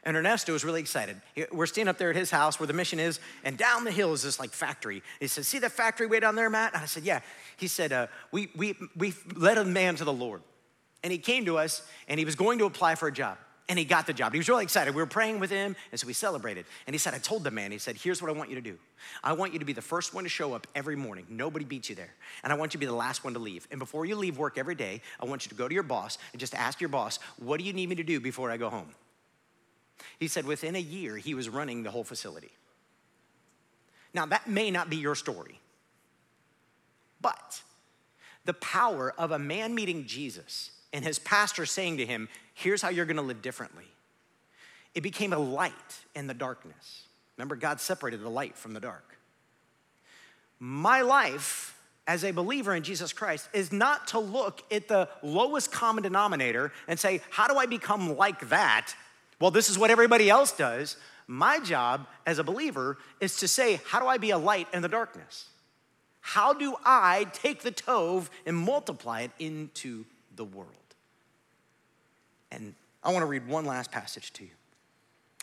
And 0.04 0.16
Ernesto 0.16 0.52
was 0.52 0.64
really 0.64 0.80
excited. 0.80 1.20
We're 1.50 1.66
standing 1.66 1.88
up 1.88 1.98
there 1.98 2.10
at 2.10 2.16
his 2.16 2.30
house 2.30 2.60
where 2.60 2.66
the 2.66 2.72
mission 2.72 3.00
is, 3.00 3.18
and 3.42 3.58
down 3.58 3.82
the 3.82 3.90
hill 3.90 4.12
is 4.12 4.22
this 4.22 4.38
like 4.38 4.50
factory. 4.50 5.02
He 5.18 5.26
said, 5.26 5.44
See 5.44 5.58
that 5.58 5.72
factory 5.72 6.06
way 6.06 6.20
down 6.20 6.36
there, 6.36 6.48
Matt? 6.48 6.74
And 6.74 6.82
I 6.82 6.86
said, 6.86 7.02
Yeah. 7.02 7.20
He 7.56 7.66
said, 7.66 7.92
uh, 7.92 8.06
we, 8.30 8.50
we, 8.54 8.76
we 8.96 9.14
led 9.34 9.58
a 9.58 9.64
man 9.64 9.96
to 9.96 10.04
the 10.04 10.12
Lord. 10.12 10.42
And 11.02 11.10
he 11.10 11.18
came 11.18 11.44
to 11.46 11.58
us, 11.58 11.82
and 12.06 12.18
he 12.18 12.24
was 12.24 12.36
going 12.36 12.58
to 12.58 12.66
apply 12.66 12.94
for 12.94 13.08
a 13.08 13.12
job 13.12 13.38
and 13.68 13.78
he 13.78 13.84
got 13.84 14.06
the 14.06 14.12
job. 14.12 14.32
He 14.32 14.38
was 14.38 14.48
really 14.48 14.62
excited. 14.62 14.94
We 14.94 15.02
were 15.02 15.06
praying 15.06 15.40
with 15.40 15.50
him, 15.50 15.74
and 15.90 16.00
so 16.00 16.06
we 16.06 16.12
celebrated. 16.12 16.66
And 16.86 16.94
he 16.94 16.98
said, 16.98 17.14
I 17.14 17.18
told 17.18 17.42
the 17.42 17.50
man, 17.50 17.72
he 17.72 17.78
said, 17.78 17.96
Here's 17.96 18.22
what 18.22 18.30
I 18.30 18.34
want 18.34 18.48
you 18.48 18.54
to 18.54 18.62
do. 18.62 18.78
I 19.24 19.32
want 19.32 19.52
you 19.52 19.58
to 19.58 19.64
be 19.64 19.72
the 19.72 19.82
first 19.82 20.14
one 20.14 20.24
to 20.24 20.30
show 20.30 20.54
up 20.54 20.66
every 20.74 20.94
morning. 20.94 21.26
Nobody 21.28 21.64
beats 21.64 21.88
you 21.88 21.96
there. 21.96 22.14
And 22.44 22.52
I 22.52 22.56
want 22.56 22.74
you 22.74 22.78
to 22.78 22.80
be 22.80 22.86
the 22.86 22.94
last 22.94 23.24
one 23.24 23.32
to 23.34 23.40
leave. 23.40 23.66
And 23.70 23.80
before 23.80 24.04
you 24.04 24.14
leave 24.14 24.38
work 24.38 24.56
every 24.56 24.76
day, 24.76 25.02
I 25.20 25.24
want 25.24 25.44
you 25.44 25.48
to 25.48 25.56
go 25.56 25.66
to 25.66 25.74
your 25.74 25.82
boss 25.82 26.18
and 26.32 26.38
just 26.38 26.54
ask 26.54 26.80
your 26.80 26.88
boss, 26.88 27.18
What 27.38 27.58
do 27.58 27.64
you 27.64 27.72
need 27.72 27.88
me 27.88 27.96
to 27.96 28.04
do 28.04 28.20
before 28.20 28.50
I 28.50 28.56
go 28.56 28.70
home? 28.70 28.94
He 30.20 30.28
said, 30.28 30.44
Within 30.44 30.76
a 30.76 30.80
year, 30.80 31.16
he 31.16 31.34
was 31.34 31.48
running 31.48 31.82
the 31.82 31.90
whole 31.90 32.04
facility. 32.04 32.52
Now, 34.14 34.26
that 34.26 34.48
may 34.48 34.70
not 34.70 34.88
be 34.88 34.96
your 34.96 35.14
story, 35.14 35.60
but 37.20 37.62
the 38.44 38.54
power 38.54 39.12
of 39.18 39.32
a 39.32 39.38
man 39.38 39.74
meeting 39.74 40.06
Jesus 40.06 40.70
and 40.92 41.04
his 41.04 41.18
pastor 41.18 41.66
saying 41.66 41.98
to 41.98 42.06
him, 42.06 42.28
Here's 42.56 42.80
how 42.80 42.88
you're 42.88 43.04
gonna 43.04 43.20
live 43.20 43.42
differently. 43.42 43.84
It 44.94 45.02
became 45.02 45.34
a 45.34 45.38
light 45.38 45.72
in 46.14 46.26
the 46.26 46.32
darkness. 46.32 47.02
Remember, 47.36 47.54
God 47.54 47.82
separated 47.82 48.22
the 48.22 48.30
light 48.30 48.56
from 48.56 48.72
the 48.72 48.80
dark. 48.80 49.18
My 50.58 51.02
life 51.02 51.78
as 52.06 52.24
a 52.24 52.30
believer 52.30 52.74
in 52.74 52.82
Jesus 52.82 53.12
Christ 53.12 53.50
is 53.52 53.72
not 53.72 54.06
to 54.08 54.18
look 54.18 54.62
at 54.72 54.88
the 54.88 55.06
lowest 55.22 55.70
common 55.70 56.02
denominator 56.02 56.72
and 56.88 56.98
say, 56.98 57.20
How 57.28 57.46
do 57.46 57.58
I 57.58 57.66
become 57.66 58.16
like 58.16 58.48
that? 58.48 58.94
Well, 59.38 59.50
this 59.50 59.68
is 59.68 59.78
what 59.78 59.90
everybody 59.90 60.30
else 60.30 60.52
does. 60.52 60.96
My 61.26 61.60
job 61.60 62.06
as 62.24 62.38
a 62.38 62.44
believer 62.44 62.96
is 63.20 63.36
to 63.40 63.48
say, 63.48 63.80
How 63.84 64.00
do 64.00 64.06
I 64.06 64.16
be 64.16 64.30
a 64.30 64.38
light 64.38 64.68
in 64.72 64.80
the 64.80 64.88
darkness? 64.88 65.50
How 66.22 66.54
do 66.54 66.74
I 66.86 67.26
take 67.34 67.60
the 67.60 67.70
Tov 67.70 68.30
and 68.46 68.56
multiply 68.56 69.20
it 69.20 69.32
into 69.38 70.06
the 70.34 70.44
world? 70.46 70.85
And 72.56 72.74
I 73.04 73.12
want 73.12 73.22
to 73.22 73.26
read 73.26 73.46
one 73.46 73.66
last 73.66 73.92
passage 73.92 74.32
to 74.32 74.44
you. 74.44 74.50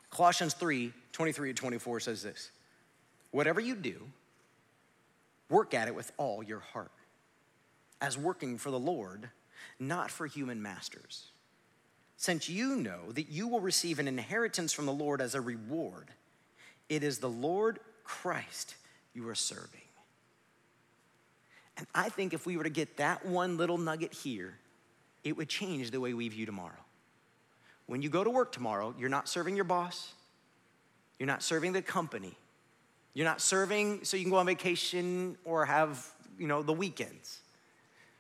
Colossians 0.09 0.53
3 0.55 0.91
23 1.11 1.49
and 1.49 1.57
24 1.57 1.99
says 2.01 2.23
this 2.23 2.51
Whatever 3.31 3.61
you 3.61 3.75
do, 3.75 4.01
work 5.49 5.73
at 5.73 5.87
it 5.87 5.95
with 5.95 6.11
all 6.17 6.43
your 6.43 6.59
heart, 6.59 6.91
as 8.01 8.17
working 8.17 8.57
for 8.57 8.71
the 8.71 8.79
Lord, 8.79 9.29
not 9.79 10.11
for 10.11 10.27
human 10.27 10.61
masters. 10.61 11.27
Since 12.17 12.49
you 12.49 12.75
know 12.77 13.11
that 13.11 13.29
you 13.29 13.47
will 13.47 13.59
receive 13.59 13.99
an 13.99 14.07
inheritance 14.07 14.73
from 14.73 14.85
the 14.85 14.93
Lord 14.93 15.21
as 15.21 15.35
a 15.35 15.41
reward, 15.41 16.09
it 16.89 17.03
is 17.03 17.19
the 17.19 17.29
Lord 17.29 17.79
Christ 18.03 18.75
you 19.13 19.27
are 19.29 19.35
serving. 19.35 19.81
And 21.77 21.87
I 21.93 22.09
think 22.09 22.33
if 22.33 22.45
we 22.45 22.55
were 22.55 22.63
to 22.63 22.69
get 22.69 22.97
that 22.97 23.25
one 23.25 23.57
little 23.57 23.77
nugget 23.77 24.13
here, 24.13 24.57
it 25.23 25.35
would 25.37 25.49
change 25.49 25.91
the 25.91 25.99
way 25.99 26.13
we 26.13 26.29
view 26.29 26.45
tomorrow. 26.45 26.82
When 27.87 28.01
you 28.01 28.09
go 28.09 28.23
to 28.23 28.29
work 28.29 28.51
tomorrow, 28.51 28.93
you're 28.97 29.09
not 29.09 29.27
serving 29.27 29.55
your 29.55 29.65
boss, 29.65 30.13
you're 31.19 31.27
not 31.27 31.43
serving 31.43 31.73
the 31.73 31.81
company, 31.81 32.37
you're 33.13 33.25
not 33.25 33.41
serving 33.41 34.03
so 34.03 34.17
you 34.17 34.23
can 34.23 34.31
go 34.31 34.37
on 34.37 34.45
vacation 34.45 35.37
or 35.45 35.65
have, 35.65 36.05
you 36.39 36.47
know, 36.47 36.63
the 36.63 36.73
weekends. 36.73 37.39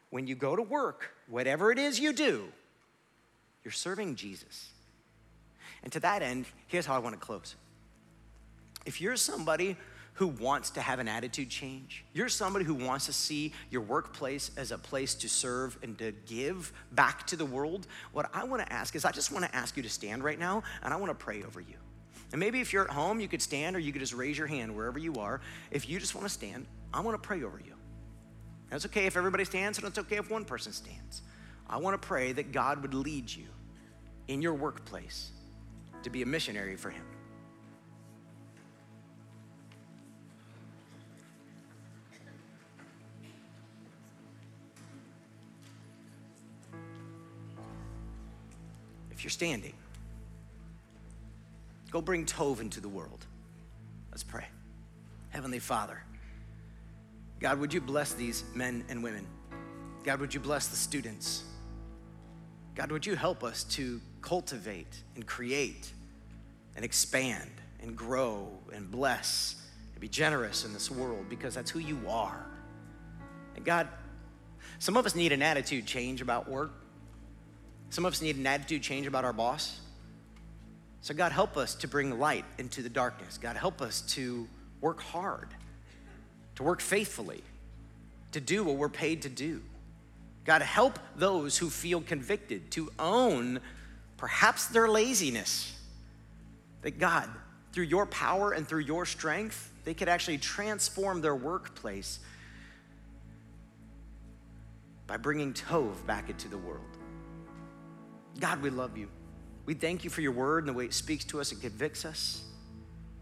When 0.09 0.27
you 0.27 0.35
go 0.35 0.55
to 0.55 0.61
work, 0.61 1.15
whatever 1.27 1.71
it 1.71 1.79
is 1.79 1.99
you 1.99 2.13
do, 2.13 2.45
you're 3.63 3.71
serving 3.71 4.15
Jesus. 4.15 4.69
And 5.83 5.91
to 5.93 5.99
that 6.01 6.21
end, 6.21 6.45
here's 6.67 6.85
how 6.85 6.95
I 6.95 6.99
want 6.99 7.15
to 7.15 7.19
close. 7.19 7.55
If 8.85 9.01
you're 9.01 9.15
somebody 9.15 9.77
who 10.13 10.27
wants 10.27 10.69
to 10.71 10.81
have 10.81 10.99
an 10.99 11.07
attitude 11.07 11.49
change. 11.49 12.05
You're 12.13 12.29
somebody 12.29 12.65
who 12.65 12.75
wants 12.75 13.07
to 13.07 13.13
see 13.13 13.51
your 13.71 13.81
workplace 13.81 14.51
as 14.57 14.71
a 14.71 14.77
place 14.77 15.15
to 15.15 15.29
serve 15.29 15.77
and 15.81 15.97
to 15.97 16.11
give 16.25 16.71
back 16.91 17.25
to 17.27 17.35
the 17.35 17.45
world. 17.45 17.87
What 18.11 18.29
I 18.33 18.43
want 18.43 18.65
to 18.65 18.71
ask 18.71 18.95
is, 18.95 19.05
I 19.05 19.11
just 19.11 19.31
want 19.31 19.45
to 19.45 19.55
ask 19.55 19.75
you 19.75 19.83
to 19.83 19.89
stand 19.89 20.23
right 20.23 20.37
now 20.37 20.63
and 20.83 20.93
I 20.93 20.97
want 20.97 21.09
to 21.09 21.15
pray 21.15 21.43
over 21.43 21.59
you. 21.59 21.75
And 22.31 22.39
maybe 22.39 22.59
if 22.61 22.73
you're 22.73 22.85
at 22.85 22.89
home, 22.89 23.19
you 23.19 23.27
could 23.27 23.41
stand 23.41 23.75
or 23.75 23.79
you 23.79 23.91
could 23.91 24.01
just 24.01 24.13
raise 24.13 24.37
your 24.37 24.47
hand 24.47 24.75
wherever 24.75 24.99
you 24.99 25.15
are. 25.15 25.41
If 25.71 25.89
you 25.89 25.99
just 25.99 26.15
want 26.15 26.27
to 26.27 26.33
stand, 26.33 26.65
I 26.93 26.99
want 26.99 27.21
to 27.21 27.27
pray 27.27 27.43
over 27.43 27.59
you. 27.63 27.73
That's 28.69 28.85
okay 28.87 29.05
if 29.05 29.15
everybody 29.15 29.45
stands, 29.45 29.77
and 29.77 29.87
it's 29.87 29.99
okay 29.99 30.15
if 30.17 30.31
one 30.31 30.45
person 30.45 30.73
stands. 30.73 31.21
I 31.69 31.77
want 31.77 31.99
to 31.99 32.07
pray 32.07 32.31
that 32.31 32.51
God 32.51 32.81
would 32.81 32.95
lead 32.95 33.31
you 33.31 33.45
in 34.27 34.41
your 34.41 34.55
workplace 34.55 35.29
to 36.01 36.09
be 36.09 36.23
a 36.23 36.25
missionary 36.25 36.75
for 36.75 36.89
Him. 36.89 37.03
You're 49.23 49.31
standing, 49.31 49.73
go 51.91 52.01
bring 52.01 52.25
Tov 52.25 52.59
into 52.59 52.81
the 52.81 52.89
world. 52.89 53.25
Let's 54.11 54.23
pray. 54.23 54.45
Heavenly 55.29 55.59
Father, 55.59 56.03
God, 57.39 57.59
would 57.59 57.73
you 57.73 57.81
bless 57.81 58.13
these 58.13 58.43
men 58.53 58.83
and 58.89 59.01
women? 59.03 59.25
God, 60.03 60.19
would 60.19 60.33
you 60.33 60.39
bless 60.39 60.67
the 60.67 60.75
students? 60.75 61.43
God, 62.75 62.91
would 62.91 63.05
you 63.05 63.15
help 63.15 63.43
us 63.43 63.63
to 63.65 64.01
cultivate 64.21 65.03
and 65.15 65.25
create 65.25 65.91
and 66.75 66.83
expand 66.83 67.51
and 67.81 67.95
grow 67.95 68.47
and 68.73 68.89
bless 68.89 69.61
and 69.91 70.01
be 70.01 70.07
generous 70.07 70.65
in 70.65 70.73
this 70.73 70.89
world 70.89 71.29
because 71.29 71.53
that's 71.53 71.69
who 71.69 71.79
you 71.79 71.99
are. 72.07 72.45
And 73.55 73.63
God, 73.63 73.87
some 74.79 74.97
of 74.97 75.05
us 75.05 75.13
need 75.13 75.31
an 75.31 75.41
attitude 75.41 75.85
change 75.85 76.21
about 76.21 76.49
work. 76.49 76.71
Some 77.93 78.07
of 78.07 78.13
us 78.13 78.23
need 78.23 78.37
an 78.37 78.47
attitude 78.47 78.81
change 78.81 79.05
about 79.05 79.23
our 79.23 79.33
boss. 79.33 79.79
So, 81.01 81.13
God, 81.13 81.31
help 81.31 81.57
us 81.57 81.75
to 81.75 81.87
bring 81.87 82.17
light 82.17 82.43
into 82.57 82.81
the 82.81 82.89
darkness. 82.89 83.37
God, 83.37 83.55
help 83.55 83.83
us 83.83 84.01
to 84.13 84.47
work 84.81 84.99
hard, 84.99 85.49
to 86.55 86.63
work 86.63 86.81
faithfully, 86.81 87.43
to 88.31 88.41
do 88.41 88.63
what 88.63 88.77
we're 88.77 88.89
paid 88.89 89.21
to 89.21 89.29
do. 89.29 89.61
God, 90.43 90.63
help 90.63 90.97
those 91.17 91.59
who 91.59 91.69
feel 91.69 92.01
convicted 92.01 92.71
to 92.71 92.91
own 92.97 93.59
perhaps 94.17 94.65
their 94.65 94.89
laziness. 94.89 95.79
That 96.81 96.97
God, 96.97 97.29
through 97.73 97.83
your 97.83 98.07
power 98.07 98.53
and 98.53 98.67
through 98.67 98.81
your 98.81 99.05
strength, 99.05 99.71
they 99.83 99.93
could 99.93 100.09
actually 100.09 100.39
transform 100.39 101.21
their 101.21 101.35
workplace 101.35 102.17
by 105.05 105.17
bringing 105.17 105.53
Tov 105.53 106.03
back 106.07 106.31
into 106.31 106.47
the 106.47 106.57
world. 106.57 106.92
God, 108.39 108.61
we 108.61 108.69
love 108.69 108.97
you. 108.97 109.07
We 109.65 109.73
thank 109.73 110.03
you 110.03 110.09
for 110.09 110.21
your 110.21 110.31
word 110.31 110.65
and 110.65 110.69
the 110.69 110.77
way 110.77 110.85
it 110.85 110.93
speaks 110.93 111.23
to 111.25 111.39
us 111.39 111.51
and 111.51 111.61
convicts 111.61 112.05
us. 112.05 112.43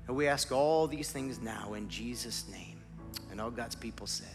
And 0.07 0.16
we 0.16 0.28
ask 0.28 0.51
all 0.51 0.88
these 0.88 1.12
things 1.12 1.39
now 1.39 1.74
in 1.74 1.88
Jesus' 1.88 2.47
name. 2.49 2.82
And 3.30 3.39
all 3.39 3.51
God's 3.51 3.76
people 3.76 4.07
say, 4.07 4.26